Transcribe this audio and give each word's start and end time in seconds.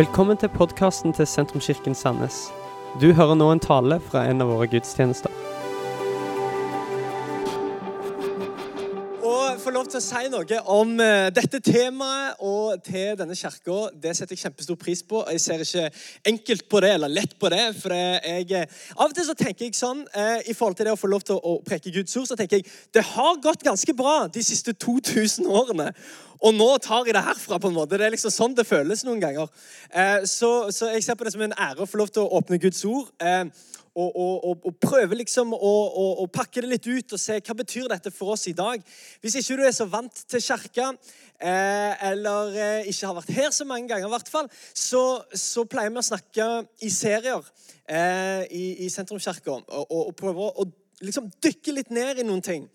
Velkommen 0.00 0.38
til 0.40 0.48
podkasten 0.48 1.12
til 1.12 1.26
Sentrumskirken 1.28 1.92
Sandnes. 1.94 2.36
Du 3.02 3.10
hører 3.12 3.34
nå 3.36 3.50
en 3.52 3.60
tale 3.60 3.98
fra 4.00 4.22
en 4.30 4.40
av 4.40 4.48
våre 4.48 4.64
gudstjenester. 4.72 5.34
Å 9.20 9.34
få 9.60 9.74
lov 9.74 9.90
til 9.92 9.98
å 9.98 10.02
si 10.06 10.22
noe 10.32 10.60
om 10.72 10.94
eh, 11.04 11.26
dette 11.36 11.60
temaet 11.66 12.40
og 12.40 12.80
til 12.86 13.18
denne 13.20 13.36
kirka, 13.36 13.90
det 13.92 14.14
setter 14.16 14.38
jeg 14.38 14.46
kjempestor 14.46 14.80
pris 14.80 15.04
på. 15.04 15.20
Jeg 15.34 15.44
ser 15.44 15.66
ikke 15.66 15.90
enkelt 16.32 16.64
på 16.72 16.80
det 16.80 16.94
eller 16.94 17.12
lett 17.18 17.36
på 17.36 17.52
det. 17.52 17.66
for 17.82 17.92
jeg, 17.92 18.48
eh, 18.56 18.80
Av 18.96 19.04
og 19.10 19.18
til 19.18 19.28
så 19.28 19.36
tenker 19.36 19.68
jeg 19.68 19.76
sånn 19.76 20.06
eh, 20.14 20.48
i 20.48 20.56
forhold 20.56 20.80
til 20.80 20.88
det 20.88 20.96
å 20.96 21.02
få 21.02 21.12
lov 21.12 21.28
til 21.28 21.36
å, 21.36 21.58
preke 21.66 21.92
Guds 21.92 22.16
ord, 22.16 22.30
så 22.32 22.40
tenker 22.40 22.62
jeg 22.62 22.72
det 22.96 23.04
har 23.12 23.36
gått 23.44 23.68
ganske 23.68 23.98
bra 24.00 24.16
de 24.32 24.48
siste 24.48 24.72
2000 24.72 25.44
årene. 25.44 25.90
Og 26.40 26.54
nå 26.56 26.68
tar 26.80 27.04
jeg 27.04 27.16
det 27.16 27.24
herfra. 27.24 27.58
på 27.58 27.68
en 27.68 27.76
måte. 27.76 27.98
Det 27.98 28.06
er 28.06 28.14
liksom 28.14 28.32
sånn 28.32 28.54
det 28.56 28.66
føles 28.68 29.04
noen 29.04 29.20
ganger. 29.20 29.50
Eh, 29.90 30.24
så, 30.24 30.70
så, 30.72 30.92
jeg 30.94 31.04
ser 31.04 31.18
på 31.18 31.26
det 31.26 31.34
som 31.34 31.44
en 31.44 31.56
ære 31.56 31.84
å 31.84 31.90
få 31.90 32.00
lov 32.00 32.12
til 32.14 32.24
å 32.24 32.40
åpne 32.40 32.60
Guds 32.62 32.84
ord. 32.88 33.10
Eh, 33.20 33.44
og, 33.98 34.16
og, 34.16 34.66
og, 34.66 34.76
prøve 34.80 35.18
liksom 35.18 35.52
å, 35.54 35.72
å, 36.22 36.26
pakke 36.30 36.62
det 36.62 36.70
litt 36.70 36.86
ut 36.86 37.14
og 37.16 37.20
se 37.20 37.40
hva 37.42 37.56
betyr 37.58 37.88
dette 37.90 38.12
for 38.14 38.36
oss 38.36 38.46
i 38.48 38.54
dag. 38.56 38.82
Hvis 39.20 39.40
ikke 39.40 39.58
du 39.58 39.64
er 39.66 39.74
så 39.74 39.86
vant 39.90 40.22
til 40.30 40.44
kirka, 40.44 40.92
eh, 41.42 42.04
eller 42.12 42.54
eh, 42.54 42.90
ikke 42.92 43.10
har 43.10 43.18
vært 43.18 43.34
her 43.34 43.50
så 43.54 43.66
mange 43.68 43.90
ganger, 43.90 44.06
i 44.06 44.14
hvert 44.14 44.30
fall, 44.30 44.50
så, 44.74 45.02
så 45.34 45.66
pleier 45.68 45.90
vi 45.90 46.02
å 46.02 46.06
snakke 46.06 46.48
i 46.86 46.92
serier 46.94 47.42
eh, 47.90 48.46
i, 48.46 48.64
i 48.86 48.92
sentrumskirka 48.92 49.58
og, 49.58 49.90
og, 49.90 50.14
prøve 50.18 50.52
å 50.54 50.68
liksom 51.02 51.30
dykke 51.42 51.74
litt 51.80 51.92
ned 51.94 52.22
i 52.22 52.28
noen 52.28 52.44
ting. 52.44 52.70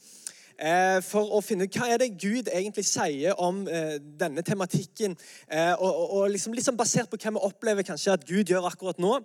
Eh, 0.56 1.02
for 1.04 1.34
å 1.36 1.42
finne 1.44 1.66
ut 1.68 1.76
hva 1.76 1.90
er 1.92 2.00
det 2.00 2.14
Gud 2.16 2.48
egentlig 2.48 2.86
sier 2.88 3.36
om 3.44 3.66
eh, 3.68 3.98
denne 4.00 4.44
tematikken. 4.46 5.18
Eh, 5.52 5.74
og, 5.74 5.90
og, 5.90 6.14
og 6.16 6.30
liksom, 6.32 6.56
liksom 6.56 6.78
basert 6.80 7.12
på 7.12 7.20
hva 7.20 7.34
vi 7.36 7.44
opplever 7.50 7.84
kanskje 7.88 8.16
at 8.16 8.24
Gud 8.28 8.54
gjør 8.54 8.70
akkurat 8.70 9.02
nå 9.04 9.18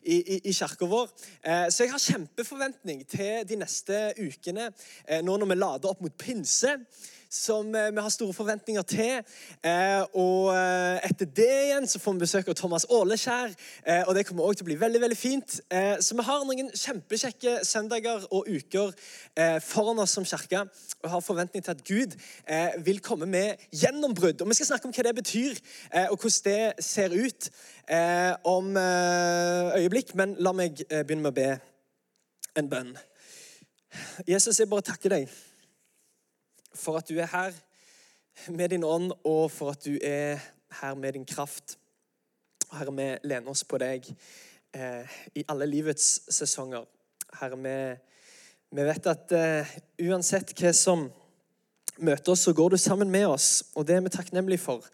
i, 0.00 0.16
i, 0.16 0.40
i 0.48 0.56
kirka 0.56 0.88
vår. 0.88 1.10
så 1.68 1.84
jeg 1.84 1.92
har 1.92 2.00
kjempeforventning 2.00 3.02
til 3.08 3.44
de 3.48 3.58
neste 3.60 3.98
ukene, 4.16 4.70
nå 5.24 5.36
når 5.36 5.50
vi 5.50 5.56
lader 5.58 5.90
opp 5.90 6.00
mot 6.04 6.14
pinse 6.18 6.72
som 7.30 7.74
eh, 7.74 7.90
vi 7.94 8.00
har 8.00 8.08
store 8.08 8.32
forventninger 8.32 8.82
til. 8.82 9.20
Eh, 9.64 10.02
og 10.16 10.50
eh, 10.54 11.08
etter 11.08 11.28
det 11.36 11.48
igjen 11.66 11.88
så 11.88 12.00
får 12.00 12.16
vi 12.16 12.24
besøk 12.24 12.48
av 12.48 12.56
Thomas 12.58 12.86
Åleskjær, 12.88 13.54
og 14.08 14.14
det 14.16 14.24
kommer 14.26 14.44
også 14.44 14.60
til 14.60 14.66
å 14.66 14.68
bli 14.70 14.78
veldig 14.80 15.00
veldig 15.02 15.16
fint. 15.18 15.56
Så 16.04 16.16
vi 16.16 16.24
har 16.24 16.44
noen 16.46 16.70
kjempekjekke 16.76 17.54
søndager 17.66 18.24
og 18.34 18.48
uker 18.48 18.92
foran 19.64 20.00
oss 20.02 20.14
som 20.16 20.26
kirke 20.28 20.64
og 21.02 21.10
har 21.12 21.24
forventning 21.24 21.64
til 21.64 21.74
at 21.74 21.82
Gud 21.86 22.16
vil 22.84 23.00
komme 23.04 23.28
med 23.30 23.64
gjennombrudd. 23.72 24.42
Og 24.42 24.50
Vi 24.50 24.58
skal 24.58 24.70
snakke 24.72 24.88
om 24.88 24.94
hva 24.94 25.06
det 25.06 25.14
betyr, 25.18 25.58
og 26.10 26.16
hvordan 26.16 26.44
det 26.48 26.84
ser 26.84 27.14
ut 27.14 27.50
om 28.48 28.76
øyeblikk. 28.76 30.14
Men 30.18 30.36
la 30.38 30.54
meg 30.56 30.82
begynne 30.88 31.24
med 31.24 31.32
å 31.32 31.38
be 31.40 31.50
en 32.58 32.72
bønn. 32.72 32.96
Jesus, 34.28 34.60
jeg 34.60 34.70
bare 34.70 34.88
takker 34.90 35.16
deg 35.16 35.28
for 36.78 36.98
at 36.98 37.08
du 37.08 37.18
er 37.18 37.28
her 37.32 37.52
med 38.54 38.68
din 38.68 38.84
ånd, 38.84 39.12
og 39.24 39.50
for 39.50 39.74
at 39.74 39.84
du 39.84 39.98
er 40.02 40.38
her 40.80 40.94
med 40.94 41.12
din 41.12 41.26
kraft. 41.26 41.78
Herre, 42.72 42.92
vi 42.94 43.08
lener 43.28 43.50
oss 43.50 43.64
på 43.64 43.78
deg 43.80 44.06
eh, 44.76 45.18
i 45.34 45.44
alle 45.48 45.66
livets 45.66 46.08
sesonger. 46.34 46.84
Herre, 47.40 47.58
vi, 47.58 47.76
vi 48.76 48.84
vet 48.88 49.08
at 49.10 49.32
eh, 49.36 49.78
uansett 50.08 50.54
hva 50.58 50.72
som 50.76 51.08
møter 51.98 52.32
oss, 52.32 52.46
så 52.46 52.54
går 52.54 52.74
du 52.74 52.78
sammen 52.80 53.10
med 53.10 53.26
oss, 53.26 53.48
og 53.74 53.86
det 53.88 53.96
er 53.96 54.04
vi 54.04 54.14
takknemlige 54.14 54.62
for. 54.62 54.86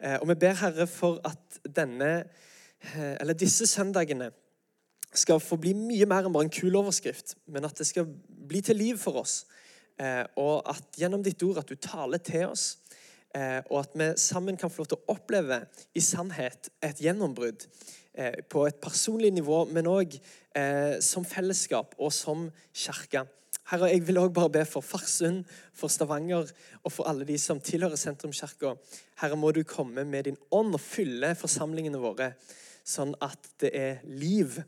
Eh, 0.00 0.16
og 0.18 0.28
vi 0.32 0.38
ber 0.40 0.58
Herre 0.62 0.86
for 0.90 1.20
at 1.28 1.60
denne, 1.76 2.24
eh, 2.82 3.14
eller 3.20 3.38
disse 3.38 3.68
søndagene 3.70 4.30
skal 5.14 5.40
få 5.42 5.58
bli 5.60 5.74
mye 5.74 6.06
mer 6.06 6.26
enn 6.26 6.34
bare 6.34 6.46
en 6.46 6.54
kul 6.54 6.76
overskrift, 6.78 7.36
men 7.50 7.66
at 7.66 7.78
det 7.78 7.86
skal 7.88 8.08
bli 8.48 8.62
til 8.62 8.78
liv 8.78 8.98
for 8.98 9.20
oss. 9.22 9.44
Eh, 10.00 10.24
og 10.40 10.64
at 10.70 10.96
gjennom 10.96 11.22
ditt 11.24 11.42
ord 11.44 11.60
at 11.60 11.68
du 11.68 11.76
taler 11.76 12.22
til 12.24 12.48
oss, 12.48 12.78
eh, 13.36 13.60
og 13.68 13.82
at 13.82 13.96
vi 13.98 14.10
sammen 14.20 14.56
kan 14.56 14.72
få 14.72 14.82
lov 14.82 14.92
til 14.92 15.00
å 15.00 15.16
oppleve 15.16 15.60
i 15.92 16.04
sannhet 16.04 16.70
et 16.80 17.02
gjennombrudd 17.04 17.66
eh, 18.14 18.40
på 18.48 18.64
et 18.68 18.80
personlig 18.80 19.34
nivå, 19.36 19.66
men 19.72 19.90
òg 19.90 20.20
som 20.98 21.22
fellesskap 21.22 21.92
og 22.02 22.08
som 22.10 22.48
kirke. 22.74 23.20
Herre, 23.70 23.86
jeg 23.92 24.02
vil 24.08 24.18
også 24.18 24.32
bare 24.34 24.50
be 24.56 24.64
for 24.66 24.82
Farsund, 24.82 25.44
for 25.78 25.86
Stavanger 25.86 26.48
og 26.82 26.90
for 26.90 27.06
alle 27.06 27.22
de 27.28 27.36
som 27.38 27.60
tilhører 27.62 27.94
Sentrumskirka. 27.94 28.72
Herre, 29.22 29.38
må 29.38 29.52
du 29.54 29.60
komme 29.62 30.02
med 30.02 30.26
din 30.26 30.40
ånd 30.50 30.74
og 30.74 30.82
fylle 30.82 31.36
forsamlingene 31.38 32.00
våre, 32.02 32.32
sånn 32.82 33.14
at 33.22 33.46
det 33.62 33.70
er 33.78 34.02
liv, 34.10 34.58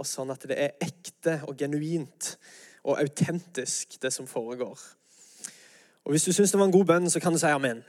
og 0.00 0.08
sånn 0.08 0.32
at 0.32 0.48
det 0.48 0.56
er 0.56 0.88
ekte 0.88 1.42
og 1.44 1.60
genuint 1.60 2.32
og 2.86 3.00
autentisk, 3.00 4.02
det 4.02 4.12
som 4.12 4.26
foregår. 4.26 4.78
Og 6.04 6.10
Hvis 6.10 6.24
du 6.24 6.32
syns 6.32 6.50
det 6.50 6.60
var 6.60 6.66
en 6.66 6.72
god 6.72 6.84
bønn, 6.84 7.10
så 7.10 7.20
kan 7.20 7.32
du 7.32 7.38
si 7.38 7.46
amen. 7.46 7.84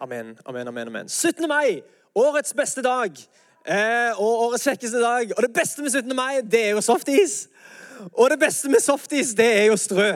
Amen, 0.00 0.38
amen, 0.46 0.68
amen. 0.68 0.88
amen. 0.88 1.08
17. 1.08 1.48
mai, 1.48 1.82
årets 2.14 2.54
beste 2.54 2.82
dag. 2.82 3.12
Eh, 3.68 4.20
og 4.20 4.46
årets 4.46 4.64
kjekkeste 4.64 5.00
dag. 5.00 5.32
Og 5.36 5.42
det 5.42 5.52
beste 5.52 5.82
med 5.82 5.90
17. 5.90 6.16
mai, 6.16 6.40
det 6.40 6.64
er 6.64 6.70
jo 6.70 6.80
softis. 6.80 7.48
Og 8.12 8.30
det 8.30 8.38
beste 8.40 8.68
med 8.68 8.80
softis, 8.80 9.34
det 9.34 9.48
er 9.60 9.64
jo 9.64 9.76
strø. 9.76 10.12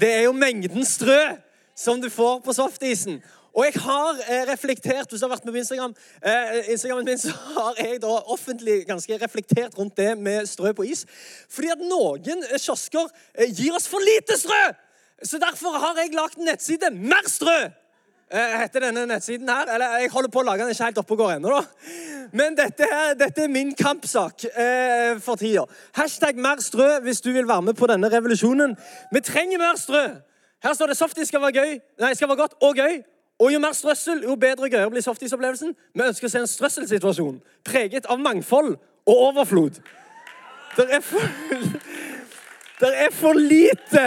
Det 0.00 0.12
er 0.12 0.22
jo 0.22 0.32
mengden 0.32 0.84
strø 0.84 1.36
som 1.76 2.02
du 2.02 2.10
får 2.10 2.40
på 2.44 2.52
softisen. 2.52 3.22
Og 3.52 3.66
jeg 3.66 3.82
har 3.84 4.20
eh, 4.28 4.44
reflektert 4.48 5.10
Hvis 5.10 5.20
du 5.20 5.26
har 5.26 5.34
vært 5.34 5.44
med 5.44 5.52
på 5.52 5.60
Instagram, 5.60 5.94
eh, 6.24 7.04
min, 7.04 7.18
så 7.24 7.34
har 7.56 7.74
jeg 7.78 8.00
da 8.02 8.14
offentlig 8.32 8.86
ganske 8.88 9.18
reflektert 9.20 9.76
rundt 9.78 9.96
det 9.96 10.16
med 10.18 10.46
strø 10.46 10.72
på 10.72 10.86
is. 10.88 11.04
Fordi 11.52 11.72
at 11.74 11.84
noen 11.84 12.46
eh, 12.48 12.58
kiosker 12.58 13.10
eh, 13.34 13.52
gir 13.52 13.76
oss 13.76 13.88
for 13.88 14.00
lite 14.00 14.38
strø! 14.40 14.62
Så 15.22 15.38
derfor 15.38 15.76
har 15.78 16.00
jeg 16.00 16.16
lagd 16.16 16.38
en 16.38 16.48
nettside. 16.50 16.90
Mer 16.90 17.28
strø! 17.30 17.60
Heter 18.32 18.80
denne 18.80 19.04
nettsiden 19.06 19.48
her. 19.52 19.68
Eller 19.74 19.98
jeg 20.00 20.10
holder 20.10 20.32
på 20.32 20.40
å 20.40 20.46
lage 20.48 20.64
den 20.64 20.72
ikke 20.72 20.86
helt 20.88 21.00
oppe 21.02 21.12
og 21.12 21.20
går 21.20 21.34
ennå, 21.34 21.52
da. 21.52 22.22
Men 22.32 22.56
dette, 22.56 22.86
her, 22.88 23.12
dette 23.20 23.44
er 23.44 23.52
min 23.52 23.74
kampsak 23.76 24.46
eh, 24.48 25.20
for 25.20 25.36
tida. 25.36 25.66
Hashtag 25.98 26.40
mer 26.40 26.64
strø 26.64 26.88
hvis 27.04 27.20
du 27.20 27.28
vil 27.34 27.46
være 27.48 27.68
med 27.68 27.76
på 27.76 27.86
denne 27.92 28.08
revolusjonen. 28.08 28.72
Vi 29.12 29.20
trenger 29.20 29.60
mer 29.60 29.76
strø. 29.76 30.06
Her 30.64 30.74
står 30.78 30.92
det 30.92 30.96
softis 30.96 31.28
skal 31.28 31.42
være 31.42 31.60
gøy, 31.60 31.80
nei, 32.00 32.14
skal 32.16 32.30
være 32.30 32.40
godt 32.40 32.56
og 32.64 32.80
gøy. 32.80 33.02
Og 33.42 33.50
jo 33.50 33.58
mer 33.58 33.74
strøssel, 33.74 34.22
jo 34.22 34.36
bedre 34.38 34.68
og 34.68 34.70
gøyere 34.70 34.90
blir 34.92 35.02
softisopplevelsen. 35.02 35.72
Vi 35.94 36.04
ønsker 36.06 36.28
å 36.28 36.30
se 36.30 36.42
en 36.44 36.50
strøsselsituasjon 36.50 37.40
preget 37.66 38.06
av 38.06 38.20
mangfold 38.22 38.76
og 39.02 39.22
overflod. 39.30 39.80
Det 40.76 40.86
er 40.94 41.02
for, 41.02 41.24
det 42.84 42.92
er 43.06 43.10
for 43.16 43.38
lite 43.38 44.04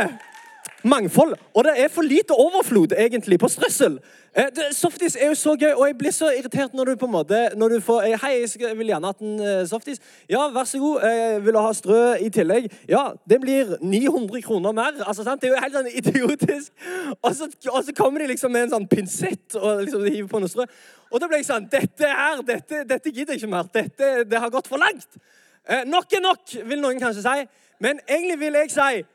mangfold. 0.87 1.35
Og 1.51 1.67
det 1.67 1.73
er 1.83 1.91
for 1.91 2.07
lite 2.07 2.37
overflod 2.37 2.95
egentlig 2.95 3.41
på 3.41 3.51
strøssel. 3.51 3.99
Eh, 4.35 4.49
softis 4.75 5.15
er 5.15 5.29
jo 5.31 5.35
så 5.39 5.53
gøy, 5.55 5.69
og 5.71 5.85
jeg 5.87 5.95
blir 5.95 6.11
så 6.11 6.27
irritert 6.35 6.73
når 6.75 6.89
du 6.89 6.97
på 6.99 7.07
en 7.07 7.11
måte 7.13 7.37
når 7.55 7.69
du 7.71 7.83
får 7.85 8.01
eh, 8.03 8.15
Hei, 8.19 8.33
jeg 8.43 8.75
vil 8.75 8.89
gjerne 8.91 9.07
ha 9.07 9.15
en 9.23 9.37
uh, 9.39 9.61
softis. 9.67 10.01
Ja, 10.27 10.49
vær 10.51 10.67
så 10.67 10.81
god. 10.81 11.05
Jeg 11.07 11.37
vil 11.45 11.59
ha 11.63 11.69
strø 11.77 12.01
i 12.19 12.27
tillegg. 12.35 12.67
Ja, 12.91 13.05
det 13.29 13.39
blir 13.45 13.77
900 13.79 14.41
kroner 14.43 14.75
mer. 14.75 14.99
Altså, 15.05 15.23
sant? 15.23 15.39
Det 15.39 15.47
er 15.47 15.55
jo 15.55 15.61
helt 15.63 15.77
sånn 15.79 15.87
idiotisk. 16.01 16.73
Og 17.21 17.31
så, 17.37 17.47
og 17.71 17.79
så 17.87 17.95
kommer 17.95 18.25
de 18.25 18.27
liksom 18.33 18.51
med 18.51 18.67
en 18.67 18.75
sånn 18.75 18.89
pinsett 18.91 19.55
og 19.55 19.85
liksom 19.85 20.03
hiver 20.09 20.27
på 20.33 20.43
noe 20.43 20.51
strø. 20.51 20.67
Og 21.13 21.23
da 21.23 21.31
blir 21.31 21.39
jeg 21.39 21.47
sånn 21.53 21.71
Dette 21.71 22.11
her, 22.11 22.43
dette, 22.43 22.83
dette 22.91 23.15
gidder 23.15 23.37
jeg 23.37 23.45
ikke 23.45 23.53
mer. 23.55 23.71
Dette 23.71 24.13
det 24.27 24.43
har 24.43 24.51
gått 24.51 24.67
for 24.67 24.83
langt. 24.83 25.15
Eh, 25.63 25.87
nok 25.87 26.11
er 26.11 26.27
nok, 26.27 26.59
vil 26.59 26.83
noen 26.83 26.99
kanskje 26.99 27.23
si. 27.23 27.49
Men 27.79 28.03
egentlig 28.03 28.41
vil 28.43 28.59
jeg 28.65 28.75
si 28.75 29.05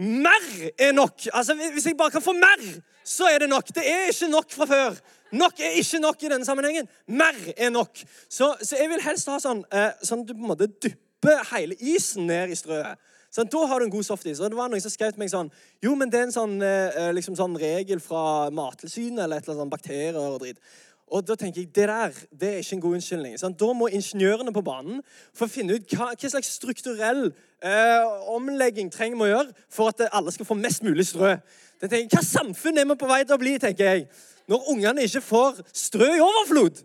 mer 0.00 0.52
er 0.80 0.96
nok. 0.96 1.28
Altså, 1.32 1.60
Hvis 1.76 1.92
jeg 1.92 2.00
bare 2.00 2.16
kan 2.16 2.24
få 2.24 2.32
mer, 2.32 2.70
så 3.06 3.28
er 3.30 3.44
det 3.44 3.50
nok. 3.52 3.70
Det 3.74 3.84
er 3.86 4.10
ikke 4.10 4.28
nok 4.32 4.50
fra 4.50 4.66
før. 4.66 5.00
Nok 5.36 5.60
er 5.62 5.78
ikke 5.80 6.00
nok 6.02 6.22
i 6.22 6.30
denne 6.30 6.46
sammenhengen. 6.46 6.88
Mer 7.06 7.36
er 7.56 7.70
nok. 7.70 7.98
Så, 8.28 8.52
så 8.62 8.78
jeg 8.80 8.90
vil 8.90 9.02
helst 9.04 9.30
ha 9.30 9.38
sånn 9.42 9.62
eh, 9.74 9.92
sånn 10.06 10.24
du 10.26 10.34
på 10.34 10.42
en 10.42 10.52
måte 10.52 10.70
dypper 10.70 11.42
hele 11.52 11.78
isen 11.78 12.26
ned 12.30 12.50
i 12.50 12.58
strøet. 12.58 12.98
Sånn, 13.34 13.50
da 13.52 13.62
har 13.68 13.82
du 13.82 13.88
en 13.88 13.92
god 13.92 14.06
softis. 14.06 14.40
Og 14.40 14.50
det 14.50 14.58
var 14.58 14.70
noen 14.72 14.82
som 14.82 14.92
skrev 14.92 15.12
til 15.12 15.20
meg 15.20 15.32
sånn 15.32 15.50
Jo, 15.84 15.94
men 15.98 16.10
det 16.12 16.20
er 16.20 16.28
en 16.28 16.34
sånn, 16.34 16.56
eh, 16.64 16.98
eh 17.02 17.12
liksom 17.14 17.36
sånn 17.38 17.58
regel 17.60 18.00
fra 18.02 18.48
Mattilsynet 18.54 19.24
eller 19.24 19.38
et 19.38 19.46
eller 19.46 19.54
annet 19.54 19.64
sånn 19.64 19.74
bakterier 19.74 20.20
og 20.20 20.40
dritt. 20.42 20.62
Og 21.06 21.22
da 21.22 21.36
tenker 21.38 21.60
jeg, 21.60 21.74
Det 21.74 21.88
der 21.88 22.12
det 22.40 22.48
er 22.48 22.56
ikke 22.56 22.74
en 22.76 22.80
god 22.80 22.94
unnskyldning. 22.94 23.38
Sant? 23.38 23.60
Da 23.60 23.72
må 23.72 23.86
ingeniørene 23.86 24.52
på 24.52 24.62
banen 24.66 25.02
for 25.34 25.46
å 25.46 25.50
finne 25.50 25.76
ut 25.76 25.94
hva, 25.94 26.10
hva 26.18 26.30
slags 26.30 26.50
strukturell 26.58 27.28
eh, 27.62 28.32
omlegging 28.34 28.90
trenger 28.92 29.16
vi 29.20 29.28
å 29.28 29.30
gjøre 29.30 29.68
for 29.70 29.92
at 29.92 30.08
alle 30.10 30.34
skal 30.34 30.48
få 30.48 30.58
mest 30.58 30.82
mulig 30.82 31.06
strø. 31.06 31.36
Da 31.80 31.86
tenker 31.86 32.02
jeg, 32.02 32.12
Hva 32.16 32.24
samfunn 32.26 32.78
er 32.78 32.88
vi 32.90 32.98
på 32.98 33.10
vei 33.10 33.22
til 33.24 33.36
å 33.36 33.40
bli, 33.40 33.54
tenker 33.62 33.92
jeg, 33.92 34.06
når 34.50 34.70
ungene 34.72 35.06
ikke 35.06 35.22
får 35.22 35.62
strø 35.72 36.10
i 36.16 36.24
overflod? 36.24 36.82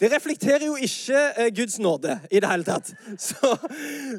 Det 0.00 0.08
reflekterer 0.14 0.64
jo 0.64 0.78
ikke 0.80 1.18
eh, 1.36 1.50
Guds 1.52 1.76
nåde 1.78 2.16
i 2.30 2.40
det 2.40 2.48
hele 2.48 2.64
tatt. 2.64 2.94
Så, 3.28 3.56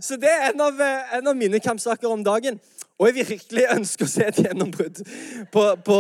så 0.02 0.18
det 0.22 0.30
er 0.30 0.52
en 0.52 0.62
av, 0.62 0.78
eh, 0.78 1.16
en 1.18 1.32
av, 1.32 1.38
mine 1.38 1.60
kampsaker 1.60 2.12
om 2.12 2.22
dagen. 2.24 2.60
Og 3.02 3.10
jeg 3.10 3.26
virkelig 3.32 3.66
ønsker 3.74 4.06
å 4.06 4.12
se 4.12 4.28
et 4.30 4.44
gjennombrudd 4.44 5.02
på, 5.50 5.64
på 5.82 5.98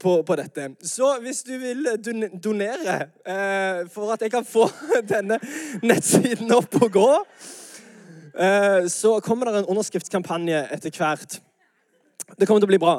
på, 0.00 0.22
på 0.22 0.36
dette. 0.36 0.68
Så 0.84 1.14
hvis 1.24 1.42
du 1.46 1.54
vil 1.58 1.86
don- 2.04 2.38
donere 2.44 2.98
eh, 3.24 3.84
for 3.92 4.12
at 4.12 4.22
jeg 4.26 4.30
kan 4.34 4.44
få 4.44 4.68
denne 5.14 5.38
nettsiden 5.82 6.52
opp 6.52 6.76
og 6.82 6.90
gå, 6.92 7.10
eh, 8.38 8.88
så 8.92 9.18
kommer 9.24 9.48
det 9.48 9.62
en 9.62 9.70
underskriftskampanje 9.72 10.66
etter 10.76 10.92
hvert. 10.98 11.38
Det 12.38 12.46
kommer 12.46 12.60
til 12.60 12.68
å 12.68 12.74
bli 12.74 12.82
bra. 12.82 12.98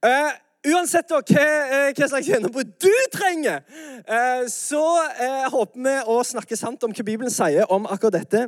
Eh, 0.00 0.30
uansett 0.72 1.08
hva, 1.12 1.20
eh, 1.24 1.90
hva 1.96 2.06
slags 2.08 2.28
gjennombrudd 2.28 2.72
du 2.80 2.92
trenger, 3.12 3.60
eh, 4.04 4.42
så 4.52 4.80
eh, 5.20 5.46
håper 5.52 5.84
vi 5.84 5.94
å 6.12 6.18
snakke 6.24 6.56
sant 6.56 6.84
om 6.84 6.92
hva 6.96 7.04
Bibelen 7.04 7.32
sier 7.32 7.68
om 7.72 7.86
akkurat 7.88 8.18
dette. 8.18 8.46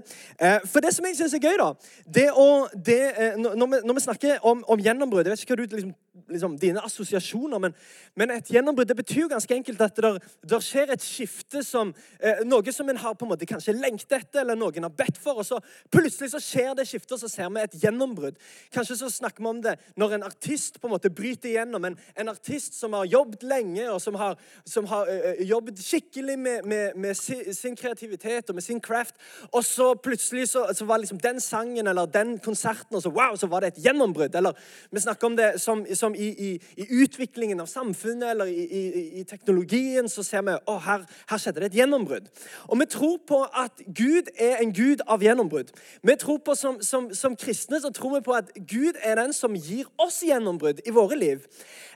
For 0.69 0.84
det 0.84 0.94
som 0.96 1.04
jeg 1.08 1.16
syns 1.20 1.37
er 1.37 1.44
gøy, 1.44 1.56
da 1.60 1.70
det 2.08 2.26
å, 2.32 2.49
det, 2.72 3.00
når 3.40 3.69
vi, 3.69 3.82
når 3.84 4.00
vi 4.00 4.04
snakker 4.08 4.44
om, 4.49 4.64
om 4.69 4.81
gjennombrudd 4.84 5.28
Jeg 5.28 5.37
vet 5.37 5.44
ikke 5.44 5.56
hva 5.56 5.62
du 5.66 5.76
liksom, 5.76 5.94
liksom, 6.29 6.59
dine 6.61 6.82
assosiasjoner, 6.85 7.61
men, 7.62 7.75
men 8.19 8.32
et 8.35 8.50
gjennombrudd 8.53 8.91
det 8.91 8.97
betyr 8.99 9.23
jo 9.25 9.31
ganske 9.32 9.55
enkelt 9.56 9.81
at 9.85 10.00
det 10.00 10.61
skjer 10.64 10.93
et 10.93 11.05
skifte 11.05 11.62
som 11.64 11.94
eh, 12.20 12.43
Noe 12.49 12.75
som 12.75 12.88
en 12.91 13.00
har 13.00 13.14
på 13.17 13.25
en 13.26 13.32
måte 13.32 13.49
kanskje 13.49 13.75
lengtet 13.76 14.19
etter, 14.19 14.43
eller 14.43 14.59
noen 14.59 14.85
har 14.85 14.93
bedt 14.97 15.19
for, 15.20 15.41
og 15.41 15.47
så 15.47 15.61
plutselig 15.93 16.32
så 16.35 16.41
skjer 16.43 16.75
det 16.76 16.87
skiftet, 16.88 17.14
og 17.17 17.23
så 17.23 17.31
ser 17.32 17.49
vi 17.53 17.62
et 17.62 17.76
gjennombrudd. 17.85 18.41
Kanskje 18.75 18.99
så 19.00 19.11
snakker 19.12 19.44
vi 19.44 19.50
om 19.50 19.62
det 19.64 19.76
når 20.00 20.19
en 20.19 20.26
artist 20.29 20.81
på 20.81 20.88
en 20.88 20.94
måte 20.94 21.12
bryter 21.12 21.53
igjennom. 21.53 21.87
En, 21.88 21.97
en 22.19 22.32
artist 22.32 22.76
som 22.76 22.97
har 22.97 23.09
jobbet 23.09 23.47
lenge, 23.47 23.87
og 23.91 24.00
som 24.05 24.19
har, 24.20 24.37
som 24.69 24.88
har 24.91 25.09
eh, 25.12 25.43
jobbet 25.49 25.81
skikkelig 25.81 26.37
med, 26.38 26.69
med, 26.69 26.99
med 27.00 27.17
sin, 27.19 27.44
sin 27.56 27.79
kreativitet 27.79 28.53
og 28.53 28.59
med 28.59 28.67
sin 28.67 28.82
craft, 28.85 29.17
og 29.50 29.64
så 29.64 29.93
plutselig 29.97 30.50
så, 30.53 30.67
så 30.76 30.87
var 30.88 31.00
liksom 31.03 31.20
den 31.23 31.41
sangen 31.41 31.88
eller 31.88 32.11
den 32.11 32.37
konserten, 32.43 32.97
og 32.97 33.03
så 33.05 33.12
wow, 33.12 33.37
så 33.38 33.49
var 33.49 33.64
det 33.64 33.73
et 33.73 33.82
gjennombrudd. 33.87 34.35
Eller 34.37 34.59
vi 34.91 35.00
snakker 35.00 35.31
om 35.31 35.37
det 35.38 35.50
som, 35.62 35.87
som 36.02 36.16
i, 36.19 36.28
i, 36.28 36.50
i 36.82 36.88
utviklingen 37.02 37.62
av 37.62 37.70
samfunnet 37.70 38.32
eller 38.34 38.50
i, 38.50 38.82
i, 39.20 39.25
teknologien, 39.28 40.08
så 40.10 40.25
ser 40.26 40.44
vi 40.46 40.56
å, 40.66 40.76
her, 40.82 41.06
her 41.31 41.43
skjedde 41.43 41.62
det 41.62 41.70
et 41.70 41.78
gjennombrudd. 41.82 42.28
Og 42.69 42.81
vi 42.82 42.88
tror 42.90 43.16
på 43.28 43.43
at 43.46 43.84
Gud 43.87 44.32
er 44.34 44.58
en 44.62 44.75
gud 44.75 45.04
av 45.06 45.22
gjennombrudd. 45.22 45.72
Vi 46.02 46.19
tror 46.20 46.43
på 46.44 46.56
som, 46.58 46.81
som, 46.84 47.10
som 47.16 47.38
kristne 47.38 47.81
så 47.82 47.93
tror 47.94 48.16
vi 48.19 48.25
på 48.26 48.37
at 48.37 48.52
Gud 48.58 48.99
er 49.00 49.20
den 49.20 49.34
som 49.37 49.56
gir 49.56 49.88
oss 50.02 50.22
gjennombrudd 50.26 50.82
i 50.87 50.94
våre 50.94 51.19
liv. 51.19 51.46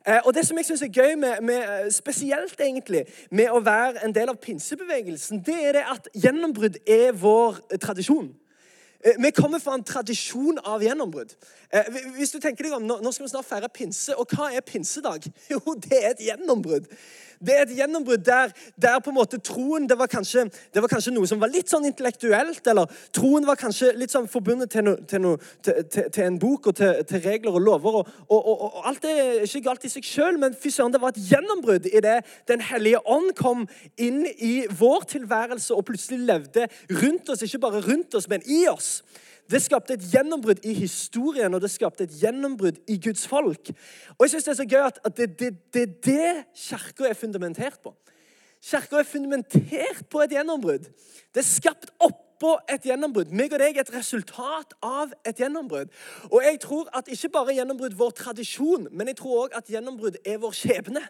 Eh, 0.07 0.21
og 0.23 0.35
det 0.37 0.47
som 0.47 0.59
jeg 0.59 0.69
syns 0.71 0.87
er 0.87 0.95
gøy, 0.95 1.15
med, 1.19 1.43
med, 1.43 1.91
spesielt 1.95 2.61
egentlig, 2.61 3.05
med 3.31 3.51
å 3.51 3.63
være 3.65 4.05
en 4.07 4.15
del 4.15 4.31
av 4.31 4.41
pinsebevegelsen, 4.43 5.43
det 5.47 5.61
er 5.69 5.81
det 5.81 5.87
at 5.97 6.11
gjennombrudd 6.15 6.79
er 6.87 7.17
vår 7.17 7.59
tradisjon. 7.83 8.31
Eh, 9.07 9.13
Vi 9.19 9.31
kommer 9.31 9.59
fra 9.59 9.75
en 9.75 9.85
tradisjon 9.85 10.59
av 10.59 10.83
gjennombrudd. 10.83 11.37
Eh, 11.71 11.85
Hvis 12.17 12.33
du 12.35 12.41
tenker 12.41 12.65
deg 12.65 12.73
om, 12.73 12.87
Nå 12.87 13.13
skal 13.13 13.27
vi 13.27 13.31
snart 13.31 13.47
feire 13.47 13.69
pinse, 13.69 14.17
og 14.19 14.27
hva 14.35 14.51
er 14.53 14.61
pinsedag? 14.67 15.31
Jo, 15.53 15.61
det 15.75 16.03
er 16.03 16.11
et 16.11 16.27
gjennombrudd. 16.27 16.91
Det 17.41 17.53
er 17.53 17.67
et 17.67 17.75
gjennombrudd 17.77 18.25
der, 18.25 18.53
der 18.81 18.99
på 19.05 19.11
en 19.13 19.19
måte 19.19 19.39
troen 19.45 19.85
det 19.89 19.99
var, 19.99 20.09
kanskje, 20.09 20.47
det 20.75 20.83
var 20.83 20.89
kanskje 20.89 21.13
noe 21.13 21.29
som 21.29 21.41
var 21.41 21.51
litt 21.53 21.69
sånn 21.69 21.85
intellektuelt. 21.89 22.63
Eller 22.67 22.89
troen 23.15 23.47
var 23.47 23.59
kanskje 23.61 23.93
litt 23.99 24.15
sånn 24.15 24.29
forbundet 24.31 24.73
til, 24.73 24.87
no, 24.87 24.95
til, 25.09 25.23
no, 25.23 25.35
til, 25.65 25.83
til, 25.93 26.23
en 26.25 26.39
bok 26.41 26.71
og 26.71 26.79
til, 26.81 27.21
regler 27.27 27.53
og 27.53 27.61
lover. 27.67 28.01
Og, 28.01 28.13
og, 28.29 28.41
og, 28.41 28.65
og 28.71 28.89
alt 28.89 29.05
er 29.11 29.45
ikke 29.45 29.65
galt 29.69 29.85
i 29.85 29.93
seg 29.93 30.09
sjøl, 30.09 30.41
men 30.41 30.57
fy 30.57 30.73
søren, 30.73 30.95
det 30.95 31.03
var 31.03 31.13
et 31.13 31.29
gjennombrudd 31.29 31.91
i 31.91 32.03
det 32.05 32.17
Den 32.49 32.63
hellige 32.65 33.03
ånd 33.05 33.35
kom 33.37 33.67
inn 34.01 34.25
i 34.25 34.55
vår 34.79 35.07
tilværelse 35.13 35.77
og 35.77 35.85
plutselig 35.91 36.23
levde 36.25 36.69
rundt 37.03 37.29
oss. 37.33 37.45
Ikke 37.45 37.63
bare 37.67 37.85
rundt 37.85 38.17
oss, 38.17 38.31
men 38.33 38.45
i 38.49 38.65
oss. 38.73 38.96
Det 39.51 39.61
skapte 39.63 39.95
et 39.95 40.07
gjennombrudd 40.13 40.65
i 40.67 40.73
historien, 40.75 41.55
og 41.55 41.63
det 41.63 41.71
skapte 41.71 42.05
et 42.05 42.17
gjennombrudd 42.21 42.81
i 42.91 42.97
Guds 43.03 43.27
folk. 43.31 43.71
Og 44.17 44.25
jeg 44.25 44.31
synes 44.31 44.45
Det 44.45 44.53
er 44.53 44.61
så 44.63 44.69
gøy 44.71 44.87
at, 44.87 44.99
at 45.05 45.17
det 45.17 45.25
er 45.31 45.35
det, 45.35 45.53
det, 45.75 45.87
det 46.07 46.45
kirka 46.55 47.09
er 47.09 47.15
fundamentert 47.15 47.79
på. 47.83 47.95
Kirka 48.63 48.99
er 48.99 49.07
fundamentert 49.07 50.09
på 50.11 50.21
et 50.21 50.35
gjennombrudd. 50.35 50.89
Det 51.35 51.43
er 51.43 51.47
skapt 51.47 51.93
oppå 52.03 52.57
et 52.69 52.83
gjennombrudd. 52.89 53.31
Meg 53.31 53.53
og 53.55 53.63
deg 53.63 53.77
er 53.77 53.87
et 53.87 53.95
resultat 53.95 54.75
av 54.83 55.15
et 55.25 55.39
gjennombrudd. 55.39 55.93
Og 56.33 56.43
jeg 56.43 56.59
tror 56.65 56.91
at 56.97 57.09
ikke 57.13 57.31
bare 57.39 57.55
gjennombrudd 57.55 57.95
vår 57.95 58.17
tradisjon, 58.19 58.89
men 58.91 59.13
jeg 59.13 59.21
tror 59.21 59.45
òg 59.45 59.57
at 59.61 59.71
gjennombrudd 59.71 60.19
er 60.27 60.43
vår 60.43 60.59
skjebne. 60.59 61.05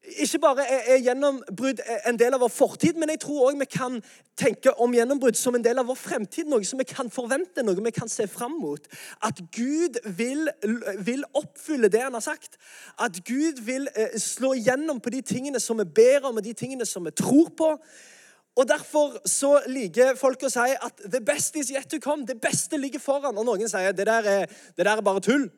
Ikke 0.00 0.38
bare 0.40 0.64
er, 0.64 0.94
er 0.94 1.02
gjennombrudd 1.04 1.82
en 2.08 2.18
del 2.18 2.32
av 2.32 2.40
vår 2.40 2.52
fortid, 2.54 2.96
men 2.96 3.10
jeg 3.12 3.20
tror 3.20 3.50
òg 3.50 3.58
vi 3.60 3.66
kan 3.68 3.98
tenke 4.40 4.72
om 4.80 4.94
gjennombrudd 4.96 5.36
som 5.36 5.58
en 5.58 5.64
del 5.64 5.78
av 5.82 5.90
vår 5.90 5.98
fremtid. 6.00 6.48
Noe 6.48 6.64
som 6.64 6.80
vi 6.80 6.86
kan 6.88 7.12
forvente, 7.12 7.60
noe 7.66 7.76
vi 7.84 7.92
kan 7.92 8.08
se 8.08 8.24
fram 8.30 8.56
mot. 8.62 8.88
At 9.28 9.42
Gud 9.52 10.00
vil, 10.16 10.48
vil 11.04 11.26
oppfylle 11.36 11.92
det 11.92 12.00
han 12.06 12.16
har 12.16 12.24
sagt. 12.24 12.56
At 12.96 13.20
Gud 13.28 13.60
vil 13.66 13.90
eh, 13.92 14.16
slå 14.16 14.54
igjennom 14.56 15.04
på 15.04 15.12
de 15.12 15.20
tingene 15.20 15.60
som 15.60 15.78
vi 15.82 15.84
ber 15.84 16.24
om, 16.24 16.40
og 16.40 16.48
de 16.48 16.56
tingene 16.56 16.88
som 16.88 17.04
vi 17.04 17.12
tror 17.20 17.52
på. 17.56 17.74
Og 18.56 18.68
Derfor 18.68 19.20
så 19.28 19.58
liker 19.68 20.16
folk 20.18 20.42
å 20.48 20.50
si 20.52 20.72
at 20.80 21.04
'the 21.04 21.20
best 21.20 21.56
is 21.56 21.70
yet 21.70 21.92
to 21.92 22.00
come'. 22.00 22.26
Det 22.26 22.40
beste 22.40 22.76
ligger 22.76 22.98
foran. 22.98 23.38
Og 23.38 23.44
noen 23.44 23.68
sier 23.68 23.92
det 23.92 24.06
der 24.06 24.24
er, 24.24 24.46
det 24.76 24.84
der 24.84 24.96
er 24.96 25.04
bare 25.04 25.20
tull. 25.20 25.50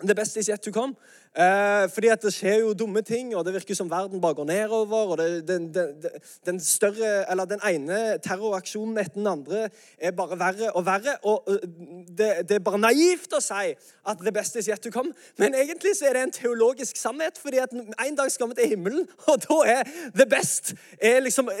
The 0.00 0.14
best 0.14 0.36
is 0.36 0.48
yet 0.48 0.62
to 0.62 0.70
come. 0.70 0.94
Eh, 1.36 1.84
fordi 1.92 2.08
at 2.08 2.22
det 2.22 2.32
skjer 2.34 2.62
jo 2.62 2.72
dumme 2.74 3.02
ting, 3.06 3.34
og 3.36 3.44
det 3.46 3.52
virker 3.54 3.76
som 3.76 3.90
verden 3.90 4.20
bare 4.20 4.34
går 4.34 4.44
nedover. 4.48 5.12
og 5.12 5.18
det, 5.18 5.48
den, 5.48 5.74
den, 5.74 5.88
den, 6.46 6.60
større, 6.60 7.30
eller 7.30 7.44
den 7.44 7.60
ene 7.68 8.18
terroraksjonen 8.24 8.98
etter 8.98 9.20
den 9.20 9.26
andre 9.26 9.68
er 9.98 10.10
bare 10.16 10.38
verre 10.38 10.72
og 10.72 10.86
verre. 10.86 11.16
Og 11.22 11.44
det, 12.18 12.48
det, 12.48 12.56
er 12.56 12.64
bare 12.64 12.80
naivt 12.80 13.36
å 13.36 13.42
si 13.44 13.74
at 14.08 14.24
the 14.24 14.32
best 14.32 14.56
is 14.56 14.68
yet 14.68 14.82
to 14.82 14.90
come. 14.90 15.12
Men 15.38 15.54
egentlig 15.54 15.94
så 15.98 16.08
er 16.08 16.16
det 16.16 16.24
en 16.26 16.34
teologisk 16.34 16.96
sannhet, 16.96 17.38
fordi 17.38 17.62
at 17.62 17.76
en 17.76 18.18
dag 18.18 18.32
skal 18.32 18.50
vi 18.50 18.58
til 18.58 18.72
himmelen, 18.74 19.06
og 19.30 19.44
da 19.44 19.60
er 19.76 19.94
the 20.16 20.26
best 20.26 20.74
er 20.98 21.20
liksom 21.22 21.52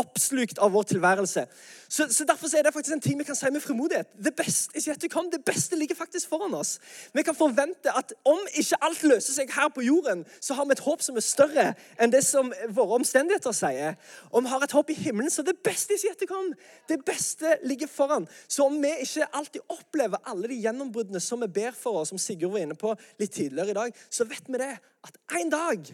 oppslukt 0.00 0.58
av 0.58 0.72
vår 0.72 0.90
tilværelse. 0.96 1.46
Så, 1.92 2.06
så 2.10 2.24
Derfor 2.24 2.48
så 2.48 2.58
er 2.58 2.62
det 2.64 2.72
faktisk 2.72 2.94
en 2.94 3.04
ting 3.04 3.18
vi 3.20 3.24
kan 3.28 3.36
si 3.36 3.50
med 3.52 3.60
frimodighet. 3.60 4.08
The 4.16 4.32
best 4.32 4.72
is 4.74 4.88
yet 4.88 5.00
to 5.00 5.08
come. 5.12 5.28
Det 5.30 5.44
beste 5.44 5.76
ligger 5.76 5.94
faktisk 5.94 6.28
foran 6.28 6.54
oss. 6.54 6.78
Vi 7.14 7.22
kan 7.22 7.34
forvente 7.36 7.92
at 7.98 8.14
om 8.24 8.40
ikke 8.54 8.61
alt 8.80 9.02
løser 9.02 9.34
seg 9.34 9.50
her 9.54 9.70
på 9.74 9.84
jorden, 9.84 10.24
så 10.40 10.54
har 10.54 10.66
vi 10.68 10.76
et 10.76 10.84
håp 10.84 11.02
som 11.04 11.16
er 11.18 11.24
større 11.26 11.64
enn 11.98 12.12
det 12.12 12.22
som 12.26 12.52
våre 12.74 12.98
omstendigheter 13.00 13.54
sier. 13.56 13.96
Og 14.30 14.44
vi 14.44 14.52
har 14.52 14.64
et 14.64 14.76
håp 14.76 14.92
i 14.92 14.98
himmelen, 14.98 15.30
så 15.32 15.44
det 15.46 15.58
beste 15.64 15.98
yet 15.98 16.22
to. 16.22 16.42
Det 16.88 17.00
beste 17.06 17.56
ligger 17.66 17.90
foran. 17.90 18.28
Så 18.48 18.66
om 18.66 18.78
vi 18.82 18.92
ikke 19.04 19.28
alltid 19.32 19.66
opplever 19.72 20.22
alle 20.28 20.50
de 20.52 20.60
gjennombruddene 20.62 21.20
som 21.22 21.42
vi 21.42 21.50
ber 21.60 21.74
for 21.76 22.02
oss, 22.02 22.12
som 22.12 22.20
Sigurd 22.20 22.54
var 22.54 22.64
inne 22.66 22.78
på 22.78 22.94
litt 23.20 23.34
tidligere 23.34 23.74
i 23.74 23.80
dag, 23.80 24.00
så 24.10 24.28
vet 24.28 24.48
vi 24.48 24.62
det 24.62 24.74
at 24.78 25.20
en 25.40 25.52
dag 25.52 25.92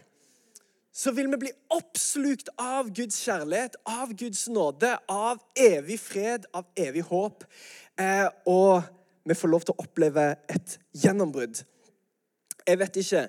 så 0.99 1.11
vil 1.15 1.29
vi 1.31 1.37
bli 1.45 1.51
oppslukt 1.71 2.49
av 2.59 2.89
Guds 2.91 3.21
kjærlighet, 3.23 3.77
av 3.87 4.11
Guds 4.19 4.47
nåde, 4.51 4.97
av 5.07 5.39
evig 5.55 5.99
fred, 6.01 6.47
av 6.51 6.65
evig 6.75 7.05
håp. 7.07 7.45
Eh, 7.99 8.25
og 8.49 8.81
vi 9.23 9.37
får 9.37 9.51
lov 9.53 9.63
til 9.67 9.77
å 9.77 9.85
oppleve 9.85 10.25
et 10.51 10.75
gjennombrudd. 10.97 11.61
Jeg 12.69 12.77
vet 12.79 12.97
ikke 13.01 13.21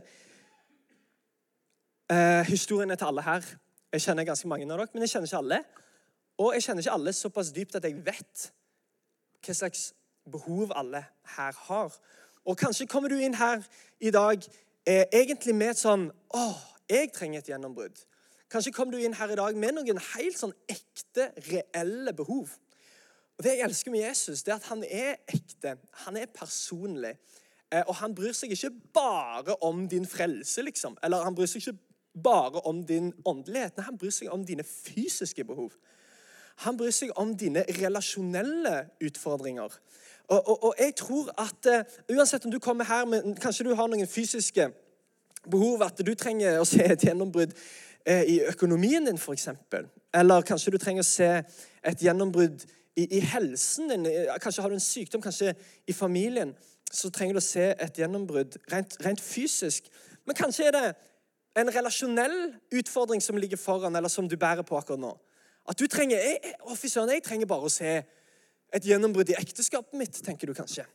eh, 2.12 2.42
Historien 2.49 2.90
er 2.90 2.99
til 3.00 3.09
alle 3.09 3.23
her. 3.25 3.47
Jeg 3.92 4.02
kjenner 4.04 4.26
ganske 4.28 4.49
mange 4.49 4.66
av 4.66 4.75
dere, 4.75 4.92
men 4.92 5.04
jeg 5.06 5.14
kjenner 5.14 5.30
ikke 5.30 5.38
alle. 5.40 5.61
Og 6.44 6.50
jeg 6.54 6.66
kjenner 6.66 6.85
ikke 6.85 6.97
alle 6.99 7.14
såpass 7.16 7.52
dypt 7.56 7.78
at 7.78 7.87
jeg 7.88 7.97
vet 8.04 8.50
hva 9.40 9.56
slags 9.56 9.87
behov 10.28 10.75
alle 10.76 11.00
her 11.37 11.56
har. 11.70 11.97
Og 12.44 12.59
kanskje 12.61 12.88
kommer 12.90 13.09
du 13.09 13.16
inn 13.16 13.38
her 13.40 13.64
i 14.00 14.12
dag 14.12 14.44
eh, 14.85 15.06
egentlig 15.09 15.56
med 15.56 15.73
et 15.73 15.80
sånn 15.80 16.11
åh, 16.37 16.61
jeg 16.90 17.12
trenger 17.16 17.40
et 17.40 17.52
gjennombrudd. 17.54 18.04
Kanskje 18.52 18.75
kommer 18.76 18.92
du 18.92 19.00
inn 19.00 19.16
her 19.16 19.32
i 19.32 19.40
dag 19.40 19.56
med 19.56 19.78
noen 19.78 20.04
helt 20.12 20.37
sånn 20.37 20.52
ekte, 20.68 21.30
reelle 21.49 22.12
behov. 22.12 22.52
Og 23.38 23.44
Det 23.47 23.56
jeg 23.56 23.64
elsker 23.70 23.97
med 23.97 24.04
Jesus, 24.04 24.44
det 24.44 24.52
er 24.52 24.61
at 24.61 24.68
han 24.68 24.85
er 24.85 25.14
ekte. 25.32 25.78
Han 26.04 26.20
er 26.20 26.28
personlig. 26.28 27.14
Eh, 27.73 27.83
og 27.87 27.95
han 28.00 28.15
bryr 28.15 28.35
seg 28.35 28.50
ikke 28.55 28.73
bare 28.95 29.55
om 29.62 29.87
din 29.89 30.07
frelse, 30.07 30.62
liksom. 30.62 30.97
Eller 31.05 31.23
han 31.25 31.35
bryr 31.35 31.47
seg 31.47 31.62
ikke 31.62 31.79
bare 32.23 32.62
om 32.67 32.83
din 32.87 33.12
åndelighet. 33.25 33.77
Nei, 33.77 33.85
han 33.87 33.99
bryr 33.99 34.15
seg 34.15 34.33
om 34.35 34.45
dine 34.47 34.67
fysiske 34.67 35.45
behov. 35.47 35.77
Han 36.67 36.77
bryr 36.77 36.91
seg 36.93 37.12
om 37.17 37.37
dine 37.39 37.62
relasjonelle 37.79 38.89
utfordringer. 39.07 39.77
Og, 40.29 40.49
og, 40.49 40.65
og 40.65 40.75
jeg 40.79 40.95
tror 40.99 41.31
at 41.39 41.71
uh, 41.71 42.17
uansett 42.17 42.45
om 42.45 42.50
du 42.50 42.59
kommer 42.59 42.85
her 42.85 43.07
med 43.07 43.35
Kanskje 43.43 43.65
du 43.67 43.75
har 43.75 43.89
noen 43.91 44.07
fysiske 44.07 44.69
behov, 45.50 45.83
at 45.83 46.03
du 46.07 46.12
trenger 46.15 46.61
å 46.61 46.67
se 46.69 46.85
et 46.85 47.07
gjennombrudd 47.07 47.55
uh, 47.55 48.23
i 48.23 48.41
økonomien 48.50 49.07
din, 49.07 49.19
f.eks. 49.19 49.49
Eller 50.15 50.47
kanskje 50.47 50.75
du 50.75 50.79
trenger 50.79 51.07
å 51.07 51.11
se 51.11 51.31
et 51.87 52.05
gjennombrudd 52.05 52.67
i, 52.97 53.06
i 53.18 53.20
helsen 53.20 53.90
din. 53.90 54.06
Kanskje 54.42 54.62
har 54.62 54.73
du 54.73 54.76
en 54.78 54.85
sykdom, 54.85 55.23
kanskje 55.23 55.54
i 55.87 55.92
familien. 55.92 56.54
Så 56.90 57.11
trenger 57.14 57.37
du 57.37 57.42
å 57.42 57.44
se 57.44 57.70
et 57.70 57.99
gjennombrudd 58.02 58.56
rent, 58.73 58.97
rent 59.04 59.23
fysisk. 59.23 59.87
Men 60.26 60.38
kanskje 60.38 60.68
er 60.68 60.76
det 60.76 60.87
en 61.61 61.70
relasjonell 61.75 62.38
utfordring 62.80 63.23
som 63.23 63.38
ligger 63.38 63.59
foran, 63.59 63.97
eller 63.97 64.09
som 64.09 64.28
du 64.28 64.37
bærer 64.37 64.66
på 64.66 64.78
akkurat 64.78 65.00
nå. 65.02 65.12
At 65.68 65.78
du 65.78 65.87
trenger 65.87 66.18
jeg, 66.18 66.40
jeg, 66.44 66.90
jeg 67.14 67.23
trenger 67.26 67.50
bare 67.50 67.68
å 67.68 67.73
se 67.73 68.00
et 68.70 68.87
gjennombrudd 68.87 69.30
i 69.32 69.38
ekteskapet 69.38 69.99
mitt, 69.99 70.18
tenker 70.25 70.50
du 70.50 70.54
kanskje. 70.54 70.87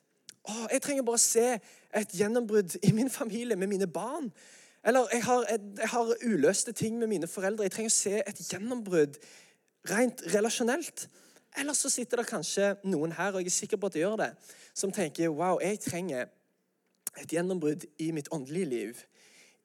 å, 0.48 0.68
jeg 0.72 0.82
trenger 0.84 1.04
bare 1.04 1.20
å 1.20 1.26
se 1.26 1.48
et 1.96 2.16
gjennombrudd 2.16 2.78
i 2.84 2.92
min 2.96 3.10
familie 3.10 3.56
med 3.56 3.72
mine 3.72 3.88
barn. 3.88 4.32
Eller 4.86 5.08
jeg 5.14 5.24
har, 5.26 5.46
jeg 5.50 5.90
har 5.92 6.12
uløste 6.24 6.72
ting 6.72 7.00
med 7.00 7.10
mine 7.10 7.28
foreldre. 7.28 7.66
Jeg 7.66 7.74
trenger 7.74 7.94
å 7.94 7.96
se 7.96 8.20
et 8.22 8.42
gjennombrudd 8.52 9.18
rent 9.90 10.22
relasjonelt. 10.34 11.08
Eller 11.58 11.74
så 11.74 11.90
sitter 11.90 12.20
det 12.20 12.28
kanskje 12.30 12.74
noen 12.84 13.14
her, 13.16 13.34
og 13.34 13.44
jeg 13.44 13.52
er 13.52 13.56
sikker 13.56 13.80
på 13.80 13.90
at 13.90 13.96
de 13.96 14.04
gjør 14.04 14.18
det, 14.20 14.32
som 14.76 14.92
tenker 14.92 15.32
wow, 15.32 15.60
jeg 15.64 15.80
trenger 15.80 16.28
et 17.22 17.32
gjennombrudd 17.32 17.86
i 18.04 18.10
mitt 18.12 18.28
åndelige 18.36 18.66
liv. 18.66 19.04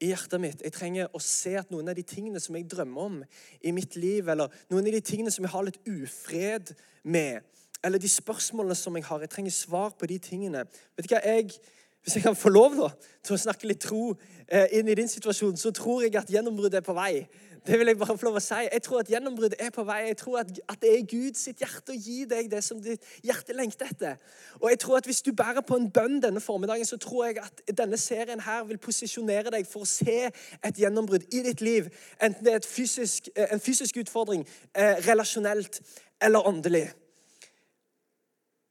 I 0.00 0.12
hjertet 0.14 0.40
mitt. 0.40 0.62
Jeg 0.64 0.72
trenger 0.72 1.10
å 1.12 1.20
se 1.20 1.56
at 1.60 1.72
noen 1.72 1.90
av 1.90 1.98
de 1.98 2.04
tingene 2.06 2.40
som 2.40 2.56
jeg 2.56 2.68
drømmer 2.70 3.08
om 3.08 3.18
i 3.60 3.72
mitt 3.76 3.98
liv, 4.00 4.30
eller 4.32 4.48
noen 4.70 4.86
av 4.86 4.94
de 4.96 5.02
tingene 5.04 5.32
som 5.34 5.44
jeg 5.44 5.52
har 5.52 5.66
litt 5.66 5.82
ufred 5.84 6.72
med, 7.02 7.42
eller 7.84 8.00
de 8.00 8.08
spørsmålene 8.08 8.76
som 8.78 8.96
jeg 8.96 9.04
har, 9.08 9.20
jeg 9.20 9.32
trenger 9.34 9.56
svar 9.56 9.92
på 9.98 10.08
de 10.08 10.16
tingene. 10.22 10.64
Vet 10.96 11.08
du 11.08 11.14
hva, 11.14 11.20
jeg 11.20 11.52
hvis 12.00 12.16
jeg 12.16 12.22
kan 12.22 12.36
få 12.36 12.48
lov 12.48 12.76
da, 12.78 12.88
til 13.24 13.36
å 13.36 13.40
snakke 13.40 13.68
litt 13.68 13.82
tro 13.84 14.14
eh, 14.48 14.70
inn 14.78 14.88
i 14.88 14.96
din 14.96 15.10
situasjon, 15.10 15.58
så 15.60 15.72
tror 15.76 16.06
jeg 16.06 16.14
at 16.16 16.30
gjennombruddet 16.32 16.80
er 16.80 16.86
på 16.86 16.96
vei. 16.96 17.26
Det 17.66 17.78
vil 17.78 17.86
Jeg 17.86 17.98
bare 17.98 18.18
få 18.18 18.24
lov 18.24 18.36
å 18.38 18.40
si. 18.40 18.54
Jeg 18.72 18.82
tror 18.82 19.02
at 19.02 19.10
gjennombruddet 19.12 19.60
er 19.60 19.70
på 19.74 19.82
vei. 19.84 19.98
Jeg 20.06 20.16
tror 20.16 20.38
at, 20.40 20.52
at 20.68 20.78
det 20.80 20.92
er 20.94 21.02
Guds 21.10 21.44
hjerte 21.60 21.92
å 21.92 21.98
gi 21.98 22.24
deg 22.28 22.48
det 22.50 22.62
som 22.64 22.80
ditt 22.80 23.04
hjerte 23.26 23.52
lengter 23.56 23.90
etter. 23.90 24.16
Og 24.60 24.70
jeg 24.70 24.80
tror 24.80 24.96
at 24.96 25.08
Hvis 25.10 25.22
du 25.26 25.32
bærer 25.36 25.60
på 25.66 25.76
en 25.76 25.90
bønn 25.90 26.22
denne 26.22 26.40
formiddagen, 26.40 26.86
så 26.86 26.96
tror 26.96 27.26
jeg 27.26 27.38
at 27.42 27.62
denne 27.76 27.98
serien 28.00 28.40
her 28.40 28.64
vil 28.64 28.78
posisjonere 28.78 29.52
deg 29.52 29.68
for 29.68 29.84
å 29.84 29.88
se 29.88 30.30
et 30.30 30.80
gjennombrudd 30.80 31.26
i 31.32 31.42
ditt 31.44 31.60
liv. 31.60 31.90
Enten 32.22 32.44
det 32.44 32.54
er 32.54 32.66
fysisk, 32.66 33.28
eh, 33.36 33.52
en 33.52 33.60
fysisk 33.60 33.96
utfordring, 33.96 34.46
eh, 34.74 34.96
relasjonelt 35.08 35.80
eller 36.20 36.46
åndelig. 36.46 36.88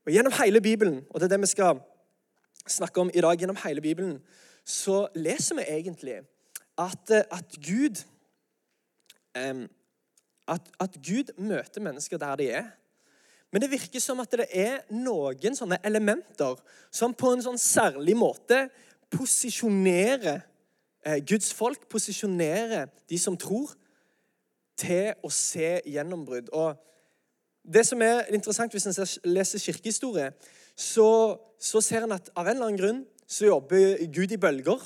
Og 0.06 0.14
Gjennom 0.14 0.34
hele 0.42 0.62
Bibelen, 0.62 1.04
og 1.10 1.20
det 1.20 1.28
er 1.28 1.38
det 1.38 1.42
vi 1.42 1.54
skal 1.54 1.82
snakke 2.68 3.02
om 3.02 3.12
i 3.14 3.22
dag 3.22 3.38
gjennom 3.38 3.58
hele 3.66 3.82
Bibelen, 3.82 4.22
så 4.66 5.08
leser 5.16 5.56
vi 5.56 5.62
egentlig 5.68 6.22
at, 6.78 7.12
eh, 7.12 7.24
at 7.32 7.60
Gud 7.62 8.04
at, 9.36 10.70
at, 10.80 10.98
Gud 11.06 11.34
møter 11.38 11.82
mennesker 11.82 12.18
der 12.18 12.36
de 12.36 12.50
er. 12.50 12.70
Men 13.52 13.62
det 13.62 13.72
virker 13.72 14.02
som 14.02 14.20
at 14.22 14.32
det 14.32 14.48
er 14.54 14.84
noen 14.94 15.56
sånne 15.58 15.80
elementer 15.86 16.60
som 16.94 17.14
på 17.14 17.34
en 17.34 17.44
sånn 17.46 17.62
særlig 17.62 18.16
måte 18.18 18.68
posisjonerer 19.10 20.44
eh, 21.06 21.20
Guds 21.26 21.54
folk, 21.54 21.88
posisjonerer 21.90 22.92
de 23.10 23.18
som 23.18 23.38
tror, 23.38 23.74
til 24.80 25.12
å 25.26 25.32
se 25.34 25.80
gjennombrudd. 25.90 26.52
Og 26.56 26.78
det 27.66 27.84
som 27.88 28.02
er 28.06 28.30
interessant 28.34 28.74
hvis 28.74 28.88
en 28.88 29.34
leser 29.34 29.62
kirkehistorie, 29.62 30.30
så, 30.78 31.38
så 31.60 31.82
ser 31.84 32.06
en 32.06 32.16
at 32.16 32.30
av 32.36 32.48
en 32.48 32.56
eller 32.56 32.70
annen 32.70 32.80
grunn 32.80 33.02
så 33.30 33.50
jobber 33.50 34.06
Gud 34.14 34.32
i 34.32 34.40
bølger. 34.42 34.86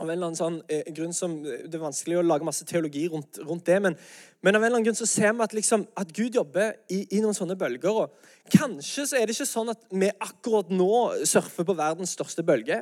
Av 0.00 0.08
en 0.08 0.14
eller 0.14 0.30
annen 0.30 0.38
sånn, 0.38 0.58
eh, 0.72 0.86
grunn 0.96 1.12
som, 1.12 1.34
Det 1.42 1.74
er 1.74 1.82
vanskelig 1.82 2.16
å 2.18 2.24
lage 2.24 2.46
masse 2.46 2.64
teologi 2.64 3.04
rundt, 3.12 3.38
rundt 3.44 3.64
det, 3.66 3.78
men, 3.82 3.96
men, 4.40 4.56
av 4.56 4.62
en 4.62 4.66
eller 4.66 4.78
annen 4.78 4.86
grunn 4.86 4.96
så 4.96 5.06
ser 5.06 5.32
vi 5.32 5.44
at, 5.44 5.52
liksom, 5.52 5.86
at 5.96 6.12
Gud 6.16 6.34
jobber 6.34 6.72
i, 6.88 7.02
i, 7.10 7.20
noen 7.20 7.36
sånne 7.36 7.58
bølger. 7.60 7.90
og 7.90 8.54
Kanskje 8.56 9.06
så 9.06 9.18
er 9.18 9.26
det 9.26 9.36
ikke 9.36 9.48
sånn 9.50 9.72
at 9.74 9.84
vi 9.90 10.08
akkurat 10.18 10.72
nå 10.72 11.26
surfer 11.28 11.68
på 11.68 11.76
verdens 11.76 12.16
største 12.16 12.42
bølge. 12.42 12.80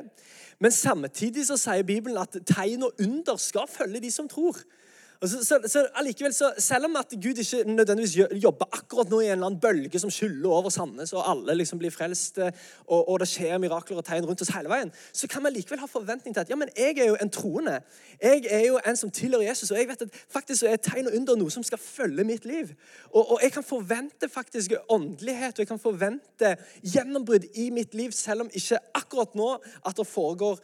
Men 0.61 0.71
samtidig 0.71 1.45
så 1.49 1.59
sier 1.59 1.83
Bibelen 1.83 2.21
at 2.21 2.37
tegn 2.47 2.87
og 2.87 3.03
under 3.03 3.37
skal 3.41 3.67
følge 3.67 4.01
de 4.01 4.11
som 4.13 4.29
tror. 4.31 4.57
Så, 5.23 5.43
så, 5.45 5.59
så, 5.67 5.87
så, 6.31 6.53
Selv 6.57 6.85
om 6.85 6.95
at 6.95 7.13
Gud 7.23 7.37
ikke 7.37 7.63
nødvendigvis 7.63 8.17
jobber 8.43 8.65
akkurat 8.71 9.09
nå 9.09 9.19
i 9.19 9.25
en 9.25 9.31
eller 9.31 9.45
annen 9.45 9.59
bølge 9.61 9.99
som 9.99 10.09
skyller 10.09 10.49
over 10.49 10.69
Sandnes, 10.69 11.13
og 11.13 11.29
alle 11.29 11.55
liksom 11.55 11.79
blir 11.79 11.93
frelst, 11.93 12.37
eh, 12.37 12.49
og, 12.87 13.09
og, 13.09 13.19
det 13.19 13.27
skjer 13.29 13.61
mirakler 13.61 14.01
og 14.01 14.05
tegn 14.05 14.25
rundt 14.25 14.41
oss 14.41 14.49
hele 14.55 14.71
veien, 14.71 14.89
så 15.13 15.29
kan 15.29 15.45
vi 15.45 15.53
likevel 15.53 15.83
ha 15.83 15.91
forventning 15.91 16.33
til 16.33 16.41
at 16.41 16.49
ja, 16.49 16.57
men 16.57 16.73
jeg 16.77 16.97
er 16.97 17.11
jo 17.11 17.19
en 17.21 17.29
troende. 17.29 17.77
Jeg 18.17 18.49
er 18.49 18.65
jo 18.65 18.81
en 18.81 18.97
som 18.97 19.13
tilhører 19.13 19.45
Jesus, 19.51 19.71
og 19.71 19.77
jeg 19.77 19.91
vet 19.93 20.01
at 20.07 20.19
faktisk 20.33 20.65
er 20.65 20.81
tegn 20.81 21.11
og 21.11 21.21
under 21.21 21.37
noe 21.37 21.53
som 21.53 21.69
skal 21.69 21.77
følge 21.77 22.25
mitt 22.25 22.49
liv. 22.49 22.73
Og, 23.13 23.21
og 23.21 23.39
jeg 23.45 23.53
kan 23.53 23.63
forvente 23.63 24.29
faktisk 24.29 24.73
åndelighet, 24.89 25.53
og 25.53 25.59
jeg 25.59 25.69
kan 25.69 25.85
forvente 25.85 26.55
gjennombrudd 26.81 27.45
i 27.53 27.69
mitt 27.69 27.93
liv, 27.93 28.09
selv 28.11 28.47
om 28.47 28.49
ikke 28.53 28.81
akkurat 28.97 29.37
nå 29.37 29.53
at 29.85 30.01
det 30.01 30.09
foregår 30.09 30.57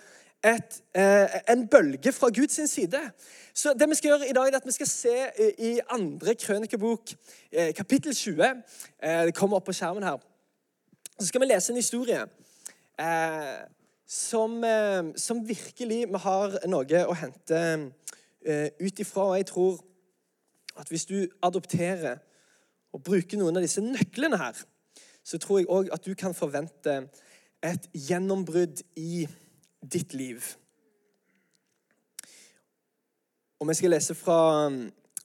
et, 0.48 0.82
eh, 0.96 1.40
en 1.50 1.68
bølge 1.68 2.12
fra 2.12 2.30
Guds 2.30 2.72
side. 2.72 3.12
Så 3.54 3.74
det 3.74 3.90
Vi 3.90 3.96
skal 3.96 4.10
gjøre 4.10 4.30
i 4.30 4.34
dag, 4.34 4.54
er 4.54 4.58
at 4.58 4.66
vi 4.66 4.72
skal 4.72 4.88
se 4.88 5.16
i 5.60 5.80
andre 5.90 6.36
krønikebok, 6.36 7.14
eh, 7.52 7.74
kapittel 7.74 8.14
20. 8.16 8.64
Eh, 9.04 9.26
det 9.26 9.36
kommer 9.36 9.56
opp 9.58 9.66
på 9.66 9.74
skjermen 9.74 10.04
her. 10.04 10.18
Så 11.20 11.28
skal 11.28 11.42
vi 11.42 11.46
lese 11.46 11.72
en 11.72 11.76
historie 11.76 12.26
som, 14.08 14.64
som, 15.16 15.48
virkelig 15.48 16.08
vi 16.08 16.18
har 16.18 16.68
noe 16.68 17.06
å 17.06 17.14
hente 17.14 17.92
ut 18.80 19.00
ifra. 19.00 19.22
Og 19.22 19.38
jeg 19.38 19.46
tror 19.46 19.80
at 20.78 20.90
hvis 20.90 21.06
du 21.06 21.28
adopterer 21.44 22.18
og 22.94 23.04
bruker 23.04 23.38
noen 23.38 23.58
av 23.58 23.62
disse 23.62 23.82
nøklene 23.82 24.38
her, 24.38 24.54
så 25.24 25.38
tror 25.38 25.60
jeg 25.60 25.68
òg 25.70 25.90
at 25.94 26.06
du 26.06 26.16
kan 26.16 26.34
forvente 26.34 27.10
et 27.64 27.90
gjennombrudd 27.94 28.82
i 28.96 29.28
ditt 29.82 30.14
liv. 30.14 30.42
Og 33.60 33.68
Vi 33.68 33.74
skal 33.74 33.90
lese 33.90 34.16
fra, 34.16 34.70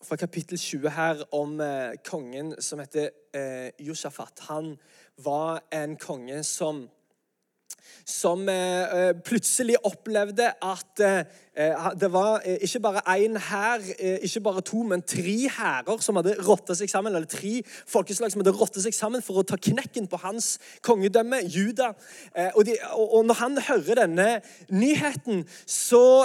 fra 0.02 0.16
kapittel 0.16 0.58
20 0.58 0.90
her 0.90 1.22
om 1.32 1.60
eh, 1.60 1.98
kongen 2.04 2.54
som 2.62 2.80
heter 2.80 3.10
eh, 3.34 3.70
Josjafat. 3.78 4.40
Han 4.48 4.76
var 5.18 5.60
en 5.72 5.96
konge 5.96 6.42
som 6.44 6.88
som 8.04 8.48
eh, 8.48 8.82
eh, 8.82 9.12
plutselig 9.24 9.76
opplevde 9.84 10.48
at 10.62 11.00
eh, 11.00 11.24
det 12.00 12.08
var 12.12 12.40
ikke 12.64 12.80
bare 12.80 13.02
én 13.18 13.36
hær, 13.36 13.82
ikke 14.24 14.40
bare 14.40 14.62
to, 14.64 14.82
men 14.88 15.02
tre 15.04 15.34
hærer 15.52 16.00
som 16.00 16.16
hadde 16.16 16.38
rotta 16.46 16.72
seg 16.74 16.88
sammen, 16.88 17.12
eller 17.12 17.28
tre 17.28 17.60
folkeslag 17.86 18.32
som 18.32 18.40
hadde 18.40 18.54
rotta 18.56 18.80
seg 18.80 18.96
sammen 18.96 19.20
for 19.24 19.42
å 19.42 19.44
ta 19.44 19.58
knekken 19.60 20.08
på 20.08 20.20
hans 20.22 20.54
kongedømme, 20.80 21.42
Juda. 21.52 21.90
Og, 22.54 22.64
de, 22.64 22.78
og 22.96 23.26
når 23.28 23.40
han 23.42 23.60
hører 23.68 24.00
denne 24.00 24.28
nyheten, 24.72 25.44
så 25.68 26.24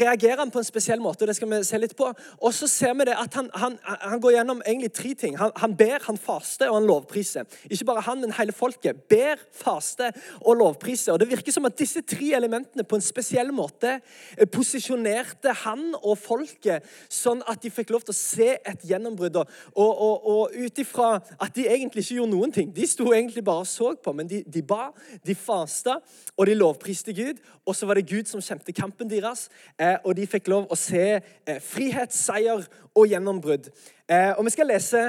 reagerer 0.00 0.42
han 0.42 0.50
på 0.50 0.58
en 0.62 0.66
spesiell 0.66 1.00
måte. 1.04 1.22
og 1.22 1.30
det 1.30 1.36
skal 1.38 1.52
vi 1.52 1.62
se 1.66 1.78
litt 1.78 1.94
på. 1.96 2.10
Og 2.42 2.54
så 2.54 2.66
ser 2.70 2.96
vi 2.98 3.06
det 3.06 3.14
at 3.14 3.38
han, 3.38 3.50
han, 3.54 3.78
han 3.84 4.20
går 4.20 4.38
gjennom 4.38 4.64
egentlig 4.66 4.92
tre 4.98 5.14
ting. 5.14 5.38
Han, 5.38 5.54
han 5.62 5.76
ber, 5.78 6.02
han 6.08 6.18
faster 6.18 6.72
og 6.72 6.80
han 6.80 6.90
lovpriser. 6.90 7.46
Ikke 7.70 7.86
bare 7.92 8.04
han, 8.08 8.20
men 8.24 8.34
hele 8.34 8.54
folket 8.56 9.06
ber, 9.10 9.38
faster 9.54 10.10
og 10.42 10.58
lovpriser. 10.58 11.14
Og 11.14 11.22
Det 11.22 11.30
virker 11.30 11.54
som 11.54 11.70
at 11.70 11.78
disse 11.78 12.02
tre 12.02 12.32
elementene 12.36 12.86
på 12.86 12.98
en 12.98 13.04
spesiell 13.04 13.54
måte 13.54 13.98
eh, 14.00 14.46
posisjonerte 14.56 15.52
han 15.62 15.92
og 15.98 16.16
folket 16.18 16.86
sånn 17.12 17.42
at 17.48 17.60
de 17.62 17.70
fikk 17.72 17.92
lov 17.94 18.06
til 18.06 18.14
å 18.14 18.18
se 18.18 18.48
et 18.56 18.86
gjennombrudd. 18.88 19.38
Og, 19.38 19.46
og, 19.76 20.26
og 20.32 20.56
ut 20.56 20.80
ifra 20.82 21.10
at 21.36 21.54
de 21.56 21.66
egentlig 21.68 22.06
ikke 22.06 22.18
gjorde 22.18 22.32
noen 22.32 22.54
ting. 22.54 22.72
De 22.74 22.88
sto 22.88 23.10
egentlig 23.12 23.44
bare 23.46 23.66
og 23.66 23.70
så 23.70 23.92
på, 24.00 24.14
men 24.16 24.30
de, 24.30 24.42
de 24.42 24.62
ba, 24.66 24.90
de 25.26 25.36
fasta, 25.38 25.98
og 26.36 26.48
de 26.48 26.56
lovpriste 26.56 27.14
Gud. 27.16 27.40
Og 27.66 27.76
så 27.76 27.88
var 27.88 28.00
det 28.00 28.08
Gud 28.08 28.30
som 28.30 28.42
kjempet 28.42 28.76
kampen 28.76 29.10
deres, 29.10 29.46
eh, 29.78 29.96
og 30.02 30.16
de 30.18 30.26
fikk 30.30 30.50
lov 30.52 30.66
å 30.72 30.78
se 30.80 31.04
eh, 31.20 31.60
frihet, 31.62 32.14
seier 32.16 32.64
og 32.96 33.06
gjennombrudd. 33.10 33.68
og 34.08 34.44
Vi 34.46 34.50
skal 34.54 34.70
lese 34.70 35.00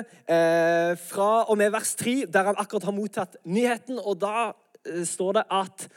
fra 1.08 1.28
og 1.48 1.56
med 1.56 1.72
vers 1.72 1.94
3, 1.96 2.26
der 2.28 2.50
han 2.50 2.58
akkurat 2.60 2.84
har 2.90 2.96
mottatt 2.98 3.38
nyheten. 3.48 4.00
og 4.02 4.18
da 4.20 4.50
Eh, 4.88 5.06
står 5.06 5.40
det 5.40 5.46
at 5.52 5.88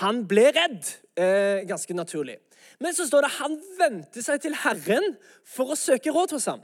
han 0.00 0.22
ble 0.28 0.50
redd. 0.54 0.92
Eh, 1.16 1.66
ganske 1.68 1.94
naturlig. 1.94 2.38
Men 2.80 2.96
så 2.96 3.06
står 3.08 3.26
det 3.26 3.36
han 3.38 3.56
vendte 3.78 4.24
seg 4.24 4.42
til 4.42 4.56
Herren 4.62 5.14
for 5.46 5.72
å 5.72 5.78
søke 5.78 6.12
råd 6.14 6.36
hos 6.36 6.48
ham. 6.50 6.62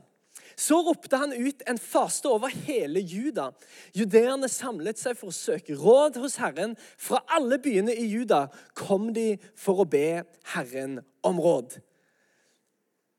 Så 0.57 0.79
ropte 0.81 1.19
han 1.21 1.35
ut 1.37 1.61
en 1.69 1.79
faste 1.81 2.31
over 2.33 2.49
hele 2.49 3.03
Juda. 3.05 3.51
Judeerne 3.97 4.49
samlet 4.49 4.97
seg 4.97 5.19
for 5.19 5.29
å 5.29 5.37
søke 5.37 5.77
råd 5.77 6.17
hos 6.23 6.39
Herren. 6.41 6.73
Fra 6.97 7.21
alle 7.37 7.59
byene 7.61 7.93
i 7.93 8.07
Juda 8.09 8.47
kom 8.77 9.11
de 9.17 9.35
for 9.59 9.85
å 9.85 9.89
be 9.89 10.23
Herren 10.55 11.03
om 11.27 11.43
råd. 11.43 11.77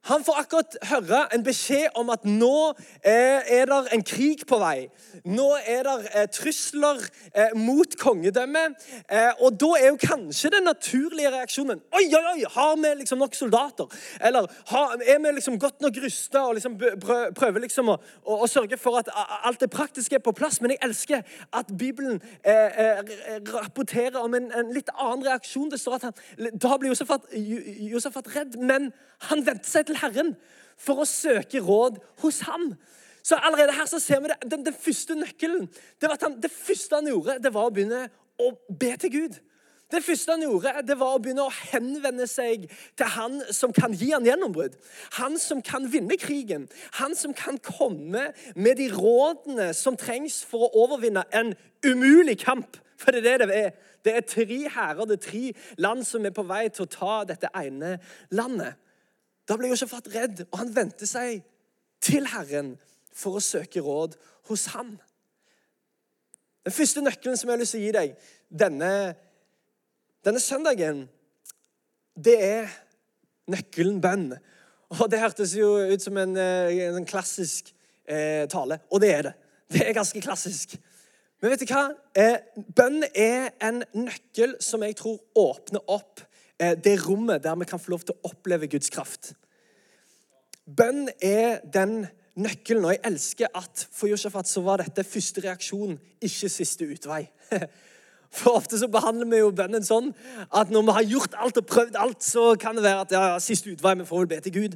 Han 0.07 0.23
får 0.23 0.39
akkurat 0.39 0.77
høre 0.89 1.21
en 1.35 1.43
beskjed 1.43 1.97
om 1.99 2.09
at 2.13 2.25
nå 2.25 2.73
er, 3.03 3.43
er 3.43 3.65
det 3.67 3.79
en 3.93 4.03
krig 4.07 4.45
på 4.47 4.59
vei. 4.61 4.87
Nå 5.27 5.47
er 5.59 5.83
det 5.87 5.95
eh, 6.13 6.27
trusler 6.31 7.01
eh, 7.33 7.55
mot 7.59 7.97
kongedømmet. 7.99 8.87
Eh, 9.11 9.41
og 9.43 9.57
da 9.59 9.73
er 9.79 9.89
jo 9.91 9.99
kanskje 10.01 10.51
den 10.53 10.67
naturlige 10.67 11.31
reaksjonen 11.33 11.81
Oi, 11.95 12.05
oi, 12.15 12.23
oi, 12.33 12.45
har 12.53 12.75
vi 12.79 12.93
liksom 13.01 13.19
nok 13.19 13.35
soldater? 13.35 13.91
Eller 14.23 14.47
er 15.07 15.19
vi 15.23 15.33
liksom 15.35 15.59
godt 15.59 15.81
nok 15.83 15.99
rusta 16.03 16.45
og 16.47 16.55
liksom 16.57 16.77
prøver 17.35 17.63
liksom 17.63 17.91
å, 17.91 17.97
å, 18.23 18.39
å, 18.43 18.47
sørge 18.47 18.77
for 18.79 18.99
at 19.01 19.11
alt 19.43 19.59
det 19.63 19.69
praktiske 19.73 20.19
er 20.19 20.23
på 20.23 20.35
plass? 20.37 20.61
Men 20.61 20.75
jeg 20.75 20.83
elsker 20.87 21.35
at 21.51 21.73
Bibelen 21.79 22.21
eh, 22.43 22.79
eh, 22.85 23.43
rapporterer 23.53 24.19
om 24.21 24.37
en, 24.37 24.51
en, 24.55 24.71
litt 24.75 24.91
annen 24.95 25.25
reaksjon. 25.27 25.69
Det 25.71 25.81
står 25.81 25.99
at 25.99 26.09
han, 26.09 26.17
Da 26.53 26.77
blir 26.79 26.95
Josefat 26.95 28.31
redd, 28.35 28.59
men 28.59 28.91
han 29.31 29.41
venter 29.45 29.69
seg 29.69 29.87
til 29.89 29.96
Herren 30.01 30.35
for 30.77 31.01
å 31.01 31.09
søke 31.09 31.61
råd 31.63 31.99
hos 32.21 32.43
ham. 32.47 32.71
Så 33.25 33.35
allerede 33.43 33.75
her 33.75 33.89
så 33.89 33.99
ser 33.99 34.21
vi 34.23 34.31
det, 34.31 34.37
den, 34.51 34.63
den 34.65 34.77
første 34.77 35.17
nøkkelen. 35.17 35.67
Det, 35.99 36.09
han, 36.21 36.37
det 36.41 36.51
første 36.53 36.95
han 36.95 37.09
gjorde, 37.11 37.39
det 37.43 37.51
var 37.53 37.67
å 37.67 37.73
begynne 37.75 38.05
å 38.39 38.53
be 38.69 38.93
til 39.01 39.13
Gud. 39.17 39.39
Det 39.91 40.01
første 40.03 40.31
han 40.35 40.43
gjorde, 40.43 40.73
det 40.87 40.97
var 40.99 41.15
å 41.15 41.19
begynne 41.23 41.45
å 41.47 41.57
henvende 41.71 42.27
seg 42.27 42.65
til 42.99 43.11
han 43.13 43.39
som 43.55 43.71
kan 43.75 43.93
gi 43.95 44.09
han 44.11 44.25
gjennombrudd. 44.27 44.75
Han 45.15 45.37
som 45.39 45.61
kan 45.63 45.87
vinne 45.91 46.17
krigen. 46.19 46.65
Han 46.99 47.15
som 47.15 47.35
kan 47.35 47.59
komme 47.63 48.29
med 48.55 48.79
de 48.79 48.89
rådene 48.91 49.69
som 49.75 49.95
trengs 49.99 50.41
for 50.47 50.67
å 50.67 50.83
overvinne 50.83 51.23
en 51.31 51.53
umulig 51.87 52.35
kamp. 52.43 52.79
For 52.99 53.15
det 53.15 53.23
er 53.23 53.45
det 53.45 53.51
det 53.51 53.61
er. 53.65 53.71
Det 54.07 54.13
er 54.15 54.27
tre 54.27 54.59
hærer, 54.71 55.05
det 55.07 55.17
er 55.17 55.23
tre 55.25 55.45
land 55.83 56.03
som 56.07 56.25
er 56.25 56.35
på 56.35 56.45
vei 56.47 56.67
til 56.71 56.85
å 56.85 56.91
ta 56.91 57.15
dette 57.27 57.49
ene 57.59 57.97
landet. 58.31 58.77
Da 59.47 59.55
ble 59.55 59.69
Josefat 59.71 60.09
redd, 60.11 60.43
og 60.51 60.59
han 60.59 60.73
vendte 60.75 61.07
seg 61.07 61.43
til 62.03 62.27
Herren 62.29 62.75
for 63.15 63.39
å 63.39 63.43
søke 63.43 63.81
råd 63.83 64.17
hos 64.49 64.67
ham. 64.73 64.97
Den 66.67 66.75
første 66.75 67.03
nøkkelen 67.03 67.39
som 67.39 67.47
jeg 67.47 67.55
har 67.55 67.61
lyst 67.61 67.75
til 67.75 67.81
å 67.81 67.85
gi 67.85 67.95
deg 67.95 68.27
denne, 68.63 68.91
denne 70.27 70.41
søndagen, 70.43 71.05
det 72.17 72.35
er 72.43 72.69
nøkkelen 73.47 74.01
bønn. 74.03 74.29
Og 74.97 75.07
Det 75.11 75.19
hørtes 75.19 75.55
jo 75.55 75.77
ut 75.79 76.03
som 76.03 76.17
en, 76.17 76.35
eh, 76.37 76.87
en 76.87 77.05
klassisk 77.05 77.73
eh, 78.07 78.47
tale, 78.47 78.79
og 78.91 79.01
det 79.01 79.13
er 79.13 79.21
det. 79.21 79.33
Det 79.71 79.87
er 79.87 79.93
ganske 79.93 80.21
klassisk. 80.21 80.77
Men 81.41 81.51
vet 81.51 81.59
du 81.59 81.71
hva? 81.71 81.89
Eh, 82.15 82.37
bønn 82.75 83.03
er 83.13 83.51
en 83.61 83.83
nøkkel 83.93 84.55
som 84.63 84.83
jeg 84.83 84.95
tror 84.95 85.19
åpner 85.35 85.83
opp 85.87 86.23
det 86.57 86.95
rommet 87.03 87.43
der 87.43 87.55
vi 87.59 87.67
kan 87.69 87.79
få 87.79 87.93
lov 87.93 88.05
til 88.05 88.15
å 88.15 88.31
oppleve 88.31 88.69
Guds 88.71 88.89
kraft. 88.93 89.33
Bønn 90.67 91.07
er 91.23 91.61
den 91.73 92.07
nøkkelen, 92.37 92.85
og 92.85 92.95
jeg 92.95 93.03
elsker 93.07 93.51
at 93.55 93.87
for 93.91 94.09
Josefat 94.11 94.49
så 94.49 94.61
var 94.65 94.81
dette 94.81 95.05
første 95.07 95.43
reaksjon, 95.45 95.97
ikke 96.21 96.49
siste 96.51 96.87
utvei. 96.89 97.23
For 98.33 98.57
ofte 98.59 98.79
så 98.79 98.89
behandler 98.91 99.29
vi 99.31 99.41
jo 99.41 99.51
bønnen 99.55 99.85
sånn 99.85 100.11
at 100.51 100.71
når 100.73 100.87
vi 100.87 100.95
har 100.97 101.11
gjort 101.13 101.37
alt 101.39 101.59
og 101.61 101.69
prøvd 101.69 101.99
alt, 101.99 102.23
så 102.23 102.55
kan 102.59 102.75
det 102.75 102.83
være 102.85 103.05
at 103.05 103.13
ja, 103.15 103.21
ja 103.33 103.37
siste 103.43 103.71
utvei, 103.71 103.95
vi 103.99 104.07
får 104.07 104.23
vel 104.23 104.31
be 104.33 104.41
til 104.43 104.55
Gud. 104.57 104.75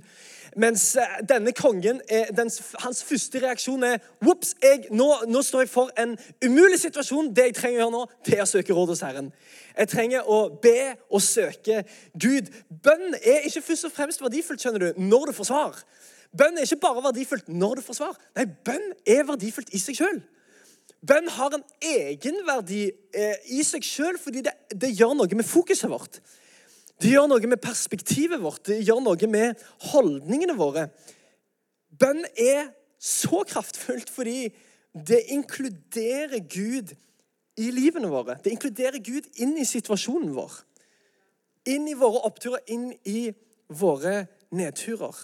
Mens 0.59 0.95
eh, 0.99 1.19
denne 1.29 1.53
kongen, 1.55 2.01
den, 2.35 2.49
hans 2.83 3.03
første 3.07 3.39
reaksjon 3.39 3.85
er 3.87 4.01
Ops, 4.27 4.53
nå, 4.91 5.07
nå, 5.27 5.43
står 5.47 5.63
jeg 5.63 5.71
for 5.71 5.91
en 5.99 6.17
umulig 6.43 6.79
situasjon. 6.81 7.31
Det 7.35 7.49
jeg 7.49 7.57
trenger 7.59 7.79
å 7.79 7.83
gjøre 7.85 7.95
nå, 7.95 8.01
det 8.27 8.37
er 8.37 8.43
å 8.43 8.49
søke 8.49 8.75
råd 8.75 8.91
hos 8.91 9.03
Herren. 9.05 9.31
Jeg 9.77 9.91
trenger 9.93 10.27
å 10.27 10.41
be 10.63 10.93
og 11.09 11.23
søke 11.23 11.83
Gud. 12.19 12.51
Bønn 12.83 13.15
er 13.21 13.47
ikke 13.47 13.63
først 13.69 13.87
og 13.87 13.95
fremst 13.95 14.23
verdifullt 14.23 14.63
skjønner 14.63 14.89
du, 14.89 15.01
når 15.11 15.31
du 15.31 15.37
får 15.39 15.51
svar. 15.53 15.79
Bønn 16.35 16.59
er 16.59 16.67
ikke 16.67 16.83
bare 16.83 17.05
verdifullt 17.07 17.47
når 17.51 17.79
du 17.79 17.85
får 17.87 18.01
svar. 18.01 18.19
Nei, 18.35 18.47
bønn 18.67 18.91
er 19.07 19.27
verdifullt 19.27 19.71
i 19.75 19.79
seg 19.79 19.99
sjøl. 19.99 20.19
Bønn 21.01 21.29
har 21.33 21.55
en 21.55 21.63
egenverdi 21.81 22.83
eh, 23.17 23.37
i 23.57 23.63
seg 23.65 23.85
sjøl 23.85 24.19
fordi 24.21 24.43
det, 24.45 24.53
det, 24.69 24.91
gjør 24.93 25.15
noe 25.17 25.37
med 25.37 25.47
fokuset 25.47 25.89
vårt. 25.89 26.19
Det 27.01 27.15
gjør 27.15 27.31
noe 27.31 27.49
med 27.49 27.61
perspektivet 27.61 28.41
vårt, 28.41 28.61
det 28.69 28.83
gjør 28.85 29.01
noe 29.01 29.29
med 29.31 29.63
holdningene 29.89 30.53
våre. 30.59 30.91
Bønn 31.89 32.21
er 32.37 32.69
så 33.01 33.41
kraftfullt 33.49 34.11
fordi 34.13 34.51
det 34.93 35.23
inkluderer 35.33 36.43
Gud 36.45 36.93
i 37.57 37.71
livene 37.73 38.11
våre. 38.11 38.37
Det 38.43 38.53
inkluderer 38.53 39.01
Gud 39.01 39.25
inn 39.41 39.55
i 39.57 39.65
situasjonen 39.65 40.35
vår. 40.35 40.53
Inn 41.71 41.87
i 41.89 41.97
våre 41.97 42.21
oppturer, 42.29 42.61
inn 42.69 42.91
i 43.09 43.31
våre 43.73 44.27
nedturer. 44.53 45.17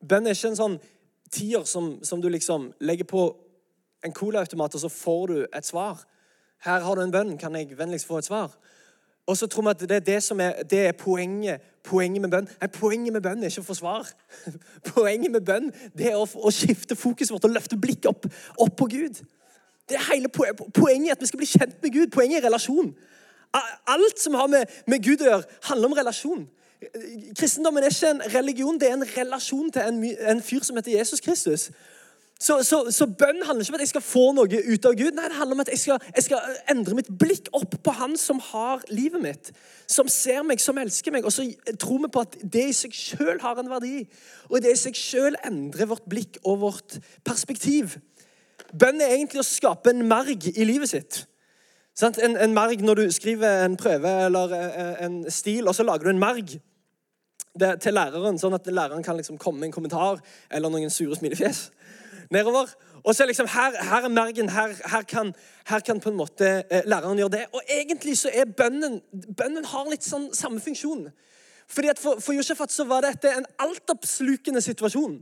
Bønn 0.00 0.30
er 0.30 0.36
ikke 0.36 0.54
en 0.54 0.58
sånn 0.62 0.78
tier 1.34 1.68
som, 1.68 1.98
som 2.06 2.22
du 2.24 2.30
liksom 2.32 2.70
legger 2.80 3.08
på 3.10 3.26
en 4.04 4.12
colaautomat, 4.12 4.74
og 4.74 4.80
så 4.80 4.88
får 4.88 5.26
du 5.26 5.46
et 5.56 5.66
svar. 5.66 6.04
Her 6.64 6.80
har 6.80 6.94
du 6.94 7.02
en 7.02 7.12
bønn. 7.12 7.38
Kan 7.38 7.56
jeg 7.56 7.78
vennligst 7.78 8.06
få 8.06 8.18
et 8.18 8.24
svar? 8.24 8.58
Og 9.28 9.36
så 9.36 9.46
tror 9.46 9.62
vi 9.62 9.68
at 9.68 9.80
det 9.80 9.96
er 9.96 10.04
det 10.04 10.22
som 10.22 10.40
er, 10.40 10.62
det 10.62 10.78
er 10.86 10.92
poenget, 10.92 11.60
poenget 11.84 12.22
med 12.22 12.30
bønn. 12.30 12.48
Nei, 12.60 12.68
Poenget 12.72 13.12
med 13.12 13.22
bønn 13.22 13.42
er 13.42 13.52
ikke 13.52 13.60
å 13.60 13.66
få 13.66 13.76
svar. 13.76 14.08
Poenget 14.94 15.32
med 15.34 15.44
bønn 15.44 15.68
det 15.98 16.08
er 16.12 16.16
å, 16.16 16.24
å 16.24 16.52
skifte 16.54 16.96
fokuset 16.96 17.34
vårt 17.34 17.44
og 17.44 17.52
løfte 17.52 17.76
blikket 17.76 18.08
opp, 18.08 18.24
opp, 18.56 18.76
på 18.78 18.88
Gud. 18.94 19.20
Det 19.88 19.98
er 19.98 20.06
hele 20.14 20.30
Poenget 20.32 21.10
er 21.10 21.18
at 21.18 21.24
vi 21.24 21.28
skal 21.28 21.42
bli 21.42 21.50
kjent 21.50 21.76
med 21.82 21.92
Gud. 21.92 22.08
Poenget 22.14 22.40
er 22.40 22.48
relasjon. 22.48 22.94
Alt 23.52 24.20
som 24.20 24.36
har 24.40 24.48
med, 24.48 24.64
med 24.88 25.04
Gud 25.04 25.20
å 25.24 25.28
gjøre, 25.28 25.60
handler 25.68 25.92
om 25.92 25.98
relasjon. 26.00 26.48
Kristendommen 27.36 27.84
er 27.84 27.92
ikke 27.92 28.14
en 28.14 28.26
religion, 28.32 28.80
det 28.80 28.88
er 28.88 28.96
en 28.96 29.08
relasjon 29.12 29.70
til 29.74 29.82
en, 29.82 30.02
en 30.32 30.42
fyr 30.44 30.64
som 30.64 30.76
heter 30.78 30.94
Jesus 30.94 31.20
Kristus. 31.20 31.68
Så, 32.38 32.60
så, 32.62 32.84
så, 32.94 33.06
bønn 33.18 33.40
handler 33.42 33.64
ikke 33.64 33.72
om 33.72 33.76
at 33.80 33.82
jeg 33.82 33.90
skal 33.90 34.04
få 34.04 34.20
noe 34.36 34.58
ut 34.62 34.84
av 34.86 34.92
Gud. 34.94 35.16
Nei, 35.16 35.24
Det 35.26 35.38
handler 35.40 35.56
om 35.56 35.62
at 35.64 35.70
jeg 35.72 35.80
skal, 35.82 36.04
jeg 36.14 36.24
skal, 36.28 36.58
endre 36.70 36.94
mitt 36.94 37.08
blikk 37.18 37.48
opp 37.58 37.72
på 37.82 37.94
Han 37.98 38.14
som 38.20 38.38
har 38.52 38.84
livet 38.94 39.22
mitt. 39.24 39.50
Som 39.90 40.06
ser 40.12 40.44
meg, 40.46 40.62
som 40.62 40.78
elsker 40.78 41.14
meg. 41.14 41.26
Og 41.26 41.34
så 41.34 41.48
tror 41.82 42.04
vi 42.04 42.12
på 42.14 42.22
at 42.22 42.36
det 42.38 42.68
i 42.70 42.76
seg 42.78 42.94
sjøl 42.94 43.42
har 43.42 43.58
en 43.58 43.70
verdi. 43.72 44.04
Og 44.52 44.62
det 44.62 44.76
i 44.76 44.78
seg 44.78 44.94
sjøl 44.94 45.38
endrer 45.48 45.90
vårt 45.90 46.06
blikk 46.06 46.38
og 46.44 46.62
vårt 46.62 47.00
perspektiv. 47.26 47.98
Bønn 48.70 49.02
er 49.02 49.16
egentlig 49.16 49.42
å 49.42 49.48
skape 49.48 49.90
en 49.90 50.06
merg 50.06 50.46
i 50.52 50.68
livet 50.68 50.92
sitt. 50.94 51.24
En, 52.06 52.36
en 52.38 52.54
merg 52.54 52.84
når 52.86 53.00
du 53.00 53.04
skriver 53.10 53.64
en 53.64 53.74
prøve 53.80 54.12
eller 54.28 54.54
eh, 54.54 54.94
en 55.08 55.24
stil, 55.34 55.66
og 55.66 55.74
så 55.74 55.82
lager 55.82 56.06
du 56.06 56.12
en 56.12 56.22
merg 56.22 56.54
til 57.58 57.96
læreren, 57.96 58.38
sånn 58.38 58.54
at 58.54 58.68
læreren 58.70 59.02
kan 59.02 59.16
liksom 59.18 59.40
komme 59.42 59.58
med 59.58 59.72
en 59.72 59.74
kommentar 59.74 60.20
eller 60.54 60.70
noen 60.70 60.92
sure 60.94 61.18
smilefjes 61.18 61.64
nedover. 62.30 62.74
Og 63.04 63.14
så 63.14 63.26
liksom, 63.26 63.48
her, 63.48 63.78
her 63.84 64.04
er 64.04 64.08
mergen, 64.08 64.48
her, 64.48 64.74
her, 64.84 65.02
kan, 65.02 65.32
her, 65.66 65.80
kan, 65.80 66.00
på 66.00 66.10
en 66.10 66.18
måte 66.18 66.48
eh, 66.70 66.82
læreren 66.84 67.18
gjøre 67.18 67.34
det. 67.36 67.46
Og 67.52 67.62
egentlig 67.68 68.18
så 68.18 68.30
er 68.34 68.44
bønnen 68.44 69.00
Bønnen 69.12 69.64
har 69.64 69.88
litt 69.90 70.04
sånn 70.04 70.30
samme 70.36 70.60
funksjon. 70.60 71.08
Fordi 71.68 71.90
at 71.92 72.00
For, 72.00 72.20
for 72.20 72.36
Josefat 72.36 72.72
så 72.72 72.86
var 72.88 73.04
dette 73.04 73.32
en 73.32 73.46
altoppslukende 73.60 74.60
situasjon. 74.64 75.18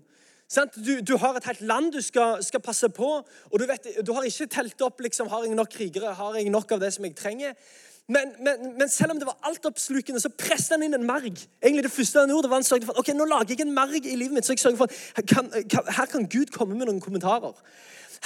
Du, 0.76 0.92
du, 1.02 1.16
har 1.18 1.34
et 1.34 1.48
helt 1.50 1.60
land 1.66 1.90
du 1.92 1.98
skal, 2.02 2.38
skal 2.44 2.62
passe 2.62 2.88
på, 2.94 3.08
og 3.50 3.58
du, 3.58 3.64
vet, 3.66 3.88
du 4.06 4.12
har 4.14 4.22
ikke 4.28 4.46
telt 4.46 4.82
opp 4.86 5.02
liksom, 5.02 5.26
har 5.32 5.42
jeg 5.42 5.58
nok 5.58 5.72
krigere, 5.74 6.12
har 6.14 6.38
jeg 6.38 6.52
nok 6.54 6.76
av 6.76 6.84
det 6.84 6.92
som 6.94 7.04
jeg 7.08 7.16
trenger. 7.18 7.56
Men, 8.08 8.32
men, 8.38 8.78
men, 8.78 8.88
selv 8.88 9.10
om 9.10 9.18
det 9.18 9.26
var 9.26 9.38
altoppslukende, 9.42 10.20
så 10.22 10.30
presset 10.38 10.76
han 10.76 10.84
inn 10.86 10.94
en 10.94 11.06
merg. 11.06 11.40
Egentlig 11.62 11.82
Det 11.88 11.92
første 11.92 12.22
han 12.22 12.30
gjorde, 12.30 12.50
var 12.50 12.60
han 12.60 12.68
sørget 12.68 12.86
for 12.86 12.94
at 12.94 13.02
ok, 13.02 13.10
nå 13.18 13.26
lager 13.26 13.56
jeg 13.56 13.66
en 13.66 13.74
merg 13.74 14.06
i 14.06 14.14
livet 14.14 14.36
mitt. 14.36 14.46
så 14.46 14.54
jeg 14.54 14.62
sørger 14.62 14.76
for 14.76 14.86
kan, 15.26 15.50
kan, 15.70 15.90
Her 15.96 16.06
kan 16.06 16.28
Gud 16.30 16.52
komme 16.54 16.78
med 16.78 16.86
noen 16.86 17.00
kommentarer. 17.02 17.58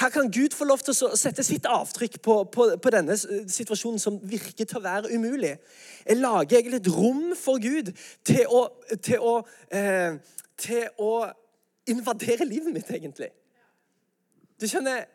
Her 0.01 0.09
kan 0.09 0.31
Gud 0.31 0.53
få 0.55 0.65
lov 0.69 0.85
til 0.85 0.93
å 0.93 1.17
sette 1.17 1.43
sitt 1.45 1.67
avtrykk 1.67 2.21
på, 2.23 2.37
på, 2.53 2.67
på 2.83 2.93
denne 2.93 3.17
situasjonen 3.17 3.99
som 3.99 4.21
virker 4.23 4.69
til 4.69 4.79
å 4.79 4.85
være 4.85 5.15
umulig. 5.17 5.57
Jeg 6.07 6.21
lager 6.21 6.59
egentlig 6.59 6.83
et 6.83 6.93
rom 6.95 7.33
for 7.37 7.61
Gud 7.63 7.91
til 8.25 8.45
å, 8.47 8.67
til 9.03 9.25
å, 9.25 9.35
eh, 9.73 10.21
til 10.61 11.01
å 11.01 11.15
invadere 11.91 12.45
livet 12.45 12.73
mitt, 12.75 12.93
egentlig. 12.93 13.33
Du 14.61 14.69
skjønner 14.69 15.09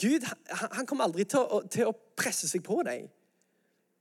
Gud 0.00 0.26
han 0.50 0.86
kommer 0.86 1.08
aldri 1.08 1.26
til 1.28 1.42
å, 1.42 1.62
til 1.70 1.90
å, 1.90 1.94
presse 2.14 2.46
seg 2.46 2.62
på 2.62 2.78
deg. 2.86 3.08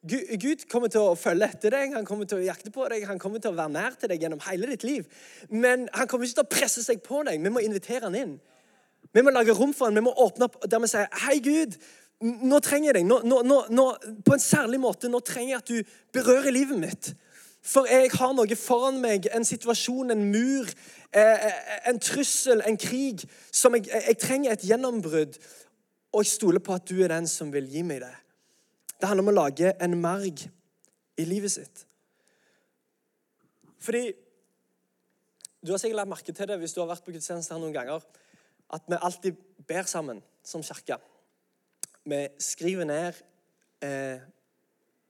Gud 0.04 0.66
kommer 0.70 0.92
til 0.92 1.02
å 1.02 1.16
følge 1.18 1.48
etter 1.48 1.74
deg, 1.74 1.94
han 1.96 2.06
kommer 2.06 2.28
til 2.30 2.42
å 2.42 2.46
jakte 2.46 2.70
på 2.74 2.86
deg, 2.92 3.06
han 3.08 3.22
kommer 3.22 3.42
til 3.42 3.54
å 3.54 3.58
være 3.58 3.74
nær 3.74 3.96
til 3.98 4.12
deg 4.12 4.22
gjennom 4.22 4.44
hele 4.46 4.70
ditt 4.70 4.84
liv. 4.86 5.08
Men 5.50 5.88
han 5.96 6.10
kommer 6.12 6.28
ikke 6.28 6.42
til 6.42 6.46
å 6.46 6.52
presse 6.52 6.84
seg 6.86 7.02
på 7.06 7.24
deg. 7.26 7.42
Vi 7.42 7.54
må 7.54 7.64
invitere 7.64 8.06
han 8.06 8.20
inn. 8.20 8.36
Vi 9.14 9.24
må 9.24 9.34
lage 9.34 9.56
rom 9.58 9.74
for 9.74 9.90
han. 9.90 9.98
Vi 9.98 10.06
må 10.06 10.14
åpne 10.14 10.50
opp 10.50 10.60
der 10.70 10.84
vi 10.84 10.92
sier 10.92 11.10
Hei, 11.24 11.40
Gud, 11.44 11.78
nå 12.22 12.60
trenger 12.64 12.92
jeg 12.92 13.00
deg. 13.00 13.10
Nå, 13.10 13.22
nå, 13.26 13.60
nå, 13.70 13.88
på 14.26 14.36
en 14.36 14.44
særlig 14.44 14.82
måte. 14.84 15.12
Nå 15.12 15.24
trenger 15.26 15.56
jeg 15.56 15.62
at 15.64 15.72
du 15.72 15.96
berører 16.20 16.54
livet 16.54 16.80
mitt. 16.84 17.14
For 17.64 17.88
jeg 17.88 18.12
har 18.12 18.34
noe 18.36 18.58
foran 18.60 19.00
meg, 19.00 19.30
en 19.32 19.46
situasjon, 19.48 20.12
en 20.12 20.24
mur, 20.32 20.68
eh, 21.16 21.46
eh, 21.48 21.78
en 21.88 22.00
trussel, 22.00 22.60
en 22.68 22.78
krig, 22.78 23.24
som 23.52 23.76
jeg, 23.78 23.88
jeg 23.88 24.18
trenger 24.20 24.52
et 24.52 24.66
gjennombrudd. 24.68 25.38
Og 26.14 26.22
jeg 26.22 26.34
stoler 26.36 26.62
på 26.62 26.76
at 26.76 26.86
du 26.90 27.00
er 27.02 27.10
den 27.10 27.28
som 27.30 27.50
vil 27.54 27.66
gi 27.70 27.82
meg 27.86 28.04
det. 28.04 28.14
Det 29.00 29.10
handler 29.10 29.26
om 29.26 29.32
å 29.34 29.40
lage 29.40 29.74
en 29.82 29.96
merg 30.00 30.46
i 31.20 31.26
livet 31.26 31.52
sitt. 31.52 31.86
Fordi 33.84 34.14
Du 35.64 35.72
har 35.72 35.80
sikkert 35.80 35.96
lagt 35.96 36.10
merke 36.12 36.34
til 36.36 36.48
det 36.48 36.58
hvis 36.60 36.74
du 36.76 36.82
har 36.82 36.90
vært 36.90 37.06
på 37.06 37.14
gudstjeneste 37.16 37.54
her 37.54 37.60
noen 37.62 37.72
ganger, 37.72 38.02
at 38.76 38.84
vi 38.84 38.98
alltid 39.00 39.38
ber 39.64 39.86
sammen 39.88 40.18
som 40.44 40.60
kirke. 40.60 40.98
Vi 42.04 42.18
skriver 42.36 42.84
ned 42.84 43.22
eh, 43.80 44.20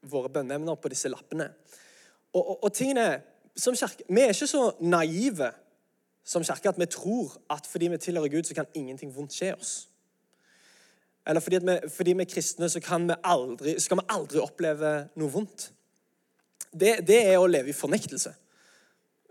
våre 0.06 0.30
bønneemner 0.30 0.78
på 0.78 0.92
disse 0.94 1.10
lappene. 1.10 1.48
Og, 2.34 2.44
og, 2.44 2.64
og 2.68 2.74
tingene, 2.74 3.24
som 3.58 3.74
kirke, 3.74 4.06
Vi 4.06 4.22
er 4.22 4.30
ikke 4.30 4.52
så 4.52 4.72
naive 4.86 5.50
som 6.24 6.46
kirke 6.46 6.70
at 6.70 6.78
vi 6.78 6.86
tror 6.86 7.34
at 7.50 7.66
fordi 7.66 7.88
vi 7.88 7.98
tilhører 7.98 8.30
Gud, 8.30 8.44
så 8.44 8.54
kan 8.54 8.70
ingenting 8.74 9.10
vondt 9.16 9.34
skje 9.34 9.56
oss. 9.56 9.74
Eller 11.28 11.40
fordi, 11.44 11.60
vi, 11.64 11.78
fordi 11.90 12.14
vi 12.14 12.26
er 12.26 12.30
kristne, 12.30 12.70
så 12.70 12.82
vi 12.84 13.16
aldri, 13.24 13.78
skal 13.80 14.02
vi 14.02 14.08
aldri 14.12 14.42
oppleve 14.44 14.94
noe 15.16 15.32
vondt. 15.32 15.70
Det, 16.74 16.98
det 17.08 17.20
er 17.30 17.38
å 17.40 17.48
leve 17.48 17.72
i 17.72 17.78
fornektelse. 17.78 18.34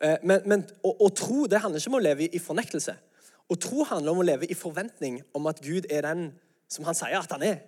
Eh, 0.02 0.22
men, 0.22 0.46
men 0.46 0.64
å, 0.82 0.94
å, 1.06 1.10
tro 1.14 1.46
det 1.50 1.60
handler 1.62 1.82
ikke 1.82 1.92
om 1.92 1.98
å 1.98 2.06
leve 2.06 2.28
i 2.28 2.40
fornektelse. 2.42 2.94
Å 3.52 3.58
tro 3.60 3.84
handler 3.90 4.14
om 4.14 4.22
å 4.22 4.26
leve 4.26 4.48
i 4.48 4.56
forventning 4.56 5.20
om 5.36 5.50
at 5.50 5.60
Gud 5.64 5.88
er 5.92 6.06
den 6.06 6.30
som 6.72 6.86
han 6.88 6.96
sier 6.96 7.20
at 7.20 7.34
han 7.34 7.44
er. 7.44 7.60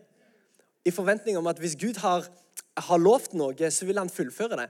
i 0.85 0.93
forventning 0.93 1.37
om 1.41 1.47
at 1.49 1.61
hvis 1.61 1.77
Gud 1.81 1.97
har, 1.97 2.27
har 2.77 2.99
lovt 3.01 3.33
noe, 3.33 3.71
så 3.73 3.87
vil 3.89 3.97
han 3.97 4.11
fullføre 4.13 4.59
det. 4.61 4.67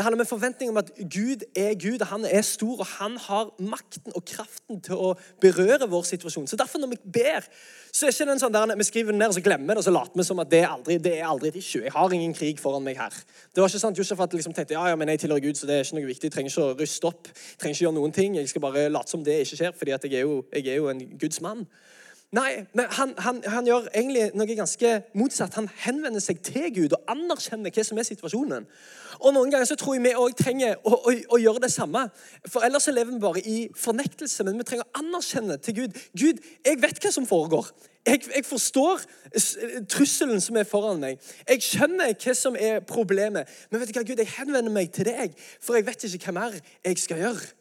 Det 0.00 0.04
handler 0.04 0.16
om 0.16 0.20
en 0.20 0.26
forventning 0.26 0.70
om 0.70 0.76
at 0.76 0.90
Gud 0.96 1.42
er 1.56 1.74
Gud, 1.76 2.00
og 2.00 2.06
han 2.06 2.22
er 2.24 2.40
stor, 2.40 2.78
og 2.78 2.86
han 2.86 3.18
har 3.20 3.50
makten 3.58 4.14
og 4.16 4.22
kraften 4.24 4.78
til 4.80 4.96
å 4.96 5.10
berøre 5.44 5.84
vår 5.92 6.06
situasjon. 6.08 6.46
Så 6.48 6.56
derfor 6.56 6.80
når 6.80 6.94
vi 6.94 6.98
ber, 7.18 7.44
så 7.92 8.06
er 8.08 8.14
ikke 8.14 8.26
den 8.30 8.40
sånn 8.40 8.54
der 8.54 8.72
vi 8.80 8.86
skriver 8.88 9.12
den 9.12 9.20
ned 9.20 9.34
og 9.34 9.36
så 9.36 9.42
glemmer 9.44 9.76
det, 9.76 9.82
og 9.82 9.84
så 9.84 9.92
later 9.92 10.16
vi 10.16 10.24
som 10.24 10.40
at 10.40 10.48
det 10.48 10.62
er 10.62 10.70
aldri 10.70 10.96
det 11.04 11.12
er 11.18 11.28
aldri 11.28 11.52
et 11.52 11.60
issue. 11.60 11.84
Jeg 11.84 11.92
har 11.92 12.16
ingen 12.16 12.32
krig 12.32 12.64
foran 12.64 12.86
meg 12.88 12.96
her. 12.96 13.12
Det 13.52 13.60
var 13.60 13.68
ikke 13.68 13.92
at 13.92 14.00
Josefat 14.00 14.38
liksom 14.38 14.56
tenkte 14.56 14.78
ja, 14.78 14.86
ja, 14.88 14.96
men 14.96 15.12
jeg 15.12 15.20
tilhører 15.26 15.44
Gud, 15.50 15.60
så 15.60 15.68
det 15.68 15.76
er 15.76 15.84
ikke 15.84 16.00
noe 16.00 16.08
viktig. 16.14 16.30
Jeg 16.30 16.36
trenger 16.38 16.54
ikke 16.54 16.64
å 16.70 16.80
ruste 16.80 17.12
opp. 17.12 17.32
Jeg 17.36 17.60
trenger 17.60 17.76
ikke 17.76 17.88
gjøre 17.90 17.98
noen 18.00 18.16
ting. 18.22 18.40
Jeg 18.40 18.54
skal 18.54 18.64
bare 18.64 18.88
late 18.88 19.12
som 19.12 19.26
det 19.26 19.36
ikke 19.44 19.60
skjer, 19.60 19.76
fordi 19.76 19.98
jeg 19.98 20.14
er, 20.14 20.24
jo, 20.24 20.40
jeg 20.56 20.64
er 20.64 20.80
jo 20.80 20.88
en 20.94 21.04
Guds 21.20 21.44
mann. 21.44 21.66
Nei, 22.30 22.64
han, 22.94 23.12
han, 23.18 23.40
han, 23.42 23.66
gjør 23.66 23.88
egentlig 23.90 24.28
noe 24.38 24.54
ganske 24.54 24.90
motsatt. 25.18 25.56
Han 25.58 25.66
henvender 25.82 26.22
seg 26.22 26.38
til 26.46 26.68
Gud 26.76 26.94
og 26.94 27.08
anerkjenner 27.10 27.74
hva 27.74 27.84
som 27.86 27.98
er 27.98 28.06
situasjonen. 28.06 28.68
Og 29.18 29.34
Noen 29.34 29.50
ganger 29.50 29.66
så 29.66 29.76
tror 29.78 29.96
jeg 29.96 30.04
vi 30.04 30.12
òg 30.14 30.36
trenger 30.38 30.78
å, 30.86 30.94
å, 30.94 31.16
å, 31.34 31.40
gjøre 31.42 31.64
det 31.66 31.72
samme. 31.74 32.04
For 32.46 32.62
Ellers 32.62 32.86
så 32.86 32.94
lever 32.94 33.16
vi 33.16 33.20
bare 33.24 33.42
i 33.42 33.58
fornektelse. 33.74 34.46
Men 34.46 34.62
vi 34.62 34.68
trenger 34.68 34.86
å 34.86 35.02
anerkjenne 35.02 35.58
til 35.58 35.80
Gud. 35.80 35.98
Gud, 36.14 36.46
jeg 36.66 36.78
vet 36.86 37.02
hva 37.02 37.12
som 37.18 37.26
foregår. 37.26 37.74
Jeg, 38.06 38.22
jeg 38.30 38.46
forstår 38.46 39.02
trusselen 39.90 40.38
som 40.40 40.56
er 40.56 40.70
foran 40.70 41.02
meg. 41.02 41.18
Jeg 41.50 41.66
skjønner 41.66 42.14
hva 42.14 42.36
som 42.38 42.54
er 42.54 42.78
problemet. 42.86 43.50
Men 43.72 43.82
vet 43.82 43.90
du 43.90 43.98
hva, 43.98 44.06
Gud, 44.06 44.22
jeg 44.22 44.36
henvender 44.38 44.70
meg 44.70 44.94
til 44.94 45.10
deg, 45.10 45.34
for 45.58 45.76
jeg 45.76 45.90
vet 45.90 46.06
ikke 46.06 46.30
hva 46.30 46.38
mer 46.44 46.60
jeg 46.62 47.02
skal 47.02 47.26
gjøre. 47.26 47.56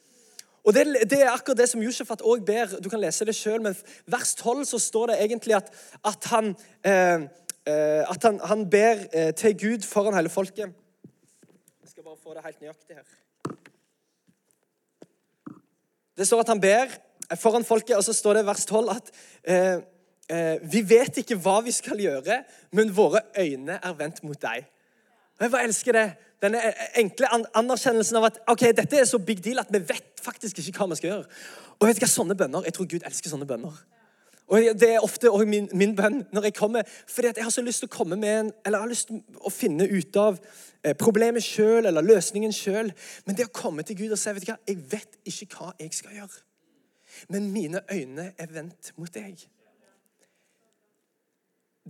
Og 0.70 0.76
det, 0.76 0.84
det, 1.10 1.18
er 1.24 1.32
akkurat 1.32 1.58
det 1.58 1.66
som 1.72 1.82
Josefat 1.82 2.22
òg 2.22 2.44
ber. 2.46 2.76
Du 2.78 2.92
kan 2.94 3.02
lese 3.02 3.26
det 3.26 3.34
sjøl, 3.34 3.58
men 3.66 3.74
vers 4.06 4.36
12 4.38 4.68
så 4.70 4.78
står 4.78 5.10
det 5.10 5.16
egentlig 5.24 5.56
at, 5.58 5.72
at, 6.06 6.28
han, 6.30 6.52
eh, 6.86 7.24
eh, 7.66 8.04
at 8.06 8.28
han, 8.28 8.38
han, 8.52 8.68
ber 8.70 9.02
eh, 9.10 9.32
til 9.34 9.56
Gud 9.58 9.88
foran 9.90 10.14
hele 10.14 10.30
folket. 10.30 10.70
Jeg 11.82 11.90
skal 11.90 12.06
bare 12.06 12.22
få 12.22 12.38
det 12.38 12.46
helt 12.46 12.62
nøyaktig 12.62 13.00
her. 13.00 13.08
Det 16.22 16.28
står 16.30 16.46
at 16.46 16.54
han 16.54 16.62
ber 16.62 16.94
foran 17.42 17.66
folket, 17.66 17.98
og 17.98 18.06
så 18.06 18.14
står 18.14 18.38
det 18.38 18.46
i 18.46 18.52
vers 18.52 18.70
12 18.70 18.94
at 18.94 19.12
eh, 19.50 19.82
eh, 20.30 20.56
vi 20.70 20.86
vet 20.86 21.18
ikke 21.24 21.40
hva 21.42 21.64
vi 21.66 21.74
skal 21.74 21.98
gjøre, 22.06 22.44
men 22.78 22.94
våre 22.94 23.26
øyne 23.42 23.82
er 23.82 23.98
vendt 23.98 24.22
mot 24.22 24.38
deg. 24.38 24.70
Og 25.40 25.48
Jeg 25.48 25.52
bare 25.58 25.66
elsker 25.74 25.98
det. 25.98 26.10
Denne 26.40 26.62
enkle 27.00 27.28
anerkjennelsen 27.58 28.18
av 28.20 28.30
at 28.30 28.38
ok, 28.48 28.70
dette 28.76 29.00
er 29.00 29.08
så 29.08 29.20
big 29.20 29.42
deal 29.44 29.60
at 29.60 29.72
vi 29.74 29.82
vet 29.84 30.22
faktisk 30.24 30.62
ikke 30.62 30.78
hva 30.78 30.94
vi 30.94 31.00
skal 31.00 31.12
gjøre. 31.12 31.40
Og 31.80 31.88
vet 31.88 32.00
du 32.00 32.04
hva, 32.06 32.12
sånne 32.12 32.38
bønner, 32.40 32.64
Jeg 32.68 32.76
tror 32.78 32.88
Gud 32.88 33.04
elsker 33.08 33.34
sånne 33.34 33.48
bønner. 33.48 33.76
Og 34.50 34.80
Det 34.80 34.90
er 34.94 35.04
ofte 35.04 35.30
også 35.32 35.46
min, 35.46 35.70
min 35.74 35.96
bønn 35.96 36.24
når 36.34 36.50
jeg 36.50 36.54
kommer. 36.54 36.84
fordi 37.08 37.28
jeg 37.36 37.44
har 37.44 37.52
så 37.52 37.62
lyst 37.62 37.80
til 37.80 37.90
å 37.90 37.98
komme 37.98 38.16
med 38.16 38.40
en, 38.40 38.52
eller 38.66 38.78
jeg 38.78 38.84
har 38.84 38.90
lyst 38.90 39.08
til 39.08 39.22
å 39.40 39.50
finne 39.50 39.86
ut 39.86 40.16
av 40.18 40.40
eh, 40.84 40.96
problemet 40.96 41.44
sjøl 41.44 41.86
eller 41.86 42.02
løsningen 42.02 42.54
sjøl. 42.54 42.94
Men 43.26 43.36
det 43.36 43.46
å 43.46 43.54
komme 43.54 43.84
til 43.84 43.98
Gud 43.98 44.12
og 44.12 44.18
si 44.18 44.34
vet 44.34 44.48
du 44.48 44.52
hva, 44.52 44.58
jeg 44.68 44.82
vet 44.92 45.20
ikke 45.26 45.56
hva 45.56 45.74
jeg 45.80 45.94
skal 45.94 46.18
gjøre. 46.18 46.44
Men 47.30 47.52
mine 47.52 47.84
øyne 47.92 48.34
er 48.38 48.52
vendt 48.54 48.94
mot 48.98 49.14
deg. 49.14 49.44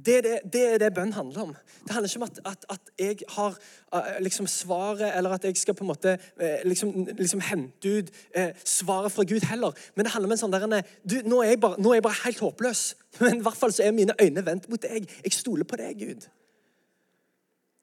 Det 0.06 0.18
er 0.18 0.22
det, 0.22 0.54
det, 0.54 0.62
er 0.74 0.78
det 0.78 0.94
bønn 0.96 1.12
handler 1.14 1.42
om. 1.42 1.54
Det 1.84 1.92
handler 1.92 2.10
ikke 2.10 2.22
om 2.22 2.28
at, 2.28 2.40
at, 2.46 2.66
at 2.70 2.92
jeg 3.00 3.18
har 3.30 3.58
uh, 3.96 4.20
liksom 4.24 4.48
svaret, 4.48 5.18
eller 5.18 5.30
at 5.36 5.44
jeg 5.44 5.58
skal 5.58 5.76
på 5.76 5.84
en 5.84 5.90
måte 5.92 6.14
uh, 6.42 6.60
liksom, 6.64 7.08
liksom, 7.18 7.42
hente 7.42 7.90
ut 7.98 8.12
uh, 8.38 8.50
svaret 8.64 9.12
fra 9.12 9.24
Gud 9.24 9.44
heller. 9.50 9.72
Men 9.96 10.06
det 10.06 10.14
handler 10.14 10.30
om 10.30 10.36
en 10.36 10.42
sånn 10.42 10.56
der, 10.56 10.84
du, 11.04 11.20
nå, 11.26 11.42
er 11.44 11.58
bare, 11.62 11.82
nå, 11.82 11.92
er 11.92 12.00
jeg 12.00 12.06
bare, 12.08 12.22
helt 12.24 12.44
håpløs. 12.46 12.84
Men 13.24 13.42
i 13.42 13.46
hvert 13.48 13.60
fall 13.60 13.74
så 13.76 13.84
er 13.84 13.96
mine 13.98 14.16
øyne 14.22 14.46
vendt 14.46 14.70
mot 14.72 14.82
deg. 14.82 15.10
Jeg 15.26 15.36
stoler 15.36 15.68
på 15.68 15.80
deg, 15.82 16.00
Gud. 16.00 16.28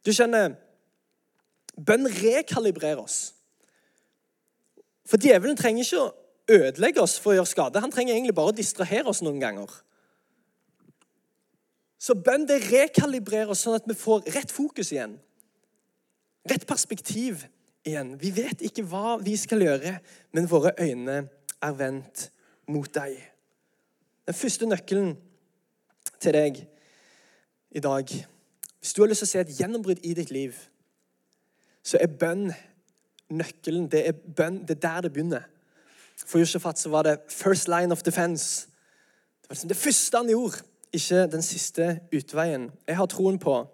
Du 0.07 0.13
skjønner, 0.15 0.55
bønn 1.77 2.09
rekalibrerer 2.23 3.03
oss. 3.03 3.19
For 5.07 5.21
djevelen 5.23 5.59
trenger 5.59 5.85
ikke 5.85 6.05
å 6.07 6.15
ødelegge 6.57 7.03
oss 7.03 7.19
for 7.21 7.35
å 7.35 7.41
gjøre 7.41 7.51
skade. 7.51 7.83
Han 7.83 7.93
trenger 7.93 8.15
egentlig 8.15 8.37
bare 8.39 8.55
å 8.55 8.57
distrahere 8.57 9.11
oss 9.11 9.23
noen 9.27 9.43
ganger. 9.43 9.71
Så 11.99 12.15
bønn 12.15 12.45
det 12.49 12.61
rekalibrerer 12.69 13.51
oss 13.53 13.65
sånn 13.65 13.79
at 13.79 13.87
vi 13.89 13.97
får 13.97 14.27
rett 14.35 14.53
fokus 14.53 14.93
igjen. 14.93 15.17
Rett 16.47 16.67
perspektiv 16.69 17.47
igjen. 17.87 18.15
Vi 18.21 18.31
vet 18.37 18.63
ikke 18.67 18.85
hva 18.87 19.17
vi 19.23 19.37
skal 19.41 19.65
gjøre, 19.65 19.97
men 20.37 20.51
våre 20.51 20.75
øyne 20.81 21.23
er 21.63 21.79
vendt 21.79 22.29
mot 22.69 22.91
deg. 22.95 23.17
Den 24.27 24.37
første 24.37 24.69
nøkkelen 24.69 25.15
til 26.21 26.35
deg 26.35 26.65
i 27.77 27.83
dag 27.83 28.09
Hvis 28.81 28.93
du 28.95 29.03
har 29.03 29.09
lyst 29.11 29.25
til 29.25 29.27
å 29.27 29.31
se 29.33 29.41
et 29.43 29.59
gjennombrudd 29.59 30.05
i 30.07 30.13
ditt 30.15 30.29
liv, 30.31 30.55
så 31.83 31.99
er 31.99 32.13
bønn 32.21 32.53
nøkkelen. 33.35 33.89
Det 33.91 34.05
er 34.07 34.13
bønn, 34.15 34.61
det 34.63 34.77
er 34.77 34.83
der 34.85 35.01
det 35.03 35.11
begynner. 35.17 35.49
For 36.15 36.39
Josefat 36.39 36.79
så 36.79 36.93
var 36.93 37.03
det 37.03 37.19
'first 37.27 37.67
line 37.67 37.93
of 37.93 38.03
defense'. 38.07 38.69
Det 39.43 39.49
var 39.49 39.55
liksom 39.55 39.69
det 39.69 39.77
første 39.77 40.17
han 40.17 40.29
gjorde 40.29 40.63
ikke 40.93 41.27
den 41.27 41.43
siste 41.43 42.01
utveien. 42.15 42.71
Jeg 42.87 42.97
har 42.97 43.07
troen 43.07 43.39
på, 43.39 43.67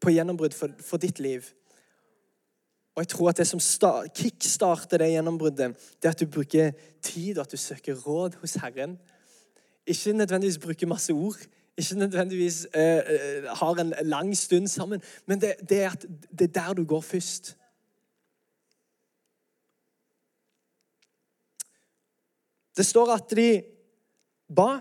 på 0.00 0.10
gjennombrudd 0.10 0.54
for, 0.54 0.74
for, 0.80 0.96
ditt 0.96 1.18
liv. 1.20 1.42
Og 2.94 3.02
jeg 3.02 3.08
tror 3.08 3.28
at 3.28 3.36
det 3.36 3.46
som 3.48 3.60
kickstarter 4.14 4.98
det 4.98 5.12
gjennombruddet, 5.14 5.76
det 6.02 6.08
er 6.08 6.12
at 6.12 6.20
du 6.20 6.26
bruker 6.26 6.72
tid 7.02 7.38
og 7.38 7.46
at 7.46 7.52
du 7.52 7.56
søker 7.56 7.94
råd 7.94 8.36
hos 8.40 8.54
Herren. 8.54 8.98
Ikke 9.86 10.12
nødvendigvis 10.12 10.58
bruker 10.58 10.86
masse 10.86 11.12
ord, 11.12 11.38
ikke 11.76 11.94
nødvendigvis 11.94 12.66
uh, 12.74 13.48
har 13.58 13.80
en 13.80 13.94
lang 14.02 14.36
stund 14.36 14.68
sammen, 14.68 15.02
men 15.26 15.40
det, 15.40 15.54
det, 15.68 15.82
er 15.82 15.90
at 15.90 16.06
det 16.38 16.48
er 16.48 16.60
der 16.60 16.72
du 16.72 16.84
går 16.84 17.00
først. 17.00 17.56
Det 22.76 22.86
står 22.86 23.14
at 23.14 23.36
de 23.36 23.62
ba 24.56 24.80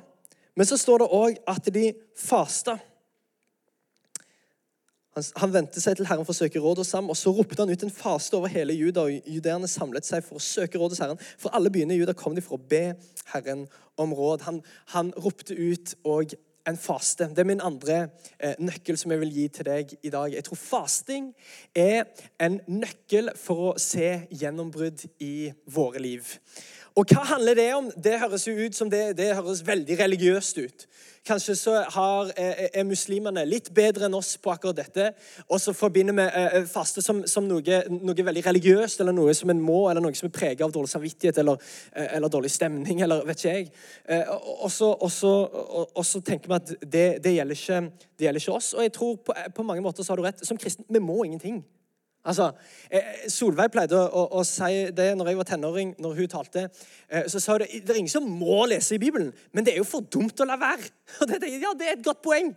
men 0.56 0.68
så 0.68 0.78
står 0.78 1.04
det 1.04 1.12
òg 1.16 1.38
at 1.48 1.70
de 1.74 1.92
fasta. 2.18 2.78
Han, 5.16 5.26
han 5.44 5.54
vendte 5.54 5.82
seg 5.84 5.98
til 6.00 6.08
Herren 6.08 6.24
for 6.28 6.32
å 6.32 6.40
søke 6.40 6.60
råd 6.64 6.80
hos 6.84 6.94
ham, 6.96 7.10
og 7.12 7.18
så 7.20 7.34
ropte 7.36 7.60
han 7.60 7.72
ut 7.72 7.84
en 7.84 7.92
faste 7.92 8.38
over 8.38 8.52
hele 8.52 8.76
Juda. 8.78 9.08
og 9.08 9.28
Judeerne 9.28 9.68
samlet 9.68 10.08
seg 10.08 10.24
for 10.24 10.40
å 10.40 10.44
søke 10.44 10.80
råd 10.80 10.96
hos 10.96 11.02
Herren. 11.04 11.20
For 11.40 11.52
alle 11.56 11.72
byene 11.74 11.96
i 11.96 12.00
Juda 12.00 12.16
kom 12.18 12.38
de 12.38 12.44
for 12.46 12.60
å 12.60 12.70
be 12.72 12.94
Herren 13.34 13.66
om 14.00 14.16
råd. 14.16 14.46
Han, 14.48 14.62
han 14.96 15.12
ropte 15.20 15.58
ut 15.58 15.96
og 16.08 16.36
en 16.68 16.78
faste. 16.78 17.28
Det 17.28 17.44
er 17.44 17.50
min 17.50 17.64
andre 17.64 17.98
eh, 18.40 18.56
nøkkel 18.62 18.98
som 19.00 19.12
jeg 19.12 19.22
vil 19.24 19.34
gi 19.36 19.48
til 19.58 19.68
deg 19.68 19.96
i 20.00 20.12
dag. 20.14 20.32
Jeg 20.32 20.46
tror 20.48 20.60
fasting 20.62 21.32
er 21.76 22.06
en 22.40 22.60
nøkkel 22.70 23.34
for 23.40 23.72
å 23.72 23.74
se 23.82 24.14
gjennombrudd 24.30 25.08
i 25.26 25.52
våre 25.74 26.02
liv. 26.04 26.38
Og 26.96 27.08
hva 27.08 27.24
handler 27.24 27.56
det 27.56 27.70
om? 27.74 27.88
Det 27.96 28.20
høres 28.20 28.48
jo 28.48 28.54
ut 28.60 28.76
som 28.76 28.90
det, 28.92 29.14
det 29.18 29.32
høres 29.38 29.64
veldig 29.68 29.96
religiøst 30.00 30.58
ut. 30.60 30.88
Kanskje 31.26 31.54
så 31.56 31.74
har, 31.94 32.32
er 32.36 32.84
muslimene 32.84 33.44
litt 33.46 33.70
bedre 33.78 34.08
enn 34.08 34.16
oss 34.18 34.34
på 34.42 34.52
akkurat 34.52 34.80
dette. 34.80 35.12
Og 35.48 35.62
så 35.62 35.72
forbinder 35.78 36.18
vi 36.18 36.26
eh, 36.26 36.56
eh, 36.58 36.66
faste 36.68 37.04
som, 37.06 37.22
som 37.30 37.46
noe, 37.46 37.82
noe, 37.94 38.26
veldig 38.26 38.44
religiøst, 38.48 39.04
eller 39.04 39.14
noe 39.16 39.36
som 39.38 39.54
en 39.54 39.62
må, 39.62 39.84
eller 39.92 40.04
noe 40.04 40.18
som 40.18 40.28
er 40.28 40.34
preget 40.36 40.66
av 40.66 40.74
dårlig 40.74 40.90
samvittighet 40.92 41.38
eller, 41.44 41.62
eh, 41.94 42.16
eller, 42.18 42.34
dårlig 42.34 42.52
stemning, 42.52 43.04
eller 43.06 43.22
vet 43.30 43.46
ikke 43.46 43.54
jeg. 43.54 43.70
Og 44.66 44.72
så 44.74 46.24
tenker 46.26 46.50
vi 46.50 46.58
at 46.58 46.74
det, 46.82 47.06
det, 47.24 47.36
gjelder 47.38 47.60
ikke, 47.60 47.84
det, 48.18 48.26
gjelder 48.26 48.44
ikke, 48.44 48.58
oss. 48.58 48.74
Og 48.74 48.84
jeg 48.88 48.96
tror 48.98 49.22
på, 49.22 49.38
på 49.62 49.68
mange 49.70 49.86
måter 49.86 50.04
så 50.04 50.16
har 50.16 50.20
du 50.20 50.26
rett. 50.26 50.44
Som 50.48 50.60
kristen, 50.60 50.90
vi 50.90 51.00
må 51.00 51.22
ingenting. 51.24 51.62
Altså, 52.22 52.52
eh, 52.94 53.30
Solveig 53.34 53.72
pleide 53.74 53.98
å, 53.98 54.06
å, 54.06 54.26
å, 54.38 54.42
si 54.46 54.92
det 54.94 55.08
når 55.18 55.32
jeg 55.32 55.38
var 55.40 55.48
tenåring, 55.50 55.94
når 56.02 56.20
hun 56.20 56.30
talte. 56.30 56.68
Eh, 57.10 57.26
så 57.32 57.42
sa 57.42 57.56
hun 57.56 57.64
det 57.66 57.90
er 57.90 58.02
ingen 58.04 58.14
som 58.14 58.28
må 58.30 58.60
lese 58.70 58.94
i 58.96 59.02
Bibelen, 59.02 59.32
men 59.52 59.66
det 59.66 59.74
er 59.74 59.82
jo 59.82 59.88
for 59.90 60.06
dumt 60.06 60.44
å 60.44 60.46
la 60.46 60.60
være. 60.62 60.92
Det, 61.32 61.50
ja, 61.58 61.74
det 61.78 61.88
er 61.88 61.98
et 61.98 62.06
godt 62.06 62.22
poeng. 62.22 62.54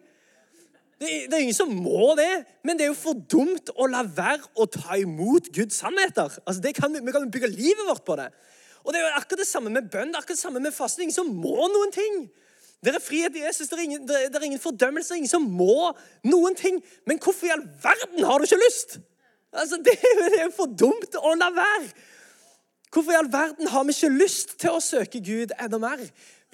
Det, 1.00 1.08
det, 1.08 1.32
er 1.32 1.42
ingen 1.42 1.56
som 1.56 1.72
må 1.72 2.12
det, 2.18 2.44
men 2.62 2.78
det 2.78 2.86
er 2.86 2.92
jo 2.92 2.98
for 2.98 3.18
dumt 3.18 3.72
å 3.74 3.88
la 3.90 4.04
være 4.04 4.52
å 4.60 4.68
ta 4.70 4.98
imot 5.00 5.48
Guds 5.56 5.80
sannheter. 5.80 6.36
Altså, 6.44 6.74
kan, 6.76 6.94
vi 7.00 7.14
kan 7.16 7.26
bygge 7.32 7.50
livet 7.50 7.88
vårt 7.88 8.04
på 8.06 8.18
det. 8.20 8.28
Og 8.84 8.92
Det 8.92 9.00
er 9.00 9.06
jo 9.06 9.16
akkurat 9.16 9.40
det 9.40 9.48
samme 9.48 9.72
med 9.72 9.88
bønn, 9.88 10.12
det 10.12 10.18
er 10.18 10.22
akkurat 10.22 10.36
det 10.36 10.44
samme 10.44 10.60
med 10.60 10.76
fasting. 10.76 11.08
Ingen 11.08 11.16
som 11.16 11.32
må 11.32 11.56
noen 11.72 11.92
ting. 11.94 12.26
Det 12.84 12.92
er 12.92 13.00
frihet 13.00 13.36
i 13.40 13.46
Jesus, 13.46 13.70
det 13.70 13.78
er, 13.78 13.82
ingen, 13.88 14.04
det 14.04 14.28
er 14.28 14.44
ingen 14.44 14.60
fordømmelse, 14.60 15.08
det 15.08 15.16
er 15.16 15.22
ingen 15.22 15.32
som 15.32 15.48
må 15.48 15.94
noen 16.28 16.56
ting. 16.58 16.82
Men 17.08 17.16
hvorfor 17.16 17.48
i 17.48 17.54
all 17.56 17.64
verden 17.80 18.28
har 18.28 18.38
du 18.38 18.44
ikke 18.44 18.60
lyst? 18.60 18.98
Altså, 19.54 19.78
det, 19.84 19.94
det 20.34 20.42
er 20.42 20.52
for 20.54 20.70
dumt 20.70 21.16
å 21.20 21.34
la 21.38 21.50
være. 21.54 21.92
Hvorfor 22.94 23.10
i 23.10 23.18
all 23.18 23.32
verden 23.32 23.66
har 23.66 23.84
vi 23.86 23.94
ikke 23.94 24.12
lyst 24.14 24.56
til 24.62 24.76
å 24.76 24.82
søke 24.82 25.18
Gud 25.24 25.54
enda 25.58 25.80
mer? 25.82 26.02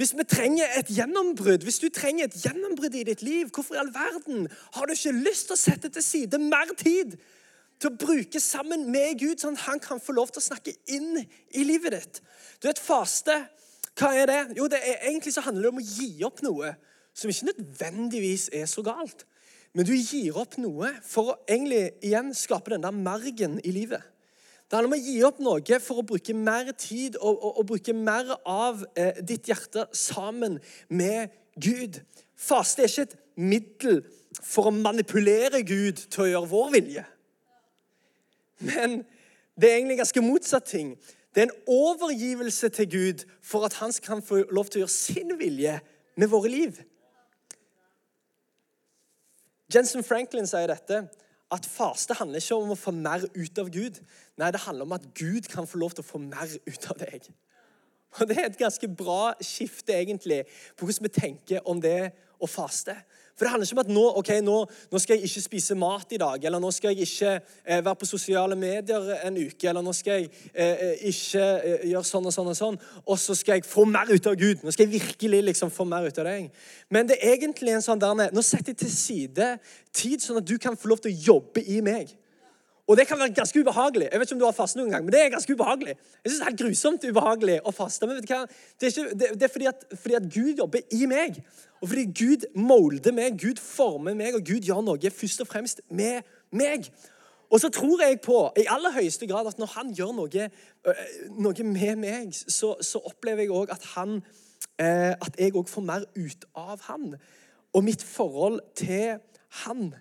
Hvis 0.01 0.15
vi 0.17 0.25
trenger 0.25 0.71
et 0.79 0.89
gjennombrudd, 0.89 1.67
hvis 1.67 1.83
du 1.83 1.91
trenger 1.93 2.31
et 2.31 2.37
gjennombrudd 2.41 2.95
i 2.97 3.05
ditt 3.05 3.21
liv, 3.21 3.51
hvorfor 3.53 3.77
i 3.77 3.81
all 3.83 3.91
verden 3.93 4.47
har 4.77 4.89
du 4.89 4.95
ikke 4.95 5.13
lyst 5.13 5.51
til 5.51 5.59
å 5.59 5.61
sette 5.61 5.91
til 5.93 6.05
side 6.05 6.41
mer 6.41 6.73
tid 6.81 7.19
til 7.81 7.91
å 7.91 7.99
bruke 8.01 8.41
sammen 8.41 8.87
med 8.93 9.19
Gud, 9.21 9.43
sånn 9.43 9.59
at 9.59 9.67
han 9.67 9.83
kan 9.85 10.01
få 10.01 10.17
lov 10.17 10.33
til 10.33 10.41
å 10.41 10.47
snakke 10.47 10.73
inn 10.89 11.21
i 11.21 11.67
livet 11.69 11.99
ditt? 11.99 12.23
Du 12.61 12.71
vet, 12.71 12.81
faste, 12.81 13.37
hva 14.01 14.15
er 14.17 14.33
det? 14.33 14.41
Jo, 14.57 14.71
det 14.73 14.81
er, 14.81 15.03
egentlig 15.11 15.35
så 15.37 15.45
handler 15.45 15.69
det 15.69 15.75
om 15.75 15.83
å 15.83 15.89
gi 15.91 16.11
opp 16.25 16.41
noe 16.47 16.73
som 17.13 17.29
ikke 17.29 17.51
nødvendigvis 17.51 18.49
er 18.57 18.65
så 18.71 18.81
galt. 18.87 19.27
Men 19.76 19.87
du 19.87 19.92
gir 19.94 20.37
opp 20.38 20.56
noe 20.59 20.90
for 21.06 21.33
å 21.33 21.37
egentlig 21.46 21.92
igjen 22.02 22.33
skape 22.35 22.72
den 22.72 22.83
der 22.83 22.94
margen 22.94 23.59
i 23.62 23.74
livet. 23.74 24.02
Det 24.66 24.78
handler 24.78 24.90
om 24.92 24.96
å 24.96 25.02
gi 25.02 25.16
opp 25.26 25.38
noe 25.42 25.78
for 25.83 26.00
å 26.00 26.06
bruke 26.06 26.35
mer 26.35 26.70
tid 26.78 27.16
og, 27.18 27.37
og, 27.37 27.61
og 27.61 27.68
bruke 27.72 27.94
mer 27.94 28.37
av 28.46 28.85
eh, 28.94 29.18
ditt 29.26 29.50
hjerte 29.50 29.88
sammen 29.96 30.59
med 30.87 31.35
Gud. 31.59 32.00
Faste 32.38 32.85
er 32.85 32.90
ikke 32.90 33.09
et 33.09 33.16
middel 33.35 34.02
for 34.38 34.70
å 34.70 34.74
manipulere 34.74 35.62
Gud 35.66 36.04
til 36.06 36.24
å 36.24 36.28
gjøre 36.30 36.50
vår 36.52 36.70
vilje. 36.76 37.06
Men 38.62 39.00
det 39.59 39.70
er 39.70 39.80
egentlig 39.80 39.98
ganske 40.00 40.22
motsatt 40.24 40.70
ting. 40.70 40.94
Det 41.35 41.42
er 41.42 41.50
en 41.50 41.66
overgivelse 41.70 42.70
til 42.74 42.90
Gud 42.90 43.26
for 43.42 43.66
at 43.66 43.78
han 43.83 43.94
kan 44.02 44.22
få 44.22 44.44
lov 44.50 44.70
til 44.70 44.80
å 44.80 44.85
gjøre 44.85 44.94
sin 44.94 45.35
vilje 45.38 45.76
med 46.18 46.30
våre 46.30 46.50
liv. 46.50 46.78
Jensen 49.70 50.02
Franklin 50.02 50.48
sier 50.50 50.66
dette, 50.70 51.04
at 51.50 51.66
faste 51.66 52.14
handler 52.18 52.42
ikke 52.42 52.59
om 52.59 52.72
å 52.74 52.78
få 52.78 52.92
mer 52.94 53.24
ut 53.35 53.59
av 53.59 53.70
Gud. 53.74 53.98
Nei, 54.38 54.50
det 54.54 54.62
handler 54.64 54.87
om 54.87 54.94
at 54.94 55.06
Gud 55.18 55.48
kan 55.50 55.66
få 55.66 55.80
lov 55.83 55.94
til 55.94 56.04
å 56.04 56.11
få 56.11 56.20
mer 56.22 56.50
ut 56.66 56.90
av 56.90 56.98
deg. 57.02 57.26
Og 58.18 58.26
Det 58.26 58.37
er 58.38 58.48
et 58.48 58.59
ganske 58.59 58.88
bra 58.90 59.35
skifte 59.42 59.94
egentlig 59.94 60.44
på 60.78 60.87
hvordan 60.87 61.06
vi 61.06 61.14
tenker 61.14 61.66
om 61.70 61.83
det 61.83 62.11
å 62.42 62.48
faste. 62.50 62.96
For 63.40 63.46
det 63.46 63.50
handler 63.55 63.66
ikke 63.66 63.76
om 63.79 63.79
at 63.81 63.92
nå, 63.96 64.00
okay, 64.20 64.40
nå, 64.44 64.55
nå, 64.92 64.98
skal 65.00 65.16
jeg 65.16 65.31
ikke 65.31 65.40
spise 65.40 65.74
mat 65.81 66.11
i 66.12 66.18
dag, 66.20 66.42
eller 66.44 66.61
nå 66.61 66.68
skal 66.76 66.92
jeg 66.92 67.07
ikke 67.07 67.31
eh, 67.64 67.79
være 67.87 67.96
på 67.96 68.09
sosiale 68.11 68.59
medier 68.61 69.07
en 69.24 69.38
uke, 69.40 69.64
eller 69.70 69.81
nå 69.81 69.94
skal 69.96 70.18
jeg 70.18 70.26
eh, 70.53 70.83
eh 70.90 71.07
ikke 71.09 71.46
eh, 71.64 71.87
gjøre 71.88 72.05
sånn 72.05 72.29
og 72.29 72.35
sånn 72.37 72.50
og 72.53 72.59
sånn, 72.59 72.76
og 73.07 73.16
så 73.22 73.38
skal 73.38 73.57
jeg 73.57 73.64
få 73.64 73.87
mer 73.88 74.12
ut 74.12 74.29
av 74.29 74.37
Gud. 74.37 74.61
Nå 74.61 74.76
skal 74.76 74.85
jeg 74.85 75.00
virkelig 75.00 75.40
liksom 75.48 75.72
få 75.72 75.88
mer 75.88 76.05
ut 76.05 76.20
av 76.20 76.29
deg. 76.29 76.53
Men 76.92 77.09
det 77.09 77.16
er 77.16 77.38
egentlig 77.38 77.72
en 77.79 77.87
sånn 77.88 78.05
der 78.05 78.29
Nå 78.29 78.44
setter 78.44 78.74
jeg 78.74 78.83
til 78.83 78.92
side 78.92 79.48
tid, 79.88 80.20
sånn 80.20 80.42
at 80.42 80.53
du 80.53 80.59
kan 80.61 80.76
få 80.76 80.92
lov 80.92 81.00
til 81.00 81.14
å 81.14 81.24
jobbe 81.33 81.64
i 81.64 81.81
meg. 81.81 82.12
Og 82.90 82.96
det 82.98 83.07
kan 83.07 83.18
være 83.18 83.35
ganske 83.35 83.61
ubehagelig. 83.61 84.09
Jeg 84.12 84.20
vet 84.20 84.26
ikke 84.26 84.35
om 84.35 84.38
du 84.40 84.44
har 84.48 84.55
fastet 84.57 84.81
noen 84.81 84.90
gang, 84.90 85.05
men 85.07 85.12
det 85.14 85.20
er 85.22 85.29
ganske 85.31 85.55
ubehagelig. 85.55 85.92
Jeg 86.24 86.33
synes 86.33 86.40
Det 86.40 86.48
er 86.53 86.57
grusomt 86.64 87.05
ubehagelig 87.07 87.59
å 87.62 87.70
faste. 87.70 88.07
Men 88.07 88.18
vet 88.18 88.26
du 88.26 88.33
hva? 88.33 88.40
Det 88.81 88.88
er, 88.88 88.90
ikke, 88.90 89.14
det, 89.20 89.29
det 89.38 89.46
er 89.46 89.53
fordi, 89.53 89.68
at, 89.70 89.85
fordi, 89.94 90.16
at, 90.18 90.26
Gud 90.35 90.59
jobber 90.59 90.96
i 90.98 91.07
meg. 91.07 91.38
Og 91.79 91.92
fordi 91.92 92.05
Gud 92.18 92.48
molder 92.59 93.14
meg, 93.14 93.38
Gud 93.38 93.62
former 93.62 94.18
meg, 94.18 94.35
og 94.35 94.42
Gud 94.42 94.66
gjør 94.66 94.83
noe 94.88 95.14
først 95.20 95.46
og 95.46 95.50
fremst 95.53 95.85
med 95.87 96.26
meg. 96.50 96.90
Og 97.50 97.62
så 97.62 97.70
tror 97.79 98.03
jeg 98.03 98.20
på 98.26 98.42
i 98.59 98.66
aller 98.74 98.98
høyeste 98.98 99.31
grad 99.31 99.46
at 99.46 99.62
når 99.62 99.72
han 99.76 99.94
gjør 99.94 100.12
noe, 100.18 100.50
noe 101.46 101.70
med 101.70 101.96
meg, 102.03 102.35
så, 102.35 102.74
så 102.83 102.98
opplever 103.07 103.46
jeg 103.46 103.55
òg 103.55 103.70
at 103.70 103.87
han 103.94 104.18
at 104.81 105.35
jeg 105.37 105.53
òg 105.55 105.68
får 105.68 105.85
mer 105.85 106.05
ut 106.16 106.44
av 106.59 106.81
han. 106.88 107.14
Og 107.76 107.85
mitt 107.85 108.03
forhold 108.03 108.62
til 108.74 109.20
han. 109.62 109.92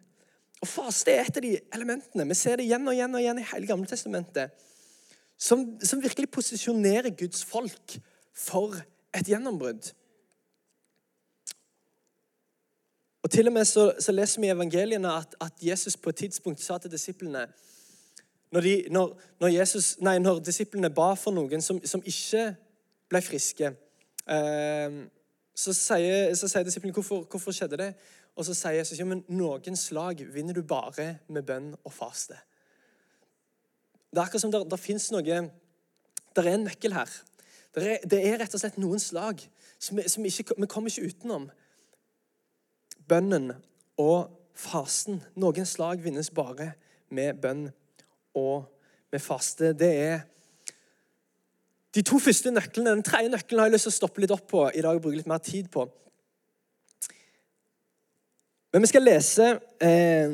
Og 0.59 0.67
Faste 0.67 1.13
er 1.13 1.27
et 1.27 1.37
av 1.39 1.43
de 1.45 1.53
elementene. 1.75 2.27
Vi 2.27 2.35
ser 2.35 2.59
det 2.59 2.67
igjen 2.67 2.87
og 2.87 2.95
igjen 2.95 3.15
og 3.15 3.21
igjen 3.21 3.39
i 3.39 3.47
hele 3.53 3.69
Gamle 3.69 3.87
Testamentet. 3.87 4.51
Som, 5.39 5.77
som 5.79 6.01
virkelig 6.03 6.27
posisjonerer 6.35 7.15
Guds 7.15 7.45
folk 7.47 7.95
for 8.35 8.75
et 9.15 9.29
gjennombrudd. 9.31 9.93
Og 13.23 13.31
Til 13.31 13.47
og 13.47 13.53
med 13.53 13.65
så, 13.65 13.93
så 13.99 14.11
leser 14.11 14.41
vi 14.41 14.47
i 14.47 14.51
evangeliene 14.51 15.11
at, 15.11 15.35
at, 15.41 15.53
Jesus 15.61 15.97
på 15.97 16.09
et 16.09 16.15
tidspunkt 16.15 16.61
sa 16.61 16.77
til 16.77 16.91
disiplene 16.91 17.47
Når, 18.51 18.61
de, 18.61 18.85
når, 18.91 19.21
når, 19.39 19.47
Jesus, 19.47 19.97
nei, 20.01 20.17
når 20.19 20.39
disiplene 20.39 20.89
ba 20.89 21.13
for 21.13 21.31
noen 21.31 21.61
som, 21.61 21.79
som 21.85 22.01
ikke 22.05 22.55
ble 23.09 23.21
friske, 23.21 23.69
eh, 24.29 24.95
så, 25.55 25.73
sier, 25.73 26.33
så 26.35 26.47
sier 26.47 26.65
disiplene 26.65 26.93
hvorfor, 26.93 27.27
hvorfor 27.29 27.53
skjedde 27.53 27.77
det 27.77 27.91
og 28.39 28.45
så 28.47 28.55
sier 28.55 28.77
Jesus 28.79 28.99
ja, 29.01 29.05
men 29.07 29.25
noen 29.27 29.75
slag 29.75 30.21
vinner 30.31 30.55
du 30.55 30.63
bare 30.63 31.17
med 31.27 31.43
bønn 31.47 31.73
og 31.83 31.91
faste. 31.91 32.37
Det 34.09 34.17
er 34.17 34.23
akkurat 34.23 34.45
som 34.45 34.53
det, 34.53 34.61
det 34.71 34.79
fins 34.79 35.09
noe 35.11 35.23
Det 35.25 36.41
er 36.41 36.53
en 36.53 36.63
nøkkel 36.69 36.95
her. 36.95 37.11
Det 37.75 37.83
er, 37.83 38.05
det 38.07 38.19
er, 38.23 38.37
rett 38.39 38.55
og 38.55 38.61
slett 38.61 38.79
noen 38.79 39.01
slag 39.01 39.43
som, 39.77 39.99
som 40.07 40.25
ikke, 40.25 40.55
vi 40.55 40.69
kommer 40.71 40.89
ikke 40.89 41.11
utenom. 41.11 41.49
Bønnen 43.11 43.51
og 43.99 44.31
fasten. 44.55 45.19
Noen 45.35 45.67
slag 45.67 46.01
vinnes 46.03 46.31
bare 46.31 46.71
med 47.11 47.43
bønn 47.43 47.67
og 48.39 48.69
med 49.11 49.21
faste. 49.21 49.73
Det 49.75 49.91
er 49.99 50.23
de 51.95 52.05
to 52.07 52.21
første 52.23 52.55
nøklene. 52.55 52.95
Den 52.95 53.05
tredje 53.05 53.35
nøkkelen 53.35 53.61
har 53.61 53.69
jeg 53.69 53.77
lyst 53.77 53.89
til 53.89 53.97
å 53.97 53.99
stoppe 53.99 54.23
litt 54.23 54.33
opp 54.33 54.47
på 54.47 54.67
i 54.71 54.83
dag 54.85 54.95
og 54.95 55.03
bruke 55.03 55.19
litt 55.19 55.29
mer 55.29 55.43
tid 55.43 55.69
på. 55.73 55.89
Men 58.73 58.83
vi 58.85 58.89
skal 58.91 59.05
lese 59.05 59.45
eh, 59.81 60.33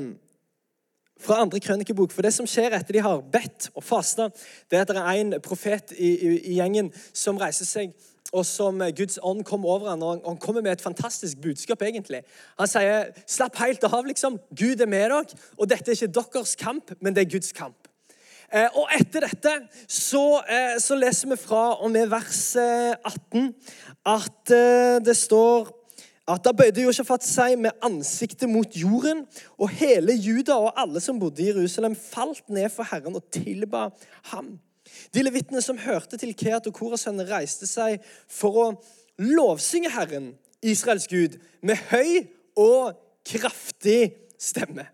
fra 1.23 1.41
andre 1.41 1.61
krønikebok. 1.63 2.11
For 2.11 2.25
det 2.25 2.33
som 2.35 2.47
skjer 2.49 2.75
etter 2.75 2.97
de 2.97 3.05
har 3.05 3.23
bedt 3.31 3.69
og 3.73 3.85
fasta, 3.85 4.27
det 4.69 4.79
er 4.79 4.83
at 4.83 4.91
det 4.91 5.03
er 5.03 5.21
en 5.21 5.37
profet 5.43 5.95
i, 5.95 6.11
i, 6.11 6.33
i, 6.41 6.57
gjengen 6.59 6.91
som 7.13 7.39
reiser 7.39 7.69
seg, 7.69 7.95
og 8.35 8.43
som 8.47 8.81
Guds 8.97 9.19
ånd 9.23 9.45
kommer 9.47 9.77
over 9.77 9.93
ham. 9.93 10.03
Og 10.03 10.27
han 10.27 10.41
kommer 10.41 10.65
med 10.65 10.75
et 10.75 10.83
fantastisk 10.83 11.39
budskap, 11.43 11.81
egentlig. 11.87 12.25
Han 12.59 12.67
sier, 12.67 13.13
'Slapp 13.27 13.55
helt 13.63 13.83
av, 13.87 14.03
liksom. 14.05 14.39
Gud 14.51 14.81
er 14.81 14.91
med 14.91 15.09
dere.' 15.09 15.41
Og 15.57 15.69
dette 15.69 15.91
er 15.91 15.95
ikke 15.95 16.19
deres 16.19 16.55
kamp, 16.59 16.91
men 16.99 17.15
det 17.15 17.23
er 17.23 17.31
Guds 17.37 17.51
kamp. 17.55 17.87
Eh, 18.53 18.67
og 18.77 18.91
etter 18.93 19.25
dette 19.25 19.53
så, 19.89 20.41
eh, 20.47 20.75
så, 20.79 20.95
leser 20.95 21.31
vi 21.31 21.37
fra 21.39 21.81
og 21.81 21.89
med 21.91 22.11
vers 22.11 22.55
18 22.55 23.49
at 24.05 24.53
eh, 24.53 24.99
det 25.01 25.15
står 25.17 25.71
at 26.27 26.41
da 26.45 26.53
bøyde 26.57 26.81
Josjafat 26.81 27.25
seg 27.25 27.57
med 27.61 27.75
ansiktet 27.85 28.49
mot 28.49 28.77
jorden, 28.77 29.23
og 29.61 29.69
hele 29.77 30.15
Juda 30.17 30.57
og 30.57 30.73
alle 30.81 31.01
som 31.03 31.19
bodde 31.21 31.43
i 31.43 31.51
Jerusalem, 31.51 31.95
falt 31.95 32.47
ned 32.49 32.71
for 32.73 32.87
Herren 32.89 33.17
og 33.17 33.27
tilba 33.33 33.89
ham. 34.31 34.55
De 35.13 35.21
levittene 35.25 35.61
som 35.61 35.77
hørte 35.81 36.17
til 36.17 36.33
Keat 36.37 36.67
og 36.69 36.73
Koras 36.77 37.05
sønner, 37.05 37.29
reiste 37.29 37.69
seg 37.69 38.01
for 38.31 38.61
å 38.61 38.67
lovsynge 39.21 39.93
Herren, 39.93 40.33
Israels 40.65 41.07
Gud, 41.11 41.37
med 41.61 41.81
høy 41.91 42.25
og 42.57 42.97
kraftig 43.25 44.15
stemme. 44.41 44.87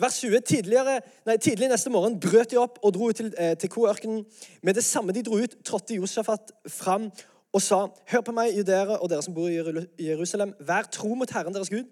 Vers 0.00 0.16
20. 0.24 0.40
Tidligere, 0.42 0.98
nei, 1.26 1.36
tidlig 1.38 1.68
neste 1.70 1.92
morgen 1.92 2.16
brøt 2.20 2.50
de 2.50 2.58
opp 2.58 2.80
og 2.82 2.96
dro 2.96 3.12
ut 3.12 3.16
til, 3.20 3.30
eh, 3.38 3.54
til 3.54 3.70
Koørkenen. 3.70 4.24
Med 4.62 4.74
det 4.74 4.84
samme 4.84 5.12
de 5.12 5.22
dro 5.22 5.38
ut, 5.38 5.54
trådte 5.64 5.94
Josjafat 5.94 6.50
fram 6.66 7.12
og 7.54 7.62
sa, 7.62 7.86
'Hør 8.10 8.20
på 8.20 8.32
meg, 8.34 8.56
judere 8.56 8.98
og 8.98 9.10
dere 9.10 9.22
som 9.22 9.34
bor 9.34 9.48
i 9.48 10.08
Jerusalem. 10.08 10.54
Vær 10.60 10.88
tro 10.90 11.14
mot 11.14 11.30
Herren 11.30 11.54
deres 11.54 11.70
Gud, 11.70 11.84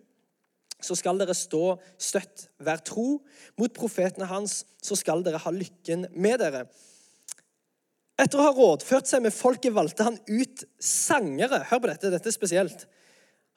så 0.82 0.94
skal 0.98 1.18
dere 1.18 1.34
stå 1.34 1.78
støtt. 1.98 2.48
Vær 2.58 2.82
tro 2.82 3.22
mot 3.58 3.74
profetene 3.74 4.26
hans, 4.26 4.64
så 4.82 4.98
skal 4.98 5.22
dere 5.22 5.38
ha 5.38 5.50
lykken 5.50 6.06
med 6.16 6.38
dere.' 6.42 6.66
Etter 8.18 8.38
å 8.38 8.44
ha 8.44 8.52
rådført 8.52 9.08
seg 9.08 9.22
med 9.22 9.32
folket 9.32 9.72
valgte 9.74 10.04
han 10.04 10.18
ut 10.28 10.64
sangere. 10.78 11.64
Hør 11.70 11.78
på 11.78 11.88
dette, 11.90 12.10
dette 12.12 12.28
er 12.28 12.34
spesielt. 12.34 12.84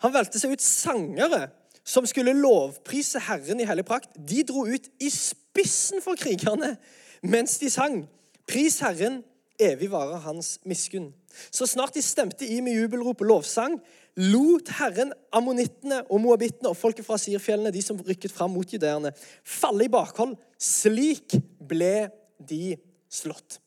Han 0.02 0.14
valgte 0.14 0.40
seg 0.40 0.56
ut 0.56 0.64
sangere 0.64 1.50
som 1.86 2.06
skulle 2.06 2.34
lovprise 2.34 3.20
Herren 3.28 3.60
i 3.60 3.68
hellig 3.68 3.86
prakt. 3.86 4.16
De 4.16 4.44
dro 4.48 4.66
ut 4.66 4.88
i 5.00 5.12
spissen 5.12 6.02
for 6.02 6.18
krigerne 6.18 6.78
mens 7.22 7.60
de 7.62 7.70
sang. 7.70 8.08
Pris 8.48 8.80
Herren, 8.80 9.24
evig 9.60 9.92
varer 9.92 10.24
hans 10.26 10.56
miskunn. 10.66 11.12
Så 11.52 11.68
snart 11.70 11.96
de 11.96 12.04
stemte 12.04 12.48
i 12.48 12.62
med 12.64 12.78
jubelrop 12.78 13.24
og 13.24 13.30
lovsang, 13.32 13.78
lot 14.16 14.72
Herren 14.78 15.12
ammonittene 15.36 16.02
og 16.08 16.22
moabittene 16.24 16.72
og 16.72 16.80
folket 16.80 17.08
fra 17.08 17.20
Sirfjellene, 17.20 17.74
de 17.76 17.84
som 17.84 18.00
rykket 18.00 18.34
fram 18.34 18.54
mot 18.56 18.72
judeerne, 18.72 19.12
falle 19.44 19.88
i 19.88 19.92
bakhold. 19.92 20.36
Slik 20.62 21.38
ble 21.60 22.10
de 22.40 22.78
slått. 23.12 23.60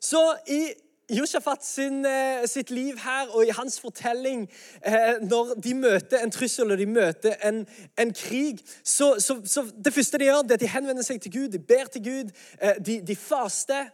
Så 0.00 0.20
i 0.52 0.60
Josjafat 1.06 1.62
eh, 1.78 2.48
sitt 2.50 2.70
liv 2.70 2.96
her 2.98 3.28
og 3.30 3.46
i 3.46 3.52
hans 3.54 3.76
fortelling 3.80 4.48
eh, 4.82 5.20
Når 5.22 5.52
de 5.62 5.74
møter 5.74 6.18
en 6.18 6.32
trussel 6.34 6.72
og 6.74 6.78
de 6.78 6.86
møter 6.86 7.36
en, 7.46 7.60
en 7.98 8.12
krig 8.12 8.58
så, 8.82 9.14
så, 9.18 9.36
så, 9.44 9.62
Det 9.84 9.92
første 9.94 10.18
de 10.18 10.24
gjør, 10.24 10.42
det 10.42 10.50
er 10.50 10.54
at 10.54 10.64
de 10.64 10.72
henvender 10.72 11.06
seg 11.06 11.20
til 11.22 11.32
Gud, 11.32 11.48
de 11.48 11.60
ber 11.62 11.86
til 11.92 12.02
Gud, 12.02 12.32
eh, 12.58 12.74
de, 12.86 12.98
de 13.06 13.16
faster. 13.16 13.86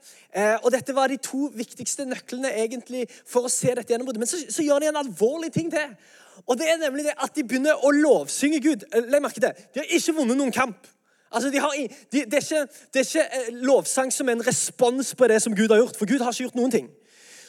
og 0.62 0.72
Dette 0.72 0.94
var 0.94 1.12
de 1.12 1.16
to 1.20 1.50
viktigste 1.54 2.06
nøklene 2.08 2.48
egentlig 2.64 3.04
for 3.28 3.44
å 3.44 3.52
se 3.52 3.74
dette 3.76 3.92
gjennombruddet. 3.92 4.22
Men 4.22 4.30
så, 4.32 4.40
så 4.48 4.64
gjør 4.64 4.80
de 4.80 4.88
en 4.88 5.02
alvorlig 5.02 5.52
ting 5.52 5.68
til. 5.72 5.92
Og 6.46 6.56
det 6.58 6.70
er 6.70 6.80
nemlig 6.80 7.04
det 7.04 7.16
at 7.20 7.36
de 7.36 7.44
begynner 7.44 7.84
å 7.84 7.92
lovsynge 7.92 8.62
Gud. 8.64 8.88
Legg 9.12 9.20
merke 9.20 9.40
til 9.40 9.52
De 9.52 9.82
har 9.84 9.94
ikke 9.98 10.16
vunnet 10.16 10.40
noen 10.40 10.54
kamp. 10.54 10.88
Altså, 11.32 11.52
de 11.52 11.60
har, 11.60 11.76
de, 11.76 12.24
det, 12.24 12.40
er 12.40 12.44
ikke, 12.44 12.64
det 12.94 13.04
er 13.04 13.06
ikke 13.10 13.60
lovsang 13.68 14.12
som 14.12 14.28
en 14.32 14.46
respons 14.46 15.14
på 15.14 15.28
det 15.28 15.42
som 15.42 15.56
Gud 15.56 15.68
har 15.68 15.84
gjort, 15.84 15.96
for 16.00 16.08
Gud 16.08 16.24
har 16.24 16.32
ikke 16.32 16.48
gjort 16.48 16.60
noen 16.60 16.72
ting. 16.72 16.90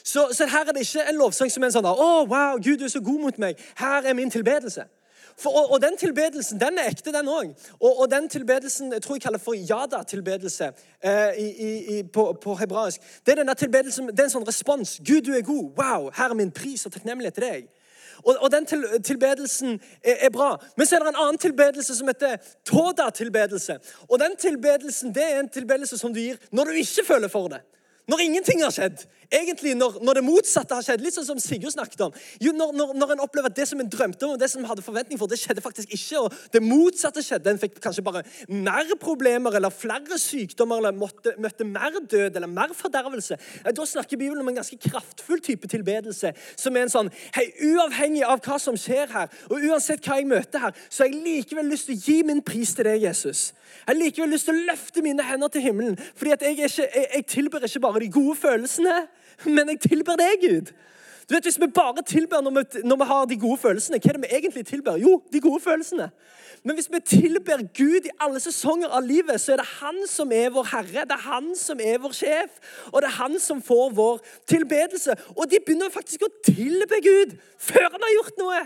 Så, 0.03 0.29
så, 0.31 0.45
her 0.45 0.67
er 0.67 0.75
det 0.75 0.83
ikke 0.83 1.05
en 1.09 1.15
lovsang 1.15 1.51
som 1.51 1.63
er 1.63 1.71
en 1.71 1.77
sånn 1.77 1.87
Å, 1.87 1.93
oh, 1.95 2.25
wow, 2.27 2.57
Gud, 2.59 2.77
du 2.81 2.85
er 2.85 2.91
så 2.91 3.01
god 3.03 3.21
mot 3.23 3.37
meg. 3.39 3.59
Her 3.79 4.03
er 4.03 4.17
min 4.17 4.31
tilbedelse. 4.31 4.83
For, 5.37 5.49
og, 5.49 5.71
og, 5.71 5.81
den 5.81 5.97
tilbedelsen 5.97 6.59
den 6.61 6.77
er 6.77 6.91
ekte, 6.91 7.11
den 7.11 7.29
òg. 7.31 7.53
Og, 7.79 8.01
og, 8.01 8.11
den 8.11 8.27
tilbedelsen 8.29 8.93
jeg 8.93 9.01
tror 9.01 9.15
jeg 9.15 9.23
kaller 9.23 9.41
for 9.41 9.57
yada-tilbedelse 9.57 10.69
eh, 11.01 12.03
på, 12.13 12.25
på, 12.41 12.55
hebraisk. 12.59 13.01
Det 13.25 13.33
er, 13.33 13.41
denne 13.41 13.55
tilbedelsen, 13.57 14.11
det 14.11 14.19
er 14.19 14.29
en 14.29 14.35
sånn 14.35 14.47
respons. 14.47 14.99
Gud, 15.07 15.23
du 15.25 15.33
er 15.33 15.47
god. 15.47 15.71
Wow, 15.79 16.11
her 16.13 16.29
er 16.29 16.37
min 16.37 16.51
pris 16.53 16.85
og 16.85 16.93
takknemlighet 16.93 17.39
til 17.39 17.47
deg. 17.47 17.71
Og, 18.23 18.35
og 18.37 18.51
den 18.53 18.65
til, 18.69 18.85
tilbedelsen 19.03 19.79
er, 20.03 20.17
er, 20.27 20.29
bra. 20.29 20.53
Men 20.77 20.87
så 20.87 20.95
er 20.95 21.03
det 21.03 21.13
en 21.13 21.21
annen 21.25 21.41
tilbedelse 21.41 21.95
som 21.97 22.11
heter 22.11 22.37
Toda-tilbedelse. 22.69 23.79
Og 24.09 24.19
den 24.21 24.37
tilbedelsen 24.39 25.15
det 25.15 25.25
er 25.31 25.39
en 25.39 25.49
tilbedelse 25.49 25.97
som 25.97 26.13
du 26.13 26.21
gir 26.21 26.37
når 26.51 26.69
du 26.69 26.83
ikke 26.83 27.07
føler 27.07 27.31
for 27.31 27.49
det. 27.55 27.63
Når 28.07 28.19
ingenting 28.19 28.63
har 28.63 28.71
skjedd. 28.75 29.05
Egentlig 29.33 29.73
når, 29.77 29.97
når, 30.05 30.19
det 30.19 30.23
motsatte 30.27 30.77
har 30.77 30.85
skjedd. 30.85 31.01
Litt 31.01 31.15
sånn 31.15 31.25
som 31.25 31.39
Sigurd 31.41 31.73
snakket 31.73 32.03
om. 32.05 32.17
Jo, 32.43 32.53
når, 32.53 32.73
når, 32.77 32.91
når 33.01 33.13
en 33.15 33.23
opplever 33.25 33.49
at 33.49 33.57
det 33.57 33.65
som 33.69 33.81
en 33.81 33.89
drømte 33.89 34.27
om, 34.27 34.35
og 34.35 34.41
det 34.41 34.49
som 34.51 34.61
en 34.61 34.69
hadde 34.69 34.85
forventning 34.85 35.17
for, 35.17 35.31
det 35.31 35.39
skjedde 35.41 35.63
faktisk 35.65 35.95
ikke. 35.95 36.21
Og 36.21 36.35
det 36.53 36.61
motsatte 36.61 37.23
skjedde. 37.25 37.53
En 37.53 37.61
fikk 37.61 37.79
kanskje 37.83 38.05
bare 38.05 38.21
mer 38.51 38.93
problemer 39.01 39.57
eller 39.57 39.73
flere 39.73 40.19
sykdommer 40.21 40.83
eller 40.83 40.93
måtte, 40.97 41.33
møtte 41.41 41.65
mer 41.65 41.97
død 41.97 42.37
eller 42.37 42.51
mer 42.51 42.75
fordervelse. 42.77 43.39
Da 43.73 43.87
snakker 43.89 44.21
Bibelen 44.21 44.43
om 44.43 44.51
en 44.53 44.61
ganske 44.61 44.77
kraftfull 44.85 45.41
type 45.41 45.69
tilbedelse. 45.71 46.35
Som 46.59 46.77
er 46.77 46.85
en 46.85 46.93
sånn 46.93 47.11
Hei, 47.33 47.47
uavhengig 47.65 48.21
av 48.27 48.41
hva 48.45 48.59
som 48.61 48.77
skjer 48.77 49.09
her, 49.13 49.33
og 49.49 49.63
uansett 49.65 50.05
hva 50.05 50.19
jeg 50.19 50.29
møter 50.29 50.61
her, 50.67 50.77
så 50.89 51.03
har 51.03 51.11
jeg 51.11 51.23
likevel 51.25 51.71
lyst 51.71 51.89
til 51.89 51.97
å 51.97 52.05
gi 52.05 52.17
min 52.27 52.43
pris 52.45 52.75
til 52.77 52.87
deg, 52.87 53.07
Jesus. 53.07 53.49
Jeg 53.83 53.89
har 53.89 53.99
likevel 53.99 54.33
lyst 54.35 54.47
til 54.49 54.55
å 54.55 54.65
løfte 54.69 55.03
mine 55.05 55.25
hender 55.25 55.51
til 55.53 55.65
himmelen. 55.65 55.97
fordi 56.15 56.35
at 56.35 56.45
jeg, 56.45 56.57
ikke, 56.57 56.87
jeg, 56.93 57.07
jeg 57.15 57.25
tilber 57.27 57.65
ikke 57.65 57.83
bare 57.83 58.03
de 58.03 58.11
gode 58.13 58.35
følelsene, 58.39 58.95
men 59.45 59.69
jeg 59.73 59.79
tilber 59.89 60.19
deg, 60.19 60.41
Gud. 60.41 60.73
Du 61.29 61.35
vet, 61.35 61.43
Hvis 61.43 61.59
vi 61.61 61.67
bare 61.67 62.03
tilber 62.03 62.41
når 62.41 62.51
vi, 62.51 62.81
når 62.83 62.95
vi 62.95 63.03
har 63.03 63.25
de 63.25 63.39
gode 63.39 63.57
følelsene, 63.57 63.99
hva 63.99 64.09
er 64.09 64.17
det 64.17 64.29
vi 64.29 64.35
egentlig 64.35 64.65
tilber? 64.65 64.97
Jo, 64.97 65.21
de 65.33 65.39
gode 65.39 65.61
følelsene. 65.63 66.09
Men 66.63 66.75
hvis 66.75 66.89
vi 66.91 66.99
tilber 67.05 67.63
Gud 67.77 68.05
i 68.07 68.11
alle 68.19 68.39
sesonger 68.39 68.87
av 68.87 69.03
livet, 69.03 69.41
så 69.41 69.53
er 69.53 69.59
det 69.59 69.67
han 69.79 69.97
som 70.07 70.31
er 70.31 70.51
vår 70.51 70.67
herre, 70.71 71.05
det 71.07 71.15
er 71.17 71.25
han 71.25 71.49
som 71.59 71.79
er 71.79 71.97
vår 71.99 72.15
sjef, 72.15 72.59
og 72.91 73.01
det 73.01 73.09
er 73.09 73.17
han 73.17 73.39
som 73.39 73.61
får 73.61 73.91
vår 73.95 74.21
tilbedelse. 74.47 75.15
Og 75.35 75.49
de 75.51 75.59
begynner 75.59 75.91
faktisk 75.91 76.23
å 76.23 76.31
tilbe 76.45 77.01
Gud 77.03 77.35
før 77.59 77.89
han 77.89 78.05
har 78.07 78.15
gjort 78.17 78.39
noe. 78.39 78.61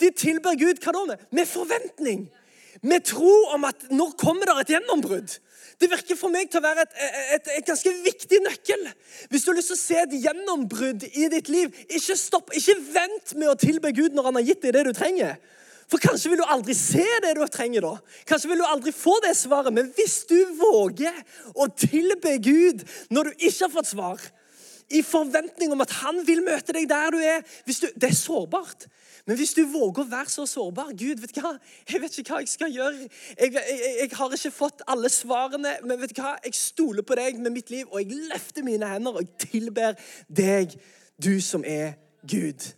De 0.00 0.10
tilber 0.16 0.58
Gud 0.58 0.82
hva 0.84 0.94
da 0.94 1.06
med? 1.10 1.46
Forventning 1.48 2.28
med 2.82 3.04
tro 3.04 3.32
om 3.54 3.66
at 3.68 3.90
nå 3.92 4.10
kommer 4.20 4.48
det 4.48 4.60
et 4.60 4.74
gjennombrudd. 4.76 5.34
Det 5.80 5.88
virker 5.88 6.18
for 6.18 6.32
meg 6.32 6.50
til 6.52 6.60
å 6.60 6.64
være 6.64 6.84
et, 6.84 6.96
et, 7.36 7.46
et, 7.56 7.64
ganske 7.64 7.92
viktig 8.04 8.42
nøkkel. 8.44 8.82
Hvis 9.32 9.46
du 9.46 9.50
har 9.50 9.56
lyst 9.56 9.72
til 9.72 9.78
å 9.78 9.80
se 9.80 10.00
et 10.02 10.16
gjennombrudd 10.26 11.06
i 11.08 11.28
ditt 11.32 11.48
liv, 11.48 11.72
ikke 11.88 12.16
stopp, 12.20 12.52
ikke 12.56 12.76
vent 12.92 13.32
med 13.40 13.48
å 13.48 13.56
tilbe 13.58 13.94
Gud 13.96 14.16
når 14.16 14.28
han 14.28 14.38
har 14.40 14.46
gitt 14.50 14.66
deg 14.66 14.76
det 14.76 14.84
du 14.90 14.92
trenger. 14.96 15.38
For 15.90 16.02
kanskje 16.02 16.30
vil 16.30 16.42
du 16.42 16.46
aldri 16.46 16.76
se 16.76 17.06
det 17.24 17.32
du 17.34 17.40
trenger 17.50 17.82
da. 17.82 17.94
Kanskje 18.28 18.52
vil 18.52 18.60
du 18.60 18.66
aldri 18.68 18.92
få 18.94 19.16
det 19.24 19.32
svaret. 19.38 19.72
Men 19.74 19.88
hvis 19.96 20.20
du 20.30 20.36
våger 20.60 21.16
å 21.56 21.66
tilbe 21.72 22.36
Gud 22.44 22.84
når 23.10 23.30
du 23.30 23.48
ikke 23.48 23.64
har 23.64 23.72
fått 23.72 23.90
svar, 23.90 24.20
i 24.90 25.02
forventning 25.06 25.72
om 25.72 25.84
at 25.84 25.92
han 26.00 26.20
vil 26.26 26.42
møte 26.46 26.74
deg 26.74 26.88
der 26.90 27.14
du 27.14 27.20
er 27.22 27.44
du, 27.66 27.72
Det 27.94 28.10
er 28.10 28.16
sårbart. 28.16 28.86
Men 29.26 29.36
hvis 29.36 29.52
du 29.54 29.62
våger 29.68 30.02
å 30.02 30.10
være 30.10 30.32
så 30.32 30.46
sårbar 30.48 30.90
Gud, 30.98 31.20
vet 31.22 31.34
du 31.36 31.40
hva? 31.44 31.52
Jeg 31.88 32.00
vet 32.02 32.18
ikke 32.18 32.34
hva 32.34 32.40
jeg 32.42 32.50
skal 32.50 32.72
gjøre. 32.74 33.06
Jeg, 33.38 33.52
jeg, 33.52 33.78
jeg, 34.00 34.10
har 34.16 34.34
ikke 34.34 34.54
fått 34.54 34.82
alle 34.90 35.10
svarene, 35.12 35.76
men 35.84 36.00
vet 36.00 36.16
du 36.16 36.22
hva? 36.22 36.34
jeg 36.44 36.56
stoler 36.58 37.06
på 37.06 37.18
deg 37.20 37.38
med 37.38 37.54
mitt 37.54 37.70
liv, 37.70 37.86
og 37.90 38.00
jeg 38.00 38.24
løfter 38.32 38.66
mine 38.66 38.88
hender 38.90 39.20
og 39.20 39.26
jeg 39.26 39.50
tilber 39.50 39.98
deg, 40.26 40.74
du 41.20 41.36
som 41.44 41.64
er 41.66 41.94
Gud. 42.26 42.72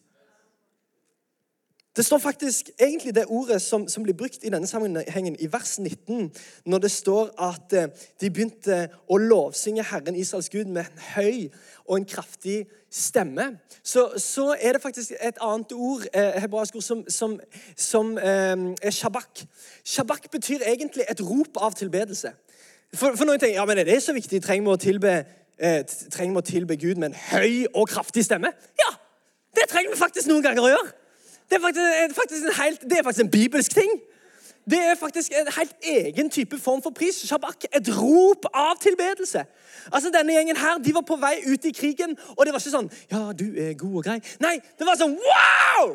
Det 1.97 2.05
står 2.05 2.19
faktisk 2.19 2.71
egentlig 2.81 3.15
det 3.15 3.25
ordet 3.29 3.63
som, 3.63 3.89
som, 3.89 4.03
blir 4.03 4.15
brukt 4.17 4.45
i 4.45 4.49
denne 4.49 4.67
sammenhengen, 4.67 5.37
i 5.41 5.49
vers 5.53 5.79
19, 5.79 6.31
når 6.65 6.79
det 6.79 6.91
står 6.91 7.35
at 7.37 7.73
eh, 7.77 7.89
de 8.21 8.31
begynte 8.31 8.79
å 9.13 9.19
lovsynge 9.21 9.85
Herren 9.85 10.17
Israels 10.17 10.49
Gud 10.49 10.71
med 10.73 10.87
en 10.87 11.03
høy 11.17 11.51
og 11.85 11.99
en 11.99 12.07
kraftig 12.09 12.63
stemme. 12.89 13.59
Så, 13.85 14.07
så 14.17 14.55
er 14.61 14.73
det 14.73 14.83
faktisk 14.83 15.13
et 15.21 15.37
annet 15.45 15.73
ord, 15.73 16.07
eh, 16.15 16.41
hebraisk 16.41 16.81
ord, 16.81 16.87
som, 16.87 17.05
som, 17.09 17.37
som 17.77 18.17
eh, 18.19 18.57
er 18.83 18.97
shabak. 18.97 19.45
Shabak 19.85 20.31
betyr 20.33 20.65
egentlig 20.73 21.05
et 21.11 21.21
rop 21.21 21.61
av 21.61 21.77
tilbedelse. 21.77 22.33
For, 22.97 23.13
for 23.17 23.29
noen 23.29 23.41
tenker 23.41 23.61
ja, 23.61 23.69
men 23.69 23.85
er 23.85 23.89
det 23.89 24.01
så 24.05 24.17
viktig? 24.17 24.41
Trenger 24.45 24.65
vi 24.65 24.73
å 24.73 24.81
tilbe, 24.81 25.15
eh, 25.61 25.85
trenger 25.85 26.33
vi 26.33 26.41
å 26.41 26.49
tilbe 26.55 26.81
Gud 26.81 26.97
med 26.97 27.13
en 27.13 27.21
høy 27.35 27.69
og 27.75 27.93
kraftig 27.93 28.25
stemme? 28.25 28.57
Ja! 28.81 28.97
Det 29.53 29.69
trenger 29.69 29.93
vi 29.93 30.01
faktisk 30.01 30.33
noen 30.33 30.45
ganger 30.45 30.65
å 30.65 30.73
gjøre. 30.73 31.02
Det 31.53 31.59
er 31.61 31.67
faktisk, 31.67 32.17
faktisk 32.21 32.45
en, 32.45 32.63
helt, 32.63 32.83
det 32.83 32.99
er 32.99 33.03
faktisk 33.03 33.25
en 33.25 33.31
bibelsk 33.31 33.75
ting. 33.75 33.91
Det 34.71 34.79
er 34.79 34.95
faktisk 34.95 35.33
en 35.41 35.53
helt 35.59 35.75
egen 35.83 36.31
type 36.31 36.59
form 36.59 36.83
for 36.83 36.91
pris. 36.91 37.15
Shabak, 37.29 37.65
et 37.77 37.89
rop 38.01 38.47
av 38.55 38.79
tilbedelse. 38.81 39.45
Altså, 39.93 40.11
Denne 40.15 40.33
gjengen 40.33 40.57
her, 40.57 40.79
de 40.79 40.95
var 40.95 41.05
på 41.07 41.19
vei 41.21 41.43
ut 41.53 41.65
i 41.65 41.73
krigen, 41.77 42.17
og 42.37 42.47
det 42.47 42.55
var 42.55 42.63
ikke 42.63 42.73
sånn 42.73 42.89
Ja, 43.11 43.21
du 43.37 43.51
er 43.53 43.75
god 43.77 43.99
og 44.01 44.07
grei. 44.07 44.17
Nei, 44.41 44.55
det 44.79 44.87
var 44.89 44.97
sånn 44.97 45.19
Wow! 45.19 45.93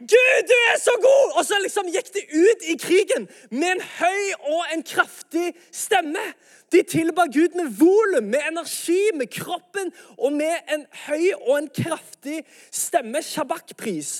Gud, 0.00 0.40
du 0.50 0.56
er 0.72 0.80
så 0.80 0.96
god! 1.04 1.36
Og 1.38 1.46
så 1.46 1.60
liksom 1.62 1.92
gikk 1.92 2.10
de 2.16 2.24
ut 2.34 2.66
i 2.72 2.74
krigen 2.80 3.28
med 3.50 3.76
en 3.76 3.84
høy 4.00 4.24
og 4.56 4.74
en 4.74 4.82
kraftig 4.82 5.52
stemme. 5.70 6.24
De 6.72 6.82
tilba 6.82 7.28
Gud 7.30 7.54
med 7.54 7.70
volum, 7.78 8.26
med 8.32 8.50
energi, 8.50 8.98
med 9.14 9.30
kroppen 9.30 9.94
og 10.18 10.34
med 10.34 10.74
en 10.74 10.82
høy 11.06 11.30
og 11.36 11.54
en 11.60 11.70
kraftig 11.78 12.42
stemme. 12.74 13.22
Shabak-pris. 13.22 14.18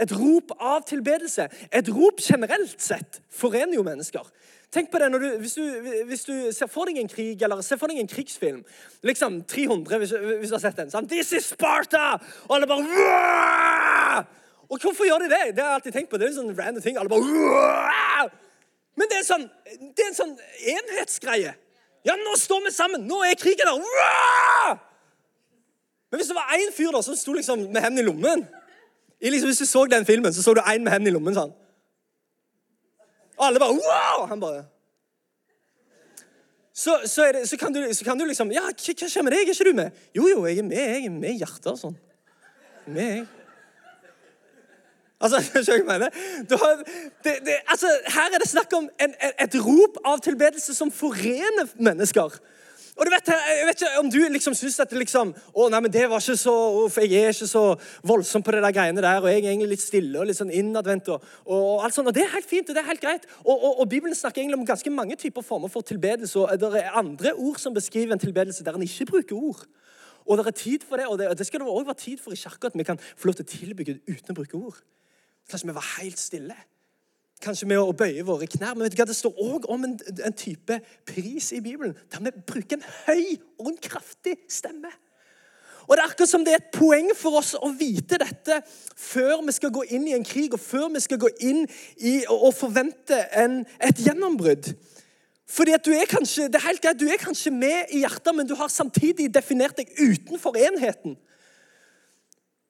Et 0.00 0.12
rop 0.12 0.52
av 0.60 0.82
tilbedelse. 0.84 1.46
Et 1.72 1.88
rop 1.88 2.20
generelt 2.20 2.80
sett 2.82 3.20
forener 3.32 3.78
jo 3.78 3.84
mennesker. 3.86 4.26
Tenk 4.72 4.90
på 4.92 4.98
det 5.00 5.08
du, 5.14 5.26
hvis, 5.40 5.54
du, 5.54 5.62
hvis, 6.04 6.24
du, 6.26 6.32
ser 6.52 6.68
for 6.68 6.88
deg 6.88 6.98
en 7.00 7.08
krig, 7.08 7.40
eller 7.42 7.62
ser 7.64 7.78
for 7.80 7.88
deg 7.88 8.00
en 8.02 8.10
krigsfilm. 8.10 8.64
Liksom 9.06 9.38
300, 9.48 10.00
hvis, 10.02 10.12
hvis 10.40 10.50
du 10.52 10.56
har 10.56 10.64
sett 10.64 10.80
den. 10.80 10.90
Sånn, 10.92 11.08
This 11.08 11.32
is 11.38 11.52
Sparta! 11.54 12.16
Og 12.48 12.56
alle 12.58 12.68
bare 12.68 12.84
Wah! 12.90 14.24
Og 14.66 14.82
hvorfor 14.82 15.06
gjør 15.06 15.22
de 15.22 15.30
det? 15.30 15.44
Det 15.54 15.62
har 15.62 15.70
jeg 15.70 15.80
alltid 15.80 15.96
tenkt 15.96 16.10
på. 16.10 16.18
Det 16.18 16.26
er 16.26 16.34
en 16.34 16.40
sånn 16.40 16.56
random 16.58 16.84
ting. 16.84 16.98
Alle 17.00 17.12
bare 17.12 17.24
Wah! 17.24 18.26
Men 18.96 19.12
det 19.12 19.20
er, 19.20 19.24
sånn, 19.28 19.46
det 19.96 20.02
er 20.02 20.10
en 20.10 20.18
sånn 20.18 20.36
enhetsgreie. 20.74 21.54
Ja, 22.06 22.18
nå 22.20 22.36
står 22.40 22.66
vi 22.66 22.74
sammen! 22.74 23.06
Nå 23.08 23.22
er 23.24 23.38
krigen 23.38 23.68
der! 23.68 23.80
Wah! 23.80 24.76
Men 26.10 26.20
hvis 26.20 26.30
det 26.30 26.36
var 26.36 26.52
én 26.58 26.74
fyr 26.74 26.92
da, 26.94 27.02
som 27.04 27.16
sto 27.18 27.32
liksom 27.36 27.68
med 27.70 27.82
hendene 27.82 28.04
i 28.04 28.10
lommen 28.10 28.44
Liksom, 29.22 29.48
hvis 29.48 29.58
du 29.58 29.66
så 29.66 29.86
den 29.90 30.06
filmen, 30.06 30.32
så 30.34 30.42
så 30.42 30.54
du 30.54 30.60
en 30.60 30.84
med 30.84 30.92
hendene 30.92 31.10
i 31.10 31.16
lommen 31.16 31.36
sånn. 31.36 31.52
Og 33.36 33.46
alle 33.46 33.60
bare 33.60 33.76
wow! 33.76 34.26
Han 34.30 34.40
bare 34.40 34.64
så, 36.76 36.98
så, 37.08 37.24
det, 37.32 37.46
så, 37.48 37.56
kan 37.56 37.72
du, 37.72 37.94
så, 37.94 38.04
kan 38.04 38.18
du, 38.18 38.26
liksom 38.28 38.50
Ja, 38.52 38.66
hva, 38.68 39.08
skjer 39.08 39.24
med 39.24 39.32
deg? 39.32 39.46
Er 39.48 39.54
ikke 39.54 39.64
du 39.64 39.76
med? 39.78 40.02
Jo, 40.12 40.26
jo, 40.28 40.42
jeg 40.44 40.58
er 40.60 40.66
med. 40.66 40.76
Jeg 40.76 41.06
er 41.08 41.14
med 41.14 41.30
i 41.30 41.38
hjertet 41.40 41.70
og 41.72 41.78
sånn. 41.80 41.94
Med, 42.84 43.06
jeg. 43.14 43.22
Altså, 45.16 45.40
skjønner 45.40 45.64
du 45.64 45.72
jeg 45.72 45.86
mener? 45.88 46.18
Det, 47.24 47.32
det, 47.46 47.54
altså, 47.72 47.94
her 48.12 48.28
er 48.28 48.44
det 48.44 48.50
snakk 48.50 48.76
om 48.76 48.90
en, 49.00 49.16
et 49.24 49.56
rop 49.64 49.96
av 50.04 50.20
tilbedelse 50.26 50.76
som 50.76 50.92
forener 50.92 51.72
mennesker. 51.80 52.36
Og 52.96 53.04
du 53.04 53.10
vet, 53.12 53.28
Jeg 53.28 53.66
vet 53.68 53.82
ikke 53.82 54.00
om 54.00 54.10
du 54.10 54.18
liksom 54.32 54.54
syns 54.56 54.78
at 54.80 54.90
det 54.90 54.98
liksom, 55.02 55.34
å 55.52 55.66
nei, 55.68 55.80
men 55.84 55.92
det 55.92 56.06
var 56.08 56.22
ikke 56.22 56.36
så, 56.40 56.54
uff, 56.86 56.96
jeg 57.02 57.12
er 57.20 57.34
ikke 57.34 57.48
så 57.50 57.64
voldsom 58.08 58.44
på 58.44 58.54
det 58.54 58.62
der 58.64 58.72
greiene 58.72 59.04
der, 59.04 59.20
og 59.20 59.28
jeg 59.28 59.42
er 59.42 59.50
egentlig 59.50 59.74
litt 59.74 59.84
stille 59.84 60.20
og 60.20 60.28
litt 60.30 60.38
sånn 60.38 60.52
innadvendt. 60.54 61.10
Og, 61.12 61.26
og, 61.44 61.84
alt 61.84 61.96
sånt, 61.96 62.08
og 62.08 62.16
Det 62.16 62.24
er 62.24 62.32
helt 62.32 62.48
fint 62.48 62.70
og 62.72 62.76
det 62.76 62.82
er 62.82 62.88
helt 62.88 63.02
greit. 63.04 63.26
Og, 63.44 63.52
og, 63.52 63.82
og, 63.82 63.88
Bibelen 63.92 64.16
snakker 64.16 64.40
egentlig 64.40 64.60
om 64.62 64.68
ganske 64.68 64.92
mange 64.94 65.18
typer 65.20 65.44
former 65.44 65.72
for 65.72 65.84
tilbedelse. 65.84 66.38
og 66.40 66.56
Det 66.62 66.70
er 66.80 66.96
andre 66.96 67.34
ord 67.34 67.60
som 67.60 67.76
beskriver 67.76 68.16
en 68.16 68.22
tilbedelse 68.22 68.64
der 68.64 68.78
en 68.78 68.86
ikke 68.86 69.10
bruker 69.12 69.36
ord. 69.36 69.66
Og 70.26 70.40
det 70.40 70.46
er 70.46 70.56
tid 70.58 70.86
for 70.88 70.96
det, 70.96 71.06
og 71.06 71.18
det, 71.20 71.28
det 71.38 71.46
skal 71.46 71.60
det 71.62 71.68
òg 71.68 71.84
være 71.86 72.00
tid 72.00 72.22
for 72.22 72.32
i 72.34 72.40
kirka, 72.40 72.72
at 72.72 72.78
vi 72.78 72.86
kan 72.86 72.98
få 72.98 73.28
lov 73.28 73.36
til 73.38 73.46
å 73.46 73.52
tilby 73.52 73.86
Gud 73.90 74.08
uten 74.08 74.32
å 74.32 74.38
bruke 74.40 74.58
ord. 74.58 74.80
Kanskje 75.50 75.68
vi 75.68 75.76
var 75.76 75.92
helt 76.00 76.18
stille. 76.18 76.56
Kanskje 77.44 77.68
med 77.68 77.80
å 77.82 77.92
bøye 77.96 78.24
våre 78.24 78.48
knær. 78.48 78.74
Men 78.74 78.86
vet 78.86 78.94
du 78.94 79.00
hva, 79.00 79.08
det 79.08 79.16
står 79.16 79.40
òg 79.44 79.66
om 79.72 79.84
en, 79.84 79.96
en, 80.16 80.36
type 80.36 80.78
pris 81.08 81.50
i 81.52 81.60
Bibelen 81.64 81.96
der 82.12 82.24
vi 82.24 82.32
bruker 82.48 82.78
en 82.78 82.86
høy 83.06 83.36
og 83.60 83.72
en 83.72 83.82
kraftig 83.88 84.38
stemme. 84.52 84.92
Og 85.86 85.94
Det 85.94 86.02
er 86.02 86.08
akkurat 86.08 86.30
som 86.30 86.42
det 86.42 86.54
er 86.54 86.62
et 86.64 86.72
poeng 86.74 87.12
for 87.14 87.38
oss 87.38 87.52
å 87.54 87.68
vite 87.78 88.18
dette 88.18 88.58
før 88.98 89.44
vi 89.46 89.54
skal 89.54 89.70
gå 89.70 89.84
inn 89.94 90.08
i 90.08 90.16
en 90.16 90.26
krig, 90.26 90.56
og 90.56 90.60
før 90.60 90.88
vi 90.96 91.02
skal 91.04 91.20
gå 91.22 91.30
inn 91.46 91.62
i 92.02 92.16
og 92.32 92.50
forvente 92.56 93.20
en, 93.38 93.60
et 93.78 94.00
gjennombrudd. 94.02 94.72
Fordi 95.46 95.76
at 95.76 95.86
du 95.86 95.92
er 95.94 96.08
kanskje, 96.10 96.48
det 96.50 96.58
er 96.58 96.66
helt 96.66 96.82
greit, 96.82 96.98
du 96.98 97.06
er 97.06 97.22
kanskje 97.22 97.52
med 97.54 97.94
i 97.94 98.02
hjertet, 98.02 98.34
men 98.34 98.48
du 98.48 98.56
har 98.58 98.72
samtidig 98.72 99.28
definert 99.34 99.78
deg 99.78 99.92
utenfor 99.94 100.58
enheten. 100.58 101.14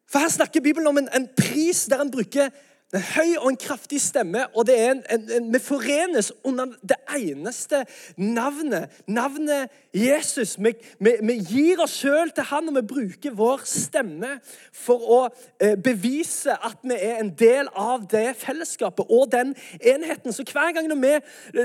For 0.06 0.20
Her 0.20 0.28
snakker 0.28 0.60
Bibelen 0.60 0.86
om 0.86 1.00
en, 1.00 1.08
en 1.08 1.28
pris 1.38 1.86
der 1.88 2.04
en 2.04 2.12
bruker 2.12 2.52
en 2.94 3.02
høy 3.02 3.32
og 3.40 3.48
en 3.50 3.58
kraftig 3.58 3.98
stemme, 3.98 4.44
og 4.54 4.68
det 4.68 4.76
er 4.78 4.92
en, 4.92 5.00
en, 5.10 5.24
en, 5.38 5.46
vi 5.50 5.58
forenes 5.58 6.28
under 6.46 6.70
det 6.86 6.98
eneste 7.16 7.80
navnet. 8.16 8.92
Navnet 9.10 9.72
Jesus. 9.96 10.54
Vi, 10.62 10.70
vi, 11.02 11.16
vi 11.26 11.36
gir 11.48 11.82
oss 11.82 11.96
sjøl 11.98 12.30
til 12.34 12.46
han, 12.46 12.68
og 12.70 12.76
vi 12.78 12.84
bruker 12.86 13.34
vår 13.34 13.64
stemme 13.66 14.36
for 14.70 15.02
å 15.02 15.18
eh, 15.58 15.74
bevise 15.74 16.54
at 16.54 16.78
vi 16.86 16.94
er 16.94 17.18
en 17.24 17.32
del 17.34 17.70
av 17.74 18.06
det 18.12 18.28
fellesskapet 18.38 19.10
og 19.10 19.32
den 19.34 19.56
enheten. 19.80 20.30
Så 20.30 20.46
hver 20.46 20.70
gang 20.76 20.86
når 20.92 21.02
vi, 21.02 21.14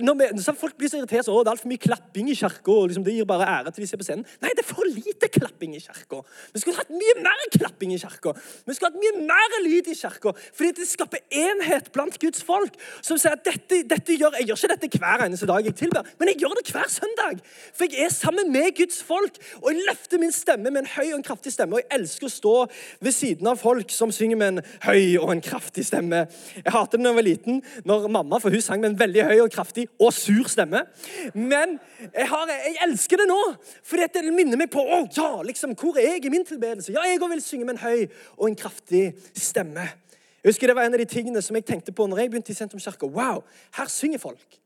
når 0.02 0.20
vi 0.24 0.32
så 0.42 0.58
Folk 0.62 0.76
blir 0.78 0.92
så 0.92 1.00
irritert 1.00 1.26
så, 1.26 1.34
det 1.42 1.50
er 1.50 1.56
altfor 1.56 1.70
mye 1.72 1.82
klapping 1.82 2.28
i 2.30 2.36
kirka, 2.38 2.74
liksom, 2.86 3.06
det 3.06 3.16
gir 3.16 3.26
bare 3.26 3.48
ære 3.50 3.72
til 3.74 3.82
de 3.82 3.88
ser 3.90 3.98
på 3.98 4.06
scenen. 4.06 4.26
Nei, 4.44 4.52
det 4.54 4.62
er 4.62 4.68
for 4.68 4.86
lite 4.86 5.30
klapping 5.32 5.74
i 5.74 5.80
kirka. 5.82 6.20
Vi 6.54 6.62
skulle 6.62 6.78
hatt 6.78 6.92
mye 6.94 7.16
mer 7.24 7.46
klapping 7.56 7.96
i 7.96 7.98
kirka. 8.02 8.36
Vi 8.68 8.76
skulle 8.78 8.92
hatt 8.92 9.00
mye 9.02 9.24
mer 9.26 9.58
lyd 9.66 9.90
i 9.90 9.96
kirka. 9.98 10.36
Fordi 10.54 10.76
det 10.78 10.86
skaper 10.92 11.11
enhet 11.32 11.92
blant 11.94 12.20
Guds 12.22 12.44
folk. 12.44 12.76
Som 13.02 13.20
sier 13.22 13.36
at 13.36 13.46
dette, 13.46 13.84
dette 13.90 14.18
gjør, 14.18 14.38
Jeg 14.40 14.48
gjør 14.48 14.60
ikke 14.62 14.76
dette 14.76 15.00
hver 15.02 15.26
eneste 15.26 15.48
dag 15.50 15.66
jeg 15.66 15.76
tilber, 15.76 16.08
men 16.20 16.32
jeg 16.32 16.42
gjør 16.42 16.56
det 16.60 16.72
hver 16.72 16.90
søndag. 16.90 17.42
For 17.74 17.86
jeg 17.90 18.06
er 18.06 18.14
sammen 18.14 18.52
med 18.52 18.72
Guds 18.78 19.02
folk, 19.04 19.38
og 19.62 19.72
jeg 19.72 19.86
løfter 19.88 20.22
min 20.22 20.32
stemme 20.32 20.72
med 20.72 20.84
en 20.84 20.92
høy 20.96 21.12
og 21.12 21.20
en 21.20 21.28
kraftig 21.28 21.54
stemme. 21.54 21.78
Og 21.78 21.84
jeg 21.84 22.00
elsker 22.00 22.28
å 22.28 22.34
stå 22.34 22.56
ved 23.02 23.16
siden 23.16 23.48
av 23.52 23.60
folk 23.62 23.92
som 23.94 24.12
synger 24.16 24.40
med 24.40 24.54
en 24.54 24.62
høy 24.86 25.18
og 25.22 25.32
en 25.36 25.44
kraftig 25.46 25.86
stemme. 25.88 26.26
Jeg 26.62 26.74
hatet 26.74 27.00
det 27.00 27.06
da 27.06 27.12
jeg 27.12 27.20
var 27.20 27.28
liten, 27.28 27.62
når 27.88 28.08
mamma 28.12 28.40
for 28.42 28.54
hun 28.54 28.64
sang 28.64 28.82
med 28.82 28.94
en 28.94 29.00
veldig 29.00 29.26
høy 29.30 29.38
og 29.46 29.52
kraftig 29.54 29.88
og 30.00 30.14
sur 30.16 30.50
stemme. 30.52 30.84
Men 31.34 31.78
jeg, 32.02 32.28
har, 32.30 32.52
jeg 32.52 32.78
elsker 32.88 33.22
det 33.22 33.30
nå, 33.30 33.40
fordi 33.88 34.10
det 34.16 34.36
minner 34.36 34.60
meg 34.60 34.72
på 34.74 34.84
å, 34.84 35.04
ja, 35.18 35.32
liksom, 35.46 35.76
hvor 35.80 36.00
er 36.00 36.16
jeg 36.16 36.28
i 36.28 36.34
min 36.34 36.48
tilbedelse. 36.48 36.94
Ja, 36.96 37.06
jeg 37.08 37.22
òg 37.22 37.32
vil 37.36 37.44
synge 37.44 37.68
med 37.68 37.78
en 37.78 37.86
høy 37.86 38.08
og 38.38 38.50
en 38.50 38.60
kraftig 38.60 39.12
stemme. 39.38 39.88
Jeg 40.44 40.50
husker 40.50 40.68
Det 40.68 40.76
var 40.76 40.84
en 40.86 40.94
av 40.94 41.00
de 41.00 41.06
tingene 41.06 41.42
som 41.42 41.56
jeg 41.56 41.66
tenkte 41.66 41.92
på 41.92 42.08
når 42.08 42.18
jeg 42.18 42.32
begynte 42.32 42.52
i 42.52 42.58
Sentrumskirka. 42.58 43.06
Wow, 43.06 43.44
her 43.78 43.88
synger 43.88 44.20
folk. 44.20 44.58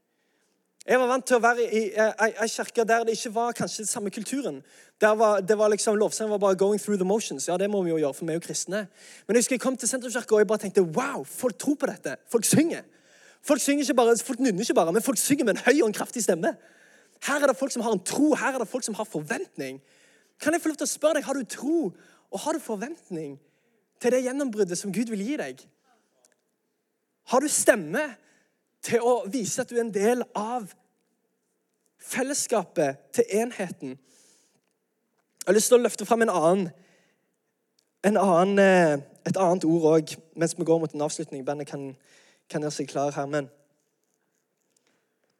Jeg 0.85 0.99
var 1.01 1.09
vant 1.09 1.25
til 1.25 1.39
å 1.39 1.41
være 1.41 1.63
i 1.65 1.79
ei 1.97 2.47
kirke 2.47 2.83
der 2.85 3.07
det 3.07 3.15
ikke 3.17 3.31
var 3.33 3.55
kanskje 3.57 3.81
den 3.81 3.89
samme 3.89 4.11
kulturen. 4.13 4.59
Der 5.01 5.15
var, 5.17 5.39
det 5.41 5.57
var 5.57 5.71
liksom, 5.73 5.97
Lovsangen 5.97 6.31
var 6.31 6.37
bare 6.37 6.55
'going 6.55 6.77
through 6.77 6.99
the 7.01 7.07
motions'. 7.07 7.47
Ja, 7.47 7.57
det 7.57 7.69
må 7.69 7.81
vi 7.81 7.89
jo 7.89 7.97
gjøre, 7.97 8.13
for 8.13 8.25
vi 8.25 8.31
er 8.31 8.35
jo 8.35 8.45
kristne. 8.47 8.87
Men 9.27 9.35
jeg 9.35 9.41
husker 9.41 9.53
jeg 9.55 9.61
kom 9.61 9.77
til 9.77 9.89
Sentrumskirka 9.89 10.35
og 10.35 10.39
jeg 10.39 10.47
bare 10.47 10.57
tenkte 10.57 10.81
wow, 10.81 11.23
folk 11.23 11.57
tror 11.57 11.75
på 11.75 11.85
dette. 11.85 12.15
Folk 12.31 12.45
synger. 12.45 12.83
Folk, 13.41 13.61
synger 13.61 13.83
ikke 13.83 13.93
bare, 13.93 14.17
folk 14.17 14.39
nynner 14.39 14.61
ikke 14.61 14.73
bare, 14.73 14.93
men 14.93 15.01
folk 15.01 15.17
synger 15.17 15.45
med 15.45 15.57
en 15.57 15.61
høy 15.65 15.81
og 15.81 15.87
en 15.87 15.93
kraftig 15.93 16.23
stemme. 16.23 16.55
Her 17.27 17.43
er 17.43 17.47
det 17.47 17.57
folk 17.57 17.71
som 17.71 17.81
har 17.81 17.91
en 17.91 17.99
tro, 17.99 18.33
her 18.33 18.53
er 18.53 18.57
det 18.57 18.67
folk 18.67 18.83
som 18.83 18.93
har 18.93 19.03
forventning. 19.03 19.81
Kan 20.41 20.53
jeg 20.53 20.61
få 20.61 20.69
lov 20.69 20.77
til 20.77 20.85
å 20.85 20.93
spørre 20.93 21.13
deg, 21.13 21.23
Har 21.23 21.33
du 21.33 21.43
tro 21.43 21.93
og 22.31 22.39
har 22.39 22.53
du 22.53 22.59
forventning 22.59 23.39
til 24.01 24.11
det 24.11 24.23
gjennombruddet 24.25 24.77
som 24.77 24.93
Gud 24.93 25.11
vil 25.13 25.23
gi 25.25 25.37
deg? 25.39 25.61
Har 27.31 27.41
du 27.41 27.49
stemme 27.49 28.03
til 28.85 29.01
å 29.01 29.23
vise 29.31 29.61
at 29.61 29.69
du 29.69 29.77
er 29.77 29.85
en 29.85 29.93
del 29.93 30.21
av 30.37 30.69
fellesskapet, 32.05 32.99
til 33.13 33.25
enheten? 33.41 33.95
Jeg 35.45 35.47
har 35.47 35.57
lyst 35.57 35.71
til 35.71 35.79
å 35.79 35.83
løfte 35.83 36.05
fram 36.05 36.21
en 36.25 36.33
annen, 36.33 36.69
en 38.05 38.17
annen, 38.17 38.59
eh, 38.59 38.97
et 39.25 39.37
annet 39.37 39.65
ord 39.65 39.87
òg 39.95 40.15
mens 40.35 40.57
vi 40.57 40.65
går 40.65 40.79
mot 40.79 40.93
en 40.93 41.01
avslutning. 41.01 41.45
Bandet 41.45 41.67
kan, 41.67 41.95
kan 42.49 42.61
gjøre 42.61 42.71
seg 42.71 42.89
klar 42.89 43.11
her. 43.11 43.25
Men 43.25 43.49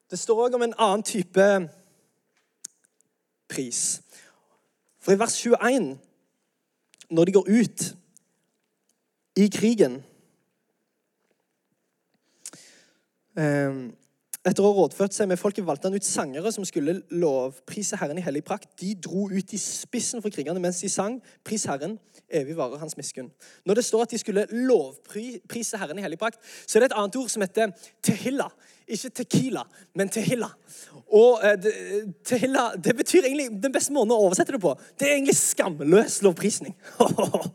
det 0.09 0.19
står 0.19 0.47
òg 0.47 0.55
om 0.55 0.61
en 0.61 0.73
annen 0.77 1.03
type 1.03 1.69
pris. 3.49 4.01
For 4.99 5.13
i 5.13 5.19
vers 5.19 5.37
21, 5.37 5.99
når 7.09 7.25
de 7.25 7.31
går 7.31 7.49
ut 7.49 7.85
i 9.35 9.47
krigen 9.51 9.99
ehm, 13.35 13.89
etter 14.45 14.61
å 14.61 14.69
ha 14.69 14.75
rådført 14.77 15.15
seg 15.15 15.25
med 15.25 15.39
folket 15.41 15.65
valgte 15.65 15.89
han 15.89 15.97
ut 15.97 16.05
sangere 16.05 16.51
som 16.53 16.65
skulle 16.67 16.99
lovprise 17.17 17.97
Herren 17.97 18.19
i 18.21 18.23
hellig 18.23 18.43
prakt. 18.45 18.69
De 18.77 18.91
dro 18.93 19.25
ut 19.31 19.53
i 19.57 19.59
spissen 19.59 20.21
for 20.21 20.29
krigerne 20.29 20.61
mens 20.61 20.83
de 20.83 20.89
sang 20.91 21.17
'Pris 21.43 21.65
Herren, 21.65 21.97
evig 22.29 22.53
varer 22.57 22.77
Hans 22.77 22.93
miskunn'. 22.93 23.31
Når 23.65 23.79
det 23.81 23.85
står 23.85 24.05
at 24.05 24.13
de 24.13 24.21
skulle 24.21 24.45
lovprise 24.51 25.81
Herren 25.81 25.97
i 25.97 26.05
hellig 26.05 26.21
prakt, 26.21 26.37
så 26.67 26.77
er 26.77 26.85
det 26.85 26.91
et 26.91 26.97
annet 27.01 27.17
ord 27.17 27.29
som 27.33 27.41
heter 27.41 27.73
tehilla. 28.03 28.51
Ikke 28.87 29.09
tequila, 29.09 29.65
men 29.95 30.13
tehilla. 30.13 30.51
Og 31.09 31.41
eh, 31.41 32.05
tehilla 32.23 32.75
det 32.77 32.93
betyr 32.95 33.25
egentlig 33.25 33.49
Den 33.63 33.73
beste 33.73 33.93
måten 33.93 34.13
å 34.13 34.21
oversette 34.27 34.53
det 34.53 34.61
på, 34.61 34.77
det 34.99 35.09
er 35.09 35.17
egentlig 35.17 35.39
skamløs 35.41 36.21
lovprisning. 36.21 36.77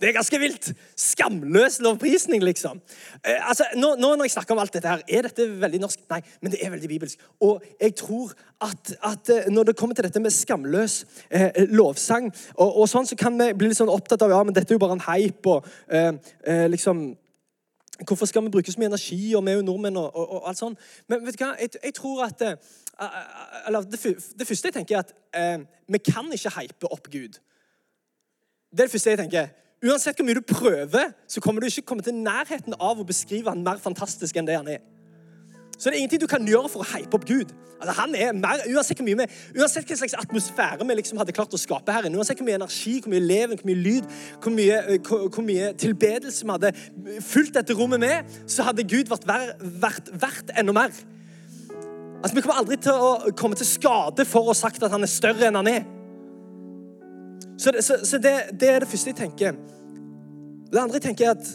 Det 0.00 0.08
er 0.08 0.12
ganske 0.14 0.38
vilt. 0.38 0.72
Skamløs 0.96 1.80
lovprisning, 1.82 2.42
liksom. 2.44 2.80
Eh, 3.24 3.48
altså, 3.48 3.64
nå, 3.76 3.94
nå, 3.98 4.14
Når 4.14 4.24
jeg 4.24 4.30
snakker 4.30 4.54
om 4.54 4.60
alt 4.62 4.72
dette 4.72 4.88
her, 4.88 5.02
er 5.08 5.22
dette 5.26 5.46
veldig 5.60 5.80
norsk? 5.80 6.04
Nei, 6.10 6.20
men 6.40 6.52
det 6.52 6.60
er 6.62 6.70
veldig 6.70 6.88
bibelsk. 6.88 7.24
Og 7.40 7.62
jeg 7.80 7.94
tror 7.98 8.32
at, 8.62 8.94
at 9.02 9.30
eh, 9.34 9.50
når 9.50 9.62
det 9.62 9.76
kommer 9.76 9.94
til 9.94 10.04
dette 10.04 10.20
med 10.20 10.30
skamløs 10.30 11.06
eh, 11.30 11.50
lovsang, 11.74 12.30
og, 12.54 12.76
og, 12.76 12.88
sånn, 12.88 13.06
så 13.06 13.18
kan 13.18 13.34
vi 13.38 13.50
bli 13.58 13.72
litt 13.72 13.80
sånn 13.80 13.90
opptatt 13.90 14.22
av 14.22 14.34
ja, 14.34 14.42
men 14.46 14.54
dette 14.54 14.70
er 14.70 14.78
jo 14.78 14.84
bare 14.86 14.98
en 14.98 15.06
hype. 15.08 15.48
og 15.48 15.66
eh, 15.88 16.12
eh 16.46 16.68
liksom 16.70 17.16
Hvorfor 18.06 18.26
skal 18.30 18.44
vi 18.44 18.50
bruke 18.54 18.70
så 18.70 18.78
mye 18.78 18.92
energi, 18.92 19.34
og 19.34 19.42
vi 19.42 19.50
er 19.50 19.56
jo 19.56 19.62
nordmenn 19.66 19.96
og, 19.98 20.12
og, 20.14 20.34
og 20.36 20.44
alt 20.46 20.58
sånn? 20.60 20.76
Men 21.10 21.24
vet 21.26 21.34
du 21.34 21.40
hva, 21.42 21.56
jeg, 21.58 21.72
jeg 21.82 21.94
tror 21.96 22.20
at 22.28 22.44
uh, 22.46 23.16
eller 23.66 23.88
det, 23.90 23.98
det, 24.38 24.46
første 24.46 24.70
jeg 24.70 24.76
tenker, 24.76 25.00
er 25.34 25.56
at 25.56 25.64
vi 25.90 25.98
kan 26.06 26.30
ikke 26.30 26.52
hype 26.60 26.92
opp 26.94 27.10
Gud. 27.10 27.40
Det 28.70 28.84
er 28.84 28.86
det 28.86 28.92
første 28.92 29.10
jeg 29.16 29.18
tenker. 29.18 29.50
Uansett 29.84 30.18
hvor 30.18 30.26
mye 30.26 30.34
du 30.34 30.42
prøver, 30.42 31.12
så 31.30 31.40
kommer 31.40 31.62
du 31.62 31.68
ikke 31.68 31.86
komme 31.86 32.02
til 32.02 32.16
nærheten 32.18 32.74
av 32.80 32.98
å 32.98 33.06
beskrive 33.06 33.52
han 33.52 33.62
mer 33.62 33.78
fantastisk 33.82 34.36
enn 34.36 34.48
det 34.48 34.56
han 34.58 34.70
er. 34.72 34.80
Så 35.78 35.86
det 35.86 35.94
er 35.94 36.00
ingenting 36.02 36.24
du 36.24 36.30
kan 36.30 36.46
gjøre 36.46 36.66
for 36.72 36.82
å 36.82 36.88
hype 36.90 37.14
opp 37.14 37.26
Gud. 37.28 37.52
Altså, 37.78 37.92
han 38.00 38.14
er 38.18 38.32
mer, 38.34 38.64
Uansett 38.66 38.98
hvor 38.98 39.06
mye 39.06 39.28
uansett 39.54 39.86
hva 39.86 39.98
slags 40.00 40.16
atmosfære 40.18 40.86
vi 40.88 40.96
liksom 40.98 41.20
hadde 41.20 41.34
klart 41.36 41.52
å 41.54 41.60
skape 41.62 41.94
her 41.94 42.08
inne, 42.08 42.18
uansett 42.18 42.40
hvor 42.40 42.48
mye 42.48 42.58
energi, 42.58 42.96
hvor 43.04 43.12
mye 43.12 43.22
leven, 43.22 43.60
hvor 43.60 43.70
mye 43.70 43.82
lyd, 43.84 44.08
hvor 44.42 44.54
mye, 44.56 44.80
eh, 44.80 44.98
hvor, 45.06 45.28
hvor 45.36 45.46
mye 45.46 45.68
tilbedelse 45.78 46.42
vi 46.42 46.56
hadde 46.56 46.72
fulgt 47.22 47.54
dette 47.54 47.76
rommet 47.78 48.02
med, 48.02 48.34
så 48.50 48.66
hadde 48.66 48.82
Gud 48.90 49.12
vært, 49.12 49.28
vært, 49.78 50.10
vært 50.10 50.50
enda 50.58 50.74
mer. 50.74 50.98
Altså, 52.18 52.34
Vi 52.34 52.42
kommer 52.42 52.58
aldri 52.58 52.80
til 52.82 52.98
å 52.98 53.30
komme 53.38 53.54
til 53.54 53.70
skade 53.70 54.26
for 54.26 54.42
å 54.42 54.50
ha 54.50 54.58
sagt 54.58 54.82
at 54.82 54.90
han 54.90 55.06
er 55.06 55.14
større 55.14 55.46
enn 55.46 55.60
han 55.60 55.70
er. 55.70 55.86
Så, 57.58 57.70
det, 57.70 57.84
så, 57.84 57.98
så 58.04 58.18
det, 58.18 58.60
det, 58.60 58.68
er 58.70 58.78
det 58.78 58.88
første 58.88 59.10
jeg 59.10 59.16
tenker. 59.18 59.56
Det 60.72 60.78
andre 60.78 61.00
jeg 61.00 61.02
tenker 61.02 61.26
er 61.26 61.30
at 61.30 61.48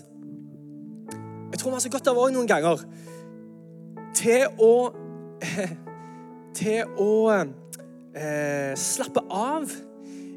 jeg 1.53 1.59
tror 1.59 1.69
vi 1.69 1.75
har 1.75 1.83
så 1.85 1.89
godt 1.93 2.09
av 2.09 2.17
òg 2.17 2.33
noen 2.33 2.49
ganger 2.49 2.83
til 4.17 4.45
å 4.61 4.75
Til 6.53 6.85
å 7.01 7.13
eh, 7.33 8.75
slappe 8.77 9.23
av 9.33 9.71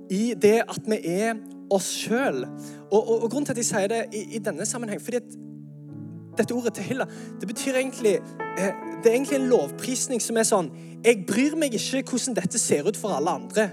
i 0.08 0.30
det 0.32 0.62
at 0.64 0.86
vi 0.88 0.96
er 1.12 1.34
oss 1.76 1.90
sjøl. 1.92 2.38
Og, 2.86 2.96
og, 2.96 3.10
og, 3.18 3.26
grunnen 3.26 3.44
til 3.50 3.52
at 3.52 3.60
jeg 3.60 3.68
sier 3.68 3.90
det 3.92 3.98
i, 4.16 4.22
i 4.38 4.40
denne 4.40 4.64
sammenheng, 4.64 5.02
fordi 5.02 5.20
at 5.20 5.36
dette 6.38 6.56
ordet 6.56 6.72
til 6.78 6.88
Hilla 6.88 7.04
det 7.40 7.48
betyr 7.48 7.76
egentlig 7.82 8.14
eh, 8.16 8.72
Det 9.02 9.10
er 9.10 9.14
egentlig 9.14 9.38
en 9.38 9.50
lovprisning 9.52 10.24
som 10.24 10.36
er 10.40 10.48
sånn 10.48 10.72
Jeg 11.04 11.26
bryr 11.28 11.56
meg 11.60 11.76
ikke 11.76 12.02
hvordan 12.10 12.36
dette 12.40 12.60
ser 12.60 12.88
ut 12.88 12.96
for 12.96 13.12
alle 13.16 13.36
andre 13.42 13.68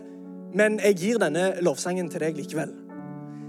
men 0.53 0.79
jeg 0.83 0.97
gir 1.01 1.21
denne 1.21 1.53
lovsangen 1.65 2.09
til 2.09 2.23
deg 2.23 2.37
likevel. 2.37 2.73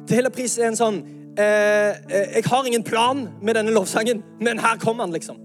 Til 0.08 0.20
hele 0.20 0.32
pris 0.32 0.58
er 0.58 0.68
en 0.68 0.78
sånn 0.78 1.00
eh, 1.40 1.96
eh, 2.08 2.34
Jeg 2.36 2.44
har 2.50 2.66
ingen 2.68 2.84
plan 2.84 3.24
med 3.40 3.56
denne 3.56 3.72
lovsangen, 3.72 4.22
men 4.40 4.60
her 4.60 4.76
kommer 4.82 5.06
han, 5.06 5.14
liksom. 5.16 5.38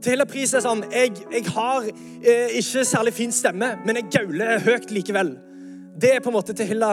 Til 0.00 0.14
hele 0.14 0.26
pris 0.28 0.52
er 0.56 0.64
sånn 0.64 0.84
Jeg, 0.92 1.14
jeg 1.32 1.46
har 1.52 1.88
eh, 1.88 2.58
ikke 2.60 2.84
særlig 2.88 3.14
fin 3.16 3.32
stemme, 3.32 3.74
men 3.86 4.00
jeg 4.00 4.10
gauler 4.12 4.60
høyt 4.64 4.92
likevel. 4.92 5.34
Det 6.00 6.14
er 6.16 6.22
på 6.24 6.32
en 6.32 6.38
måte 6.38 6.56
til 6.56 6.68
hele 6.70 6.92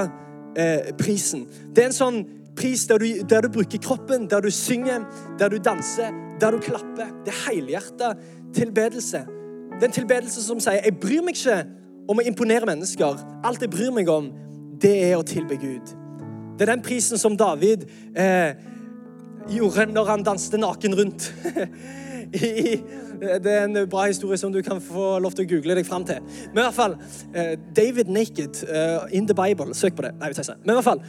eh, 0.60 0.92
prisen. 1.00 1.46
Det 1.76 1.84
er 1.84 1.92
en 1.92 2.00
sånn 2.00 2.22
pris 2.58 2.88
der 2.90 3.04
du, 3.04 3.08
der 3.30 3.46
du, 3.46 3.52
bruker 3.54 3.82
kroppen, 3.84 4.26
der 4.32 4.42
du 4.42 4.50
synger, 4.52 5.06
der 5.40 5.52
du 5.54 5.60
danser, 5.64 6.16
der 6.42 6.56
du 6.56 6.64
klapper. 6.64 7.12
Det 7.26 7.34
er 7.34 7.44
helhjerta 7.46 8.14
tilbedelse. 8.56 9.26
Det 9.78 9.84
er 9.84 9.92
en 9.92 10.00
tilbedelse 10.00 10.44
som 10.44 10.60
sier 10.60 10.82
'Jeg 10.82 11.00
bryr 11.00 11.22
meg 11.22 11.38
ikke 11.38 11.66
om 12.08 12.20
å 12.20 12.26
imponere 12.26 12.70
mennesker. 12.70 13.20
Alt 13.46 13.64
jeg 13.64 13.72
bryr 13.74 13.94
meg 13.96 14.10
om, 14.12 14.32
det 14.82 14.96
er 15.10 15.18
å 15.18 15.26
tilbe 15.28 15.58
Gud. 15.60 15.94
Det 16.58 16.66
er 16.66 16.74
den 16.74 16.86
prisen 16.86 17.20
som 17.22 17.38
David 17.38 17.86
eh, 18.18 18.58
gjorde 19.52 19.88
når 19.92 20.12
han 20.12 20.26
danste 20.26 20.60
naken 20.62 20.98
rundt. 20.98 21.30
I, 22.28 22.80
det 23.18 23.52
er 23.52 23.66
en 23.66 23.78
bra 23.90 24.08
historie 24.10 24.38
som 24.38 24.52
du 24.54 24.60
kan 24.66 24.82
få 24.84 25.16
lov 25.24 25.36
til 25.38 25.46
å 25.46 25.50
google 25.54 25.78
deg 25.78 25.88
fram 25.88 26.06
til. 26.08 26.20
Men 26.52 26.60
i 26.60 26.66
hvert 26.66 26.78
fall, 26.78 26.98
eh, 27.34 27.54
David 27.78 28.12
Naked 28.12 28.64
uh, 28.68 29.08
in 29.16 29.30
the 29.30 29.36
Bible. 29.38 29.74
Søk 29.78 29.96
på 29.96 30.06
det. 30.06 30.14
Nei, 30.20 30.32
vi 30.32 30.38
tar 30.38 30.44
ikke. 30.44 30.60
Men 30.66 30.74
i 30.74 30.78
hvert 30.80 30.90
fall, 30.90 31.04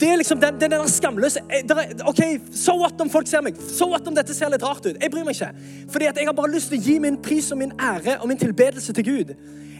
det 0.00 0.08
er 0.10 0.16
liksom 0.18 0.40
den, 0.42 0.60
den 0.60 0.72
der 0.74 0.86
skamløse 0.90 1.40
er, 1.50 2.06
OK, 2.08 2.22
so 2.50 2.74
what 2.80 3.00
om 3.00 3.10
folk 3.10 3.28
ser 3.30 3.44
meg? 3.46 3.58
So 3.58 3.88
what 3.90 4.06
om 4.08 4.16
dette 4.16 4.34
ser 4.34 4.50
litt 4.50 4.64
rart 4.66 4.86
ut? 4.86 4.96
Jeg 4.98 5.12
bryr 5.12 5.26
meg 5.26 5.36
ikke. 5.36 5.52
Fordi 5.92 6.08
at 6.10 6.18
jeg 6.18 6.26
har 6.26 6.36
bare 6.36 6.50
lyst 6.50 6.72
til 6.72 6.80
å 6.80 6.86
gi 6.88 6.96
min 7.02 7.20
pris 7.22 7.52
og 7.54 7.60
min 7.60 7.74
ære 7.78 8.18
og 8.20 8.28
min 8.30 8.40
tilbedelse 8.40 8.96
til 8.96 9.06
Gud. 9.06 9.34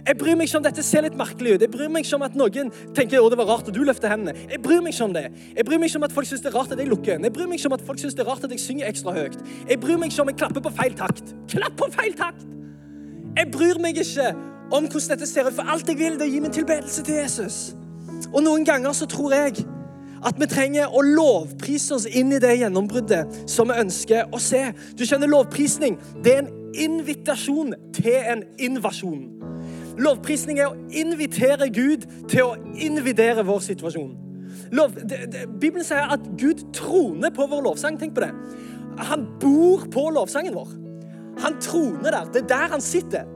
Jeg 0.05 0.19
bryr 0.21 0.37
meg 0.37 0.51
ikke 0.51 0.59
om 0.61 0.65
dette 0.67 0.83
ser 0.85 1.07
litt 1.07 1.17
merkelig 1.17 1.55
ut. 1.55 1.63
Jeg 1.65 1.73
bryr 1.73 1.89
meg 1.93 2.05
ikke 2.05 2.19
om 2.19 2.25
at 2.27 2.35
noen 2.37 2.71
tenker 2.97 3.23
å, 3.25 3.29
det 3.33 3.39
var 3.41 3.49
rart 3.49 3.71
at 3.71 3.77
du 3.77 3.81
løfter 3.89 4.13
hendene. 4.13 4.35
Jeg 4.51 4.61
bryr 4.63 4.83
meg 4.85 4.93
ikke 4.93 5.07
om 5.07 5.15
det. 5.17 5.25
Jeg 5.57 5.65
bryr 5.67 5.81
meg 5.81 5.89
ikke 5.89 6.03
om 6.03 6.09
at 6.09 6.17
folk 6.17 6.29
syns 6.29 6.45
det 6.45 6.51
er 6.51 6.59
rart 6.59 6.75
at 6.77 6.83
jeg 6.83 6.91
lukker 6.91 7.15
øynene. 7.15 7.31
Jeg 7.31 7.37
bryr 7.39 7.49
meg 7.49 7.61
ikke 7.63 7.71
om 7.73 7.77
at 7.79 7.87
folk 7.87 8.03
syns 8.03 8.19
det 8.19 8.25
er 8.27 8.29
rart 8.29 8.45
at 8.45 8.53
jeg 8.53 8.61
synger 8.61 8.91
ekstra 8.91 9.15
høyt. 9.17 9.39
Jeg 9.71 9.81
bryr 9.81 10.03
meg 10.03 10.13
ikke 10.13 10.27
om 10.27 10.33
jeg 10.35 10.39
klapper 10.43 10.67
på 10.67 10.75
feil 10.77 10.99
takt. 10.99 11.33
Klapp 11.55 11.79
på 11.81 11.89
feil 11.97 12.19
takt! 12.21 12.45
Jeg 13.35 13.49
bryr 13.51 13.81
meg 13.83 13.97
ikke 13.99 14.29
om 14.75 14.85
hvordan 14.85 15.09
dette 15.15 15.27
ser 15.31 15.49
ut, 15.49 15.57
for 15.57 15.73
alt 15.73 15.89
jeg 15.89 15.99
vil, 15.99 16.21
det 16.21 16.29
er 16.29 16.31
å 16.31 16.35
gi 16.37 16.45
min 16.45 16.55
tilbedelse 16.55 17.07
til 17.07 17.19
Jesus. 17.23 17.63
Og 18.33 18.43
noen 18.43 18.67
ganger 18.67 18.95
så 18.97 19.09
tror 19.11 19.35
jeg 19.35 19.65
at 20.25 20.39
vi 20.41 20.49
trenger 20.49 20.93
å 20.93 21.03
lovprise 21.05 21.99
oss 21.99 22.07
inn 22.09 22.33
i 22.33 22.41
det 22.41 22.55
gjennombruddet 22.63 23.45
som 23.51 23.69
vi 23.69 23.81
ønsker 23.83 24.33
å 24.33 24.41
se. 24.41 24.67
Du 24.97 25.05
skjønner, 25.05 25.31
lovprisning 25.31 25.99
det 26.25 26.35
er 26.35 26.45
en 26.45 26.53
invitasjon 26.87 27.75
til 27.95 28.17
en 28.33 28.45
invasjon. 28.59 29.27
Lovprisning 30.01 30.59
er 30.59 30.73
å 30.73 30.79
invitere 30.91 31.69
Gud 31.71 32.07
til 32.31 32.49
å 32.49 32.55
invidere 32.83 33.45
vår 33.47 33.61
situasjon. 33.69 34.15
Lov, 34.75 34.97
det, 34.97 35.21
det, 35.31 35.45
Bibelen 35.61 35.87
sier 35.87 36.09
at 36.17 36.25
Gud 36.41 36.65
troner 36.75 37.31
på 37.35 37.47
vår 37.51 37.63
lovsang. 37.69 37.99
Tenk 38.01 38.17
på 38.17 38.25
det. 38.25 38.33
Han 39.11 39.27
bor 39.43 39.85
på 39.93 40.09
lovsangen 40.15 40.57
vår. 40.57 40.73
Han 41.45 41.61
troner 41.63 42.11
der. 42.15 42.33
Det 42.33 42.45
er 42.45 42.51
der 42.55 42.75
han 42.75 42.83
sitter. 42.83 43.29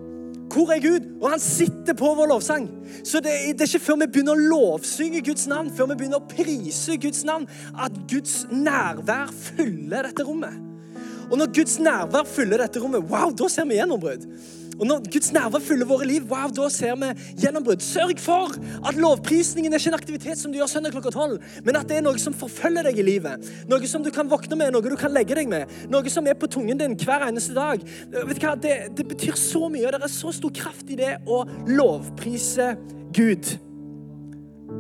Hvor 0.49 0.71
er 0.73 0.81
Gud? 0.81 1.09
Og 1.21 1.33
han 1.35 1.43
sitter 1.43 1.97
på 1.97 2.13
vår 2.17 2.31
lovsang. 2.31 2.69
Så 3.05 3.21
det, 3.25 3.35
det, 3.59 3.67
er 3.67 3.69
ikke 3.69 3.85
før 3.85 3.99
vi 4.03 4.09
begynner 4.13 4.39
å 4.39 4.53
lovsynge 4.55 5.21
Guds 5.27 5.49
navn, 5.51 5.69
før 5.75 5.91
vi 5.91 5.99
begynner 6.01 6.23
å 6.23 6.31
prise 6.31 6.97
Guds 7.01 7.25
navn, 7.29 7.45
at 7.77 7.99
Guds 8.11 8.41
nærvær 8.53 9.33
fyller 9.35 10.09
dette 10.09 10.25
rommet. 10.27 10.57
Og 11.29 11.37
når 11.37 11.53
Guds 11.59 11.77
nærvær 11.85 12.25
fyller 12.29 12.65
dette 12.65 12.81
rommet, 12.81 13.05
wow, 13.11 13.33
da 13.37 13.51
ser 13.53 13.69
vi 13.69 13.77
gjennombrudd. 13.77 14.25
Og 14.79 14.87
når 14.87 15.09
Guds 15.13 15.33
nerver 15.35 15.63
fyller 15.63 15.89
våre 15.89 16.07
liv, 16.07 16.27
wow, 16.31 16.51
da 16.55 16.69
ser 16.73 16.95
vi 17.01 17.11
gjennombrudd. 17.43 17.83
Sørg 17.83 18.21
for 18.23 18.55
at 18.87 18.99
lovprisningen 18.99 19.75
er 19.75 19.83
ikke 19.83 19.93
en 19.93 19.99
aktivitet 19.99 20.41
som 20.41 20.55
du 20.55 20.61
gjør 20.61 20.71
søndag 20.71 20.95
klokka 20.95 21.13
tolv, 21.15 21.43
men 21.67 21.79
at 21.79 21.89
det 21.91 21.99
er 21.99 22.05
noe 22.07 22.21
som 22.23 22.37
forfølger 22.37 22.87
deg 22.89 23.01
i 23.03 23.07
livet. 23.07 23.49
Noe 23.71 23.91
som 23.91 24.05
du 24.05 24.13
kan 24.15 24.31
våkne 24.31 24.59
med, 24.61 24.73
noe 24.75 24.87
du 24.87 24.99
kan 24.99 25.15
legge 25.15 25.37
deg 25.39 25.51
med. 25.51 25.71
Noe 25.91 26.13
som 26.13 26.27
er 26.31 26.39
på 26.39 26.51
tungen 26.51 26.79
din 26.79 26.97
hver 26.99 27.27
eneste 27.29 27.57
dag. 27.57 27.83
Vet 28.15 28.39
du 28.39 28.47
hva? 28.47 28.55
Det, 28.59 28.77
det 28.99 29.09
betyr 29.11 29.39
så 29.39 29.67
mye, 29.73 29.87
og 29.89 29.97
det 29.97 30.03
er 30.07 30.15
så 30.15 30.35
stor 30.35 30.55
kraft 30.55 30.95
i 30.95 30.99
det 30.99 31.17
å 31.27 31.43
lovprise 31.69 32.75
Gud. 33.17 33.51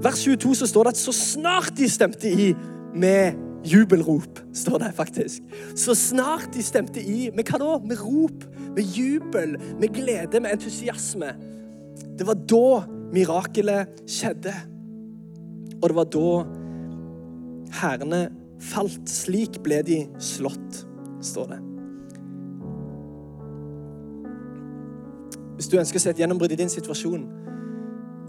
Vers 0.05 0.22
22 0.22 0.55
så 0.61 0.70
står 0.70 0.86
det 0.86 0.94
at 0.94 1.01
så 1.01 1.14
snart 1.16 1.74
de 1.78 1.88
stemte 1.90 2.30
i 2.30 2.53
med 2.99 3.47
jubelrop, 3.64 4.38
står 4.54 4.78
det 4.78 4.92
faktisk. 4.96 5.42
Så 5.74 5.94
snart 5.94 6.52
de 6.54 6.62
stemte 6.62 7.02
i 7.02 7.28
med 7.34 7.48
hva 7.48 7.61
da? 7.61 7.70
Med 7.84 8.00
rop, 8.02 8.44
med 8.76 8.96
jubel, 8.96 9.56
med 9.80 9.94
glede, 9.94 10.40
med 10.40 10.54
entusiasme. 10.54 11.32
Det 12.18 12.26
var 12.26 12.38
da 12.50 12.82
mirakelet 13.14 14.02
skjedde. 14.09 14.54
Og 15.78 15.88
det 15.88 15.96
var 15.96 16.12
da 16.14 16.28
hærene 17.80 18.22
falt. 18.62 19.02
Slik 19.11 19.61
ble 19.64 19.82
de 19.86 20.02
slått, 20.22 20.84
står 21.24 21.52
det. 21.54 21.61
Hvis 25.59 25.70
du 25.72 25.78
ønsker 25.80 25.98
å 25.98 26.02
se 26.02 26.12
et 26.14 26.20
gjennombrudd 26.22 26.54
i 26.54 26.61
din 26.61 26.70
situasjon 26.70 27.26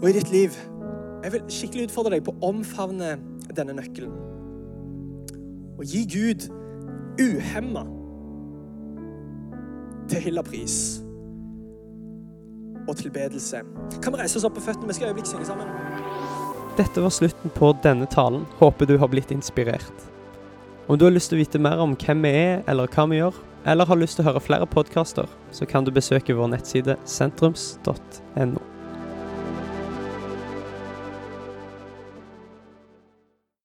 og 0.00 0.06
i 0.08 0.14
ditt 0.16 0.32
liv, 0.32 0.56
jeg 1.20 1.34
vil 1.34 1.50
skikkelig 1.52 1.86
utfordre 1.86 2.16
deg 2.16 2.24
på 2.26 2.34
å 2.34 2.48
omfavne 2.50 3.12
denne 3.54 3.76
nøkkelen 3.76 4.39
og 5.80 5.86
gi 5.88 6.02
Gud 6.04 6.44
uhemma 7.20 7.86
til 10.10 10.40
pris 10.44 11.00
og 12.88 12.96
tilbedelse. 12.96 13.62
Kan 14.02 14.12
vi 14.12 14.20
reise 14.20 14.36
oss 14.36 14.44
opp 14.44 14.58
på 14.58 14.64
føttene? 14.64 14.90
Vi 14.90 14.98
skal 14.98 15.08
øyeblikk 15.08 15.28
synge 15.30 15.46
sammen. 15.48 15.68
Dette 16.76 17.02
var 17.02 17.12
slutten 17.14 17.52
på 17.54 17.72
denne 17.84 18.08
talen. 18.10 18.44
Håper 18.58 18.88
du 18.88 18.98
har 18.98 19.08
blitt 19.08 19.30
inspirert. 19.30 20.08
Om 20.88 20.98
du 20.98 21.06
har 21.06 21.14
lyst 21.14 21.30
til 21.30 21.38
å 21.38 21.44
vite 21.44 21.60
mer 21.62 21.80
om 21.80 21.94
hvem 21.96 22.26
vi 22.26 22.34
er, 22.34 22.64
eller 22.68 22.90
hva 22.90 23.06
vi 23.08 23.20
gjør, 23.20 23.36
eller 23.64 23.88
har 23.88 24.00
lyst 24.00 24.18
til 24.18 24.26
å 24.26 24.30
høre 24.32 24.42
flere 24.42 24.68
podkaster, 24.68 25.28
så 25.52 25.68
kan 25.68 25.86
du 25.86 25.94
besøke 25.94 26.36
vår 26.36 26.50
nettside 26.56 26.96
sentrums.no. 27.08 28.69